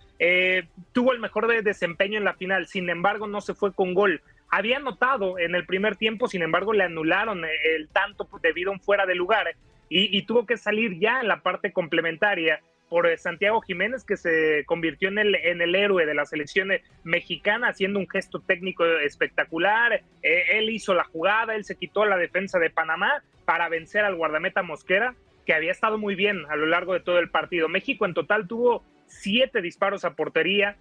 tuvo 0.92 1.12
el 1.12 1.20
mejor 1.20 1.62
desempeño 1.62 2.16
en 2.16 2.24
la 2.24 2.32
final, 2.32 2.68
sin 2.68 2.88
embargo, 2.88 3.26
no 3.26 3.42
se 3.42 3.52
fue 3.52 3.74
con 3.74 3.92
gol. 3.92 4.22
Había 4.48 4.78
anotado 4.78 5.38
en 5.38 5.54
el 5.54 5.66
primer 5.66 5.96
tiempo, 5.96 6.26
sin 6.26 6.40
embargo, 6.40 6.72
le 6.72 6.84
anularon 6.84 7.44
el 7.44 7.88
tanto 7.90 8.26
debido 8.40 8.70
a 8.70 8.72
un 8.72 8.80
fuera 8.80 9.04
de 9.04 9.14
lugar 9.14 9.54
y 9.90 10.22
tuvo 10.22 10.46
que 10.46 10.56
salir 10.56 10.98
ya 10.98 11.20
en 11.20 11.28
la 11.28 11.42
parte 11.42 11.70
complementaria 11.70 12.62
por 12.94 13.08
eh, 13.08 13.18
Santiago 13.18 13.60
Jiménez, 13.60 14.04
que 14.04 14.16
se 14.16 14.62
convirtió 14.66 15.08
en 15.08 15.18
el, 15.18 15.34
en 15.34 15.60
el 15.60 15.74
héroe 15.74 16.06
de 16.06 16.14
la 16.14 16.26
selección 16.26 16.70
eh, 16.70 16.84
mexicana, 17.02 17.70
haciendo 17.70 17.98
un 17.98 18.08
gesto 18.08 18.38
técnico 18.38 18.84
espectacular. 18.84 19.94
Eh, 20.22 20.44
él 20.52 20.70
hizo 20.70 20.94
la 20.94 21.02
jugada, 21.02 21.56
él 21.56 21.64
se 21.64 21.74
quitó 21.74 22.04
la 22.04 22.16
defensa 22.16 22.60
de 22.60 22.70
Panamá 22.70 23.24
para 23.46 23.68
vencer 23.68 24.04
al 24.04 24.14
guardameta 24.14 24.62
Mosquera, 24.62 25.16
que 25.44 25.54
había 25.54 25.72
estado 25.72 25.98
muy 25.98 26.14
bien 26.14 26.44
a 26.48 26.54
lo 26.54 26.66
largo 26.66 26.92
de 26.92 27.00
todo 27.00 27.18
el 27.18 27.30
partido. 27.30 27.68
México 27.68 28.06
en 28.06 28.14
total 28.14 28.46
tuvo 28.46 28.84
siete 29.08 29.60
disparos 29.60 30.04
a 30.04 30.14
portería. 30.14 30.76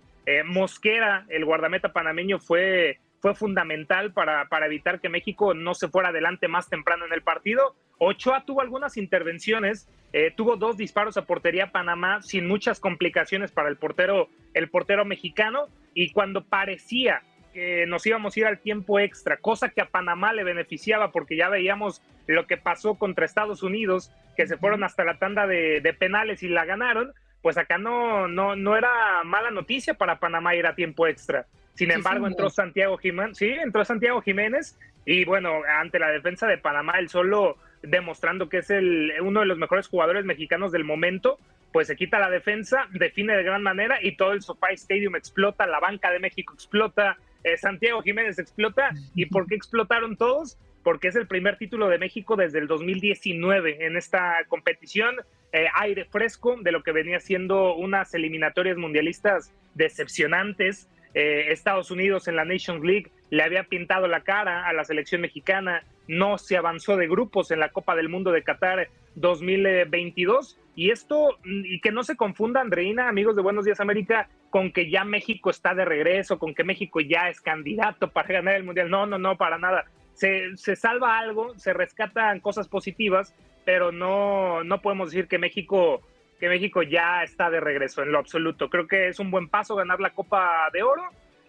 Mosquera, 0.46 1.26
el 1.30 1.46
guardameta 1.46 1.94
panameño, 1.94 2.38
fue 2.38 3.00
fue 3.24 3.36
fundamental 3.36 4.12
para, 4.12 4.50
para, 4.50 4.66
evitar 4.66 5.00
que 5.00 5.08
México 5.08 5.54
no 5.54 5.76
se 5.76 5.88
fuera 5.88 6.10
adelante 6.10 6.50
más 6.50 6.68
temprano 6.68 7.06
en 7.06 7.14
el 7.14 7.22
partido. 7.22 7.74
Ochoa 7.98 8.44
tuvo 8.46 8.60
algunas 8.60 8.98
intervenciones, 8.98 9.88
eh, 10.12 10.34
tuvo 10.36 10.58
dos 10.58 10.76
disparos 10.76 11.16
a 11.16 11.24
portería 11.26 11.72
Panamá 11.72 12.22
sin 12.22 12.46
muchas 12.46 12.82
complicaciones 12.82 13.54
para 13.54 13.70
el 13.70 13.78
portero, 13.78 14.28
el 14.54 14.70
portero 14.70 15.06
mexicano, 15.06 15.70
y 15.94 16.12
cuando 16.12 16.44
parecía 16.44 17.22
que 17.54 17.86
nos 17.88 18.06
íbamos 18.06 18.36
a 18.36 18.40
ir 18.42 18.46
al 18.46 18.60
tiempo 18.60 19.00
extra, 19.00 19.38
cosa 19.38 19.70
que 19.70 19.80
a 19.80 19.88
Panamá 19.88 20.34
le 20.34 20.44
beneficiaba 20.44 21.14
porque 21.14 21.38
ya 21.38 21.48
veíamos 21.48 22.02
lo 22.28 22.46
que 22.46 22.58
pasó 22.58 22.96
contra 22.96 23.24
Estados 23.24 23.64
Unidos, 23.64 24.12
que 24.36 24.48
se 24.48 24.58
fueron 24.58 24.84
hasta 24.84 25.06
la 25.06 25.18
tanda 25.18 25.48
de, 25.48 25.80
de 25.80 25.94
penales 25.94 26.44
y 26.44 26.50
la 26.50 26.66
ganaron, 26.66 27.14
pues 27.42 27.58
acá 27.58 27.78
no, 27.78 28.28
no, 28.28 28.58
no 28.58 28.76
era 28.76 29.24
mala 29.24 29.50
noticia 29.50 29.94
para 29.94 30.20
Panamá 30.20 30.56
ir 30.56 30.68
a 30.68 30.76
tiempo 30.76 31.08
extra. 31.08 31.46
Sin 31.76 31.92
embargo, 31.92 32.28
entró 32.28 32.50
Santiago 32.50 32.98
Jiménez, 32.98 33.38
sí, 33.38 33.50
entró 33.50 33.84
Santiago 33.84 34.22
Jiménez 34.22 34.78
y 35.06 35.26
bueno, 35.26 35.62
ante 35.80 36.00
la 36.00 36.10
defensa 36.10 36.48
de 36.48 36.58
Panamá, 36.58 37.00
el 37.00 37.10
solo 37.10 37.58
demostrando 37.82 38.48
que 38.48 38.60
es 38.60 38.70
el, 38.70 39.12
uno 39.22 39.42
de 39.42 39.46
los 39.46 39.58
mejores 39.58 39.88
jugadores 39.88 40.24
mexicanos 40.24 40.72
del 40.72 40.84
momento, 40.84 41.40
pues 41.72 41.88
se 41.88 41.96
quita 41.96 42.20
la 42.20 42.30
defensa, 42.30 42.88
define 42.92 43.36
de 43.36 43.44
gran 43.44 43.64
manera 43.64 43.98
y 44.02 44.16
todo 44.16 44.34
el 44.34 44.42
SoFi 44.42 44.74
Stadium 44.76 45.16
explota, 45.16 45.66
la 45.66 45.80
banca 45.80 46.12
de 46.12 46.20
México 46.20 46.54
explota, 46.54 47.18
eh, 47.44 47.58
Santiago 47.58 48.02
Jiménez 48.02 48.40
explota. 48.40 48.92
¿Y 49.16 49.26
por 49.26 49.48
qué 49.48 49.56
explotaron 49.56 50.16
todos? 50.16 50.58
Porque 50.84 51.08
es 51.08 51.16
el 51.16 51.28
primer 51.28 51.58
título 51.58 51.90
de 51.90 51.98
México 51.98 52.36
desde 52.36 52.60
el 52.60 52.68
2019 52.68 53.86
en 53.86 53.98
esta 53.98 54.44
competición. 54.48 55.16
Eh, 55.52 55.68
aire 55.76 56.06
fresco 56.06 56.56
de 56.62 56.72
lo 56.72 56.84
que 56.84 56.92
venía 56.92 57.20
siendo 57.20 57.76
unas 57.76 58.14
eliminatorias 58.14 58.78
mundialistas 58.78 59.52
decepcionantes. 59.76 60.88
Eh, 61.14 61.52
Estados 61.52 61.92
Unidos 61.92 62.28
en 62.28 62.36
la 62.36 62.46
Nations 62.46 62.84
League 62.84 63.12
le 63.30 63.44
había 63.44 63.64
pintado 63.64 64.08
la 64.08 64.22
cara 64.22 64.68
a 64.68 64.74
la 64.74 64.84
selección 64.84 65.22
mexicana, 65.22 65.84
no 66.08 66.38
se 66.38 66.58
avanzó 66.58 66.98
de 66.98 67.08
grupos 67.08 67.52
en 67.52 67.60
la 67.60 67.70
Copa 67.70 67.96
del 67.96 68.10
Mundo 68.10 68.32
de 68.32 68.44
Qatar 68.44 68.90
2022 69.16 70.60
y 70.76 70.90
esto, 70.90 71.38
y 71.44 71.80
que 71.82 71.92
no 71.92 72.04
se 72.04 72.16
confunda 72.16 72.62
Andreina, 72.62 73.08
amigos 73.08 73.36
de 73.36 73.44
Buenos 73.44 73.66
Días 73.66 73.80
América, 73.80 74.28
con 74.50 74.72
que 74.72 74.90
ya 74.90 75.04
México 75.04 75.50
está 75.52 75.76
de 75.76 75.86
regreso, 75.86 76.40
con 76.40 76.56
que 76.56 76.64
México 76.64 77.00
ya 77.00 77.30
es 77.30 77.42
candidato 77.42 78.10
para 78.10 78.28
ganar 78.28 78.56
el 78.56 78.64
Mundial, 78.64 78.90
no, 78.90 79.06
no, 79.06 79.20
no, 79.20 79.38
para 79.38 79.58
nada. 79.58 79.86
Se, 80.14 80.56
se 80.58 80.76
salva 80.76 81.20
algo, 81.20 81.58
se 81.58 81.74
rescatan 81.74 82.40
cosas 82.40 82.68
positivas, 82.68 83.36
pero 83.66 83.92
no, 83.92 84.64
no 84.64 84.82
podemos 84.82 85.12
decir 85.12 85.28
que 85.28 85.38
México 85.38 86.02
que 86.40 86.50
México 86.50 86.84
ya 86.84 87.24
está 87.24 87.50
de 87.50 87.60
regreso 87.60 88.04
en 88.04 88.12
lo 88.12 88.20
absoluto. 88.20 88.70
Creo 88.70 88.88
que 88.88 89.08
es 89.08 89.20
un 89.20 89.32
buen 89.32 89.48
paso 89.50 89.76
ganar 89.76 90.00
la 90.00 90.12
Copa 90.12 90.70
de 90.74 90.84
Oro. 90.84 91.04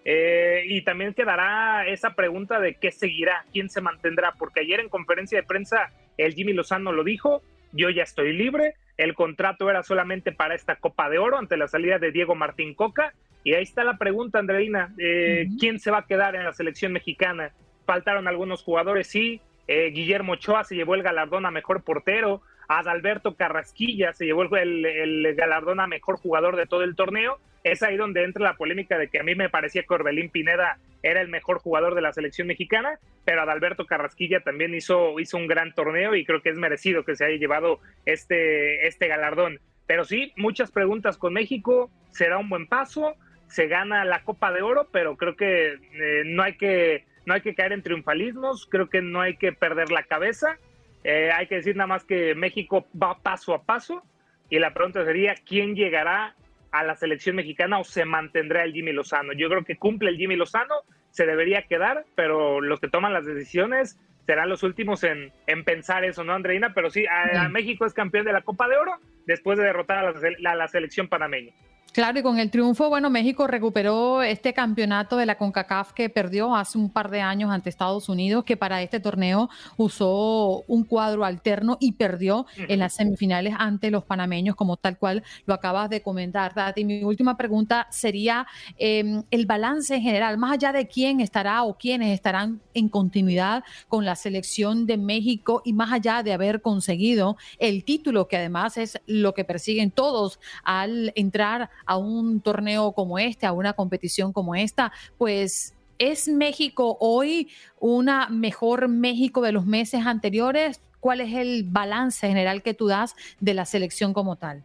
Eh, 0.05 0.65
y 0.67 0.83
también 0.83 1.15
quedará 1.15 1.87
esa 1.87 2.15
pregunta 2.15 2.61
de 2.61 2.75
qué 2.75 2.93
seguirá, 2.93 3.47
quién 3.53 3.71
se 3.71 3.81
mantendrá, 3.81 4.35
porque 4.39 4.61
ayer 4.61 4.81
en 4.81 4.91
conferencia 4.91 5.41
de 5.41 5.47
prensa 5.47 5.91
el 6.19 6.35
Jimmy 6.35 6.53
Lozano 6.53 6.93
lo 6.93 7.05
dijo, 7.05 7.43
yo 7.73 7.89
ya 7.89 8.03
estoy 8.03 8.35
libre, 8.35 8.75
el 8.99 9.15
contrato 9.15 9.71
era 9.71 9.83
solamente 9.83 10.31
para 10.31 10.55
esta 10.55 10.77
Copa 10.77 11.09
de 11.09 11.19
Oro 11.19 11.39
ante 11.39 11.57
la 11.57 11.69
salida 11.69 11.99
de 11.99 12.13
Diego 12.13 12.35
Martín 12.35 12.75
Coca, 12.75 13.15
y 13.45 13.55
ahí 13.55 13.63
está 13.63 13.83
la 13.83 13.97
pregunta, 13.97 14.39
Andreina, 14.39 14.95
eh, 14.99 15.49
¿quién 15.59 15.79
se 15.79 15.91
va 15.91 15.99
a 15.99 16.07
quedar 16.07 16.35
en 16.35 16.45
la 16.45 16.53
selección 16.53 16.93
mexicana? 16.93 17.53
Faltaron 17.87 18.29
algunos 18.29 18.63
jugadores, 18.63 19.07
sí, 19.07 19.41
eh, 19.69 19.91
Guillermo 19.91 20.35
Ochoa 20.35 20.65
se 20.65 20.77
llevó 20.77 20.95
el 20.95 21.03
galardón 21.03 21.47
a 21.47 21.51
mejor 21.51 21.83
portero, 21.83 22.43
Adalberto 22.69 23.35
Carrasquilla 23.35 24.13
se 24.13 24.27
llevó 24.27 24.45
el, 24.57 25.35
galardón 25.37 25.81
a 25.81 25.87
mejor 25.87 26.17
jugador 26.17 26.57
de 26.57 26.67
todo 26.67 26.83
el 26.83 26.97
torneo. 26.97 27.39
Es 27.63 27.83
ahí 27.83 27.97
donde 27.97 28.25
entra 28.25 28.45
la 28.45 28.57
polémica 28.57 28.99
de 28.99 29.09
que 29.09 29.21
a 29.21 29.23
mí 29.23 29.35
me 29.35 29.49
parecía 29.49 29.83
que 29.83 29.95
Orbelín 29.95 30.31
Pineda 30.31 30.79
era 31.03 31.21
el 31.21 31.29
mejor 31.29 31.59
jugador 31.59 31.95
de 31.95 32.03
la 32.03 32.13
selección 32.13 32.47
mexicana, 32.47 32.99
pero 33.25 33.43
Adalberto 33.43 33.87
Carrasquilla 33.87 34.41
también 34.41 34.75
hizo, 34.75 35.19
hizo 35.21 35.37
un 35.37 35.47
gran 35.47 35.75
torneo 35.75 36.15
y 36.15 36.25
creo 36.25 36.43
que 36.43 36.51
es 36.51 36.59
merecido 36.59 37.05
que 37.05 37.17
se 37.17 37.25
haya 37.25 37.37
llevado 37.37 37.81
este, 38.05 38.87
este 38.87 39.09
galardón. 39.09 39.61
Pero 39.87 40.05
sí, 40.05 40.33
muchas 40.37 40.71
preguntas 40.71 41.19
con 41.19 41.35
México, 41.35 41.91
será 42.11 42.39
un 42.39 42.49
buen 42.49 42.67
paso, 42.67 43.15
se 43.49 43.67
gana 43.67 44.05
la 44.05 44.23
Copa 44.25 44.53
de 44.53 44.63
Oro, 44.63 44.89
pero 44.93 45.17
creo 45.17 45.37
que 45.37 45.75
eh, 45.75 46.23
no 46.25 46.43
hay 46.43 46.57
que 46.57 47.05
no 47.27 47.33
hay 47.33 47.41
que 47.41 47.55
caer 47.55 47.73
en 47.73 47.83
triunfalismos, 47.83 48.67
creo 48.67 48.91
que 48.91 49.01
no 49.01 49.23
hay 49.23 49.37
que 49.37 49.53
perder 49.53 49.91
la 49.91 50.03
cabeza 50.03 50.59
eh, 51.05 51.31
hay 51.33 51.47
que 51.47 51.57
decir 51.57 51.77
nada 51.77 51.87
más 51.87 52.05
que 52.05 52.35
México 52.35 52.87
va 53.01 53.19
paso 53.19 53.55
a 53.55 53.63
paso 53.63 54.03
y 54.49 54.59
la 54.59 54.73
pregunta 54.73 55.05
sería 55.05 55.35
quién 55.35 55.75
llegará 55.75 56.35
a 56.73 56.83
la 56.83 56.97
selección 56.97 57.37
mexicana 57.37 57.79
o 57.79 57.85
se 57.85 58.05
mantendrá 58.05 58.65
el 58.65 58.73
Jimmy 58.73 58.93
Lozano. 58.93 59.33
Yo 59.33 59.49
creo 59.49 59.65
que 59.65 59.77
cumple 59.77 60.11
el 60.11 60.17
Jimmy 60.17 60.37
Lozano, 60.37 60.75
se 61.11 61.27
debería 61.27 61.63
quedar, 61.63 62.05
pero 62.17 62.61
los 62.61 62.81
que 62.81 62.89
toman 62.89 63.13
las 63.13 63.27
decisiones 63.27 64.01
serán 64.27 64.49
los 64.49 64.63
últimos 64.63 65.05
en, 65.05 65.33
pensar 65.65 66.05
eso, 66.05 66.25
¿no, 66.25 66.33
Andreina? 66.33 66.73
Pero 66.75 66.91
sí, 66.91 67.05
a, 67.07 67.49
México 67.49 67.85
es 67.85 67.93
campeón 67.93 68.25
de 68.25 68.33
la 68.33 68.43
Copa 68.43 68.67
de 68.67 68.77
Oro 68.77 68.99
después 69.27 69.59
de 69.59 69.65
derrotar 69.65 69.99
a 69.99 70.55
la 70.55 70.69
selección 70.69 71.09
panameña. 71.09 71.53
Claro, 71.95 72.19
y 72.19 72.23
con 72.23 72.41
el 72.41 72.51
triunfo, 72.51 72.89
bueno, 72.89 73.09
México 73.09 73.47
recuperó 73.47 74.21
este 74.21 74.53
campeonato 74.53 75.17
de 75.17 75.27
la 75.27 75.39
CONCACAF 75.39 75.93
que 75.93 76.11
perdió 76.11 76.57
hace 76.57 76.77
un 76.77 76.91
par 76.91 77.09
de 77.09 77.21
años 77.21 77.53
ante 77.53 77.71
Estados 77.71 78.09
Unidos, 78.09 78.43
que 78.43 78.57
para 78.57 78.83
este 78.83 78.99
torneo 78.99 79.49
usó 79.77 80.65
un 80.67 80.83
cuadro 80.83 81.25
alterno 81.25 81.77
y 81.79 81.93
perdió 81.93 82.47
en 82.57 82.81
las 82.81 82.95
semifinales 82.95 83.55
ante 83.57 83.93
los 83.93 84.03
panameños, 84.03 84.57
como 84.57 84.77
tal 84.77 84.99
cual 84.99 85.23
lo 85.47 85.55
acabas 85.55 85.89
de 85.89 86.03
comentar, 86.03 86.53
Tati. 86.53 86.85
Mi 86.85 87.05
última 87.05 87.37
pregunta 87.37 87.87
sería 87.93 88.45
em, 88.77 89.23
el 89.31 89.47
balance 89.47 89.95
en 89.95 90.03
general, 90.03 90.37
más 90.37 90.55
allá 90.55 90.73
de 90.73 90.89
quién 90.89 91.21
estará 91.21 91.63
o 91.63 91.79
quiénes 91.79 92.13
estarán 92.13 92.61
en 92.75 92.89
continuidad 92.89 93.63
con 93.87 94.05
la 94.05 94.17
selección 94.17 94.87
de 94.87 94.97
México 94.97 95.63
y 95.65 95.73
más 95.73 95.93
allá 95.93 96.25
de 96.25 96.33
haber 96.33 96.61
conseguido 96.61 97.37
el 97.61 97.85
título, 97.85 98.27
que 98.27 98.39
además 98.39 98.79
es 98.79 99.01
lo 99.07 99.33
que 99.33 99.45
persiguen 99.45 99.93
todos 99.93 100.41
al 100.65 101.13
entrar 101.15 101.71
a 101.87 101.97
un 101.97 102.41
torneo 102.41 102.93
como 102.93 103.19
este, 103.19 103.47
a 103.47 103.53
una 103.53 103.73
competición 103.73 104.33
como 104.33 104.55
esta, 104.55 104.93
pues 105.19 105.75
¿es 105.99 106.29
México 106.29 106.97
hoy 107.01 107.49
una 107.81 108.29
mejor 108.29 108.89
México 108.89 109.43
de 109.43 109.53
los 109.53 109.67
meses 109.67 110.07
anteriores? 110.07 110.81
¿Cuál 111.01 111.21
es 111.21 111.35
el 111.35 111.65
balance 111.65 112.27
general 112.27 112.63
que 112.63 112.75
tú 112.75 112.87
das 112.87 113.15
de 113.41 113.55
la 113.55 113.67
selección 113.67 114.13
como 114.13 114.37
tal? 114.37 114.65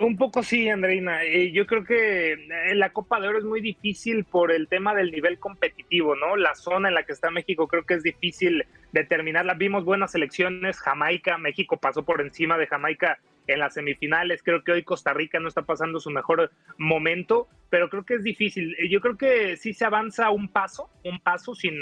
Un 0.00 0.16
poco 0.16 0.44
sí, 0.44 0.68
Andreina. 0.68 1.24
Eh, 1.24 1.50
yo 1.50 1.66
creo 1.66 1.82
que 1.84 2.34
en 2.34 2.78
la 2.78 2.90
Copa 2.90 3.18
de 3.18 3.26
Oro 3.28 3.38
es 3.38 3.44
muy 3.44 3.60
difícil 3.60 4.24
por 4.24 4.52
el 4.52 4.68
tema 4.68 4.94
del 4.94 5.10
nivel 5.10 5.40
competitivo, 5.40 6.14
¿no? 6.14 6.36
La 6.36 6.54
zona 6.54 6.88
en 6.88 6.94
la 6.94 7.02
que 7.02 7.12
está 7.12 7.30
México 7.30 7.66
creo 7.66 7.84
que 7.84 7.94
es 7.94 8.04
difícil 8.04 8.64
determinarla. 8.92 9.54
Vimos 9.54 9.84
buenas 9.84 10.12
selecciones, 10.12 10.78
Jamaica, 10.78 11.36
México 11.36 11.78
pasó 11.78 12.04
por 12.04 12.20
encima 12.20 12.56
de 12.58 12.68
Jamaica 12.68 13.18
en 13.48 13.58
las 13.58 13.74
semifinales. 13.74 14.42
Creo 14.42 14.62
que 14.62 14.72
hoy 14.72 14.84
Costa 14.84 15.12
Rica 15.12 15.40
no 15.40 15.48
está 15.48 15.62
pasando 15.62 15.98
su 15.98 16.10
mejor 16.10 16.52
momento, 16.76 17.48
pero 17.70 17.88
creo 17.88 18.04
que 18.04 18.14
es 18.14 18.22
difícil. 18.22 18.76
Yo 18.88 19.00
creo 19.00 19.16
que 19.16 19.56
sí 19.56 19.72
se 19.72 19.84
avanza 19.84 20.30
un 20.30 20.48
paso, 20.48 20.90
un 21.04 21.18
paso 21.18 21.54
sin, 21.54 21.74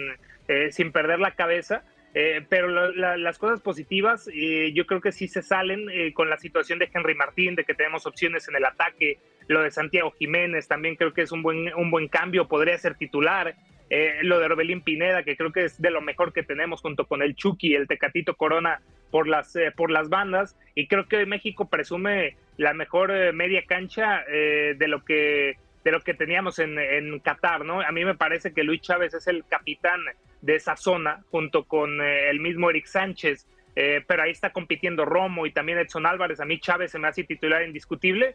eh, 0.48 0.72
sin 0.72 0.92
perder 0.92 1.18
la 1.18 1.32
cabeza. 1.32 1.84
Eh, 2.18 2.46
pero 2.48 2.92
las 2.94 3.36
cosas 3.36 3.60
positivas 3.60 4.26
eh, 4.32 4.72
yo 4.72 4.86
creo 4.86 5.02
que 5.02 5.12
sí 5.12 5.28
se 5.28 5.42
salen 5.42 5.86
con 6.14 6.30
la 6.30 6.38
situación 6.38 6.78
de 6.78 6.88
Henry 6.90 7.14
Martín, 7.14 7.56
de 7.56 7.64
que 7.64 7.74
tenemos 7.74 8.06
opciones 8.06 8.48
en 8.48 8.56
el 8.56 8.64
ataque, 8.64 9.18
lo 9.48 9.60
de 9.60 9.70
Santiago 9.70 10.12
Jiménez 10.12 10.66
también 10.66 10.96
creo 10.96 11.12
que 11.12 11.22
es 11.22 11.32
un 11.32 11.42
buen, 11.42 11.74
un 11.74 11.90
buen 11.90 12.08
cambio, 12.08 12.48
podría 12.48 12.78
ser 12.78 12.94
titular. 12.94 13.54
Eh, 13.88 14.18
lo 14.22 14.40
de 14.40 14.46
Orbelín 14.46 14.80
Pineda, 14.80 15.22
que 15.22 15.36
creo 15.36 15.52
que 15.52 15.64
es 15.64 15.80
de 15.80 15.90
lo 15.90 16.00
mejor 16.00 16.32
que 16.32 16.42
tenemos 16.42 16.80
junto 16.80 17.06
con 17.06 17.22
el 17.22 17.36
Chucky, 17.36 17.74
el 17.74 17.86
Tecatito 17.86 18.34
Corona 18.34 18.80
por 19.10 19.28
las, 19.28 19.54
eh, 19.54 19.72
por 19.74 19.92
las 19.92 20.08
bandas, 20.08 20.58
y 20.74 20.88
creo 20.88 21.06
que 21.06 21.24
México 21.24 21.68
presume 21.68 22.36
la 22.56 22.74
mejor 22.74 23.12
eh, 23.12 23.32
media 23.32 23.64
cancha 23.66 24.24
de 24.26 24.88
lo 24.88 25.04
que 25.04 25.56
de 25.84 25.92
lo 25.92 26.00
que 26.00 26.14
teníamos 26.14 26.58
en, 26.58 26.80
en, 26.80 27.20
Qatar, 27.20 27.64
¿no? 27.64 27.80
A 27.80 27.92
mí 27.92 28.04
me 28.04 28.16
parece 28.16 28.52
que 28.52 28.64
Luis 28.64 28.80
Chávez 28.80 29.14
es 29.14 29.28
el 29.28 29.44
capitán 29.48 30.00
de 30.42 30.56
esa 30.56 30.74
zona, 30.74 31.22
junto 31.30 31.62
con 31.62 32.02
el 32.02 32.40
mismo 32.40 32.70
Eric 32.70 32.86
Sánchez, 32.86 33.46
pero 33.72 34.24
ahí 34.24 34.32
está 34.32 34.50
compitiendo 34.50 35.04
Romo 35.04 35.46
y 35.46 35.52
también 35.52 35.78
Edson 35.78 36.06
Álvarez. 36.06 36.40
A 36.40 36.44
mí 36.44 36.58
Chávez 36.58 36.90
se 36.90 36.98
me 36.98 37.06
hace 37.06 37.22
titular 37.22 37.62
indiscutible. 37.62 38.34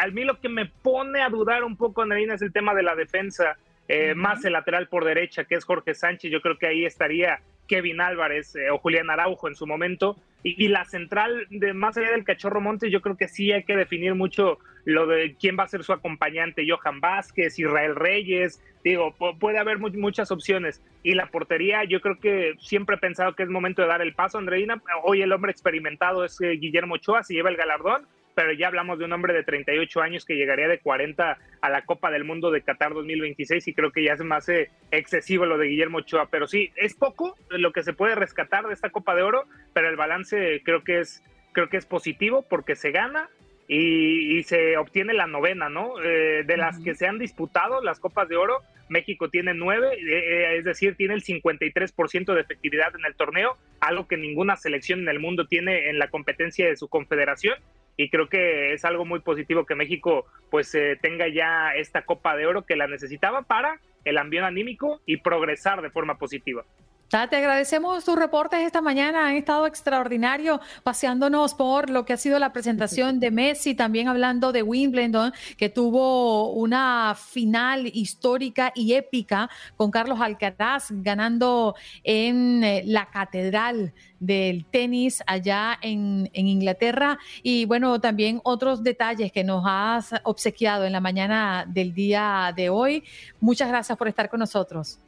a 0.00 0.06
mí 0.06 0.22
lo 0.22 0.38
que 0.38 0.48
me 0.48 0.66
pone 0.66 1.20
a 1.20 1.30
dudar 1.30 1.64
un 1.64 1.76
poco, 1.76 2.02
Andreina, 2.02 2.34
es 2.34 2.42
el 2.42 2.52
tema 2.52 2.74
de 2.74 2.84
la 2.84 2.94
defensa. 2.94 3.56
Eh, 3.88 4.14
más 4.14 4.44
el 4.44 4.52
lateral 4.54 4.88
por 4.88 5.04
derecha, 5.04 5.44
que 5.44 5.56
es 5.56 5.64
Jorge 5.64 5.94
Sánchez, 5.94 6.30
yo 6.30 6.40
creo 6.40 6.58
que 6.58 6.66
ahí 6.66 6.84
estaría 6.84 7.40
Kevin 7.66 8.00
Álvarez 8.00 8.56
eh, 8.56 8.70
o 8.70 8.78
Julián 8.78 9.10
Araujo 9.10 9.48
en 9.48 9.54
su 9.54 9.66
momento. 9.66 10.16
Y, 10.46 10.68
la 10.68 10.84
central, 10.84 11.46
de 11.48 11.72
más 11.72 11.96
allá 11.96 12.10
del 12.10 12.22
Cachorro 12.22 12.60
Montes, 12.60 12.92
yo 12.92 13.00
creo 13.00 13.16
que 13.16 13.28
sí 13.28 13.50
hay 13.50 13.64
que 13.64 13.74
definir 13.76 14.14
mucho 14.14 14.58
lo 14.84 15.06
de 15.06 15.34
quién 15.40 15.56
va 15.58 15.64
a 15.64 15.68
ser 15.68 15.82
su 15.84 15.94
acompañante, 15.94 16.66
Johan 16.68 17.00
Vázquez, 17.00 17.58
Israel 17.58 17.96
Reyes, 17.96 18.62
digo, 18.84 19.14
puede 19.40 19.56
haber 19.56 19.78
muchas 19.78 20.30
opciones. 20.30 20.82
Y 21.02 21.14
la 21.14 21.30
portería, 21.30 21.84
yo 21.84 22.02
creo 22.02 22.20
que 22.20 22.56
siempre 22.58 22.96
he 22.96 22.98
pensado 22.98 23.34
que 23.34 23.42
es 23.42 23.48
momento 23.48 23.80
de 23.80 23.88
dar 23.88 24.02
el 24.02 24.12
paso, 24.12 24.36
Andreina. 24.36 24.82
Hoy 25.04 25.22
el 25.22 25.32
hombre 25.32 25.50
experimentado 25.50 26.26
es 26.26 26.38
eh, 26.42 26.58
Guillermo 26.60 26.96
Ochoa, 26.96 27.22
si 27.22 27.32
lleva 27.32 27.48
el 27.48 27.56
galardón, 27.56 28.06
pero 28.34 28.52
ya 28.52 28.68
hablamos 28.68 28.98
de 28.98 29.04
un 29.04 29.12
hombre 29.12 29.32
de 29.32 29.44
38 29.44 30.00
años 30.00 30.24
que 30.24 30.36
llegaría 30.36 30.68
de 30.68 30.78
40 30.78 31.38
a 31.60 31.70
la 31.70 31.84
Copa 31.84 32.10
del 32.10 32.24
Mundo 32.24 32.50
de 32.50 32.62
Qatar 32.62 32.92
2026 32.94 33.68
y 33.68 33.74
creo 33.74 33.92
que 33.92 34.04
ya 34.04 34.14
es 34.14 34.22
más 34.22 34.48
eh, 34.48 34.70
excesivo 34.90 35.46
lo 35.46 35.58
de 35.58 35.68
Guillermo 35.68 35.98
Ochoa, 35.98 36.28
pero 36.30 36.46
sí, 36.46 36.72
es 36.76 36.94
poco 36.94 37.36
lo 37.50 37.72
que 37.72 37.82
se 37.82 37.92
puede 37.92 38.14
rescatar 38.14 38.66
de 38.66 38.74
esta 38.74 38.90
Copa 38.90 39.14
de 39.14 39.22
Oro, 39.22 39.44
pero 39.72 39.88
el 39.88 39.96
balance 39.96 40.62
creo 40.64 40.82
que 40.84 41.00
es, 41.00 41.22
creo 41.52 41.68
que 41.68 41.76
es 41.76 41.86
positivo 41.86 42.44
porque 42.48 42.76
se 42.76 42.90
gana 42.90 43.28
y, 43.66 44.42
se 44.42 44.76
obtiene 44.76 45.14
la 45.14 45.26
novena, 45.26 45.70
¿no? 45.70 45.94
Eh, 46.02 46.44
de 46.44 46.56
las 46.58 46.78
que 46.80 46.94
se 46.94 47.06
han 47.06 47.18
disputado 47.18 47.82
las 47.82 47.98
Copas 47.98 48.28
de 48.28 48.36
Oro, 48.36 48.60
México 48.88 49.30
tiene 49.30 49.54
nueve, 49.54 49.96
eh, 49.98 50.58
es 50.58 50.64
decir, 50.64 50.96
tiene 50.96 51.14
el 51.14 51.22
53% 51.22 52.34
de 52.34 52.40
efectividad 52.40 52.94
en 52.94 53.06
el 53.06 53.14
torneo, 53.14 53.56
algo 53.80 54.06
que 54.06 54.18
ninguna 54.18 54.56
selección 54.56 55.00
en 55.00 55.08
el 55.08 55.18
mundo 55.18 55.46
tiene 55.46 55.88
en 55.88 55.98
la 55.98 56.08
competencia 56.08 56.66
de 56.66 56.76
su 56.76 56.88
confederación 56.88 57.54
y 57.96 58.10
creo 58.10 58.28
que 58.28 58.72
es 58.72 58.84
algo 58.84 59.04
muy 59.04 59.20
positivo 59.20 59.66
que 59.66 59.74
México 59.74 60.26
pues 60.50 60.74
eh, 60.74 60.98
tenga 61.00 61.28
ya 61.28 61.74
esta 61.74 62.02
Copa 62.02 62.36
de 62.36 62.46
Oro 62.46 62.62
que 62.62 62.76
la 62.76 62.86
necesitaba 62.86 63.42
para 63.42 63.80
el 64.04 64.18
ambiente 64.18 64.46
anímico 64.46 65.00
y 65.06 65.18
progresar 65.18 65.82
de 65.82 65.90
forma 65.90 66.18
positiva. 66.18 66.64
Te 67.08 67.36
agradecemos 67.36 68.04
tus 68.04 68.16
reportes 68.16 68.60
esta 68.60 68.80
mañana. 68.80 69.28
Han 69.28 69.36
estado 69.36 69.66
extraordinario 69.66 70.60
paseándonos 70.82 71.54
por 71.54 71.88
lo 71.88 72.04
que 72.04 72.14
ha 72.14 72.16
sido 72.16 72.40
la 72.40 72.52
presentación 72.52 73.20
de 73.20 73.30
Messi, 73.30 73.76
también 73.76 74.08
hablando 74.08 74.50
de 74.50 74.64
Wimbledon, 74.64 75.32
que 75.56 75.68
tuvo 75.68 76.50
una 76.52 77.14
final 77.14 77.86
histórica 77.86 78.72
y 78.74 78.94
épica 78.94 79.48
con 79.76 79.92
Carlos 79.92 80.20
Alcaraz 80.20 80.88
ganando 80.90 81.76
en 82.02 82.64
eh, 82.64 82.82
la 82.84 83.06
catedral 83.10 83.92
del 84.18 84.64
tenis 84.64 85.22
allá 85.26 85.78
en, 85.82 86.28
en 86.32 86.48
Inglaterra. 86.48 87.18
Y 87.44 87.64
bueno, 87.66 88.00
también 88.00 88.40
otros 88.42 88.82
detalles 88.82 89.30
que 89.30 89.44
nos 89.44 89.62
has 89.64 90.14
obsequiado 90.24 90.84
en 90.84 90.92
la 90.92 91.00
mañana 91.00 91.64
del 91.68 91.94
día 91.94 92.52
de 92.56 92.70
hoy. 92.70 93.04
Muchas 93.38 93.68
gracias 93.68 93.96
por 93.96 94.08
estar 94.08 94.28
con 94.28 94.40
nosotros. 94.40 95.03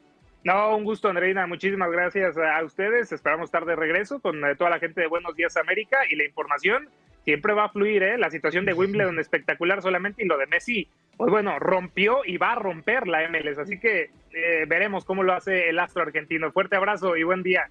No, 0.47 0.77
un 0.77 0.85
gusto, 0.85 1.09
Andreina. 1.09 1.45
Muchísimas 1.49 1.91
gracias 1.91 2.37
a 2.39 2.63
ustedes. 2.63 3.11
Esperamos 3.11 3.47
estar 3.47 3.65
de 3.65 3.75
regreso 3.75 4.21
con 4.21 4.45
eh, 4.45 4.55
toda 4.55 4.71
la 4.71 4.79
gente 4.79 5.01
de 5.01 5.09
Buenos 5.09 5.35
Días 5.35 5.57
América 5.57 5.97
y 6.09 6.15
la 6.15 6.25
información 6.25 6.89
siempre 7.25 7.53
va 7.53 7.65
a 7.65 7.69
fluir, 7.69 8.05
¿eh? 8.05 8.17
La 8.17 8.31
situación 8.31 8.65
de 8.65 8.73
Wimbledon 8.73 9.19
espectacular 9.19 9.83
solamente 9.83 10.23
y 10.23 10.27
lo 10.29 10.39
de 10.39 10.47
Messi, 10.47 10.87
pues 11.17 11.33
bueno, 11.33 11.59
rompió 11.59 12.19
y 12.25 12.37
va 12.37 12.53
a 12.53 12.55
romper 12.55 13.09
la 13.09 13.29
MLS. 13.29 13.59
Así 13.59 13.81
que 13.81 14.03
eh, 14.03 14.67
veremos 14.69 15.05
cómo 15.05 15.25
lo 15.25 15.33
hace 15.33 15.69
el 15.69 15.81
astro 15.81 16.03
argentino. 16.03 16.53
Fuerte 16.53 16.77
abrazo 16.77 17.17
y 17.17 17.25
buen 17.25 17.43
día. 17.43 17.69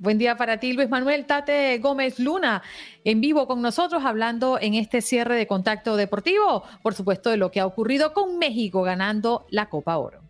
Buen 0.00 0.18
día 0.18 0.36
para 0.36 0.58
ti, 0.58 0.72
Luis 0.72 0.88
Manuel 0.88 1.26
Tate 1.26 1.78
Gómez 1.78 2.18
Luna, 2.18 2.60
en 3.04 3.20
vivo 3.20 3.46
con 3.46 3.62
nosotros, 3.62 4.04
hablando 4.04 4.58
en 4.60 4.74
este 4.74 5.00
cierre 5.00 5.36
de 5.36 5.46
contacto 5.46 5.96
deportivo, 5.96 6.64
por 6.82 6.94
supuesto, 6.94 7.30
de 7.30 7.36
lo 7.36 7.52
que 7.52 7.60
ha 7.60 7.66
ocurrido 7.66 8.12
con 8.12 8.36
México 8.36 8.82
ganando 8.82 9.46
la 9.50 9.66
Copa 9.66 9.96
Oro. 9.96 10.29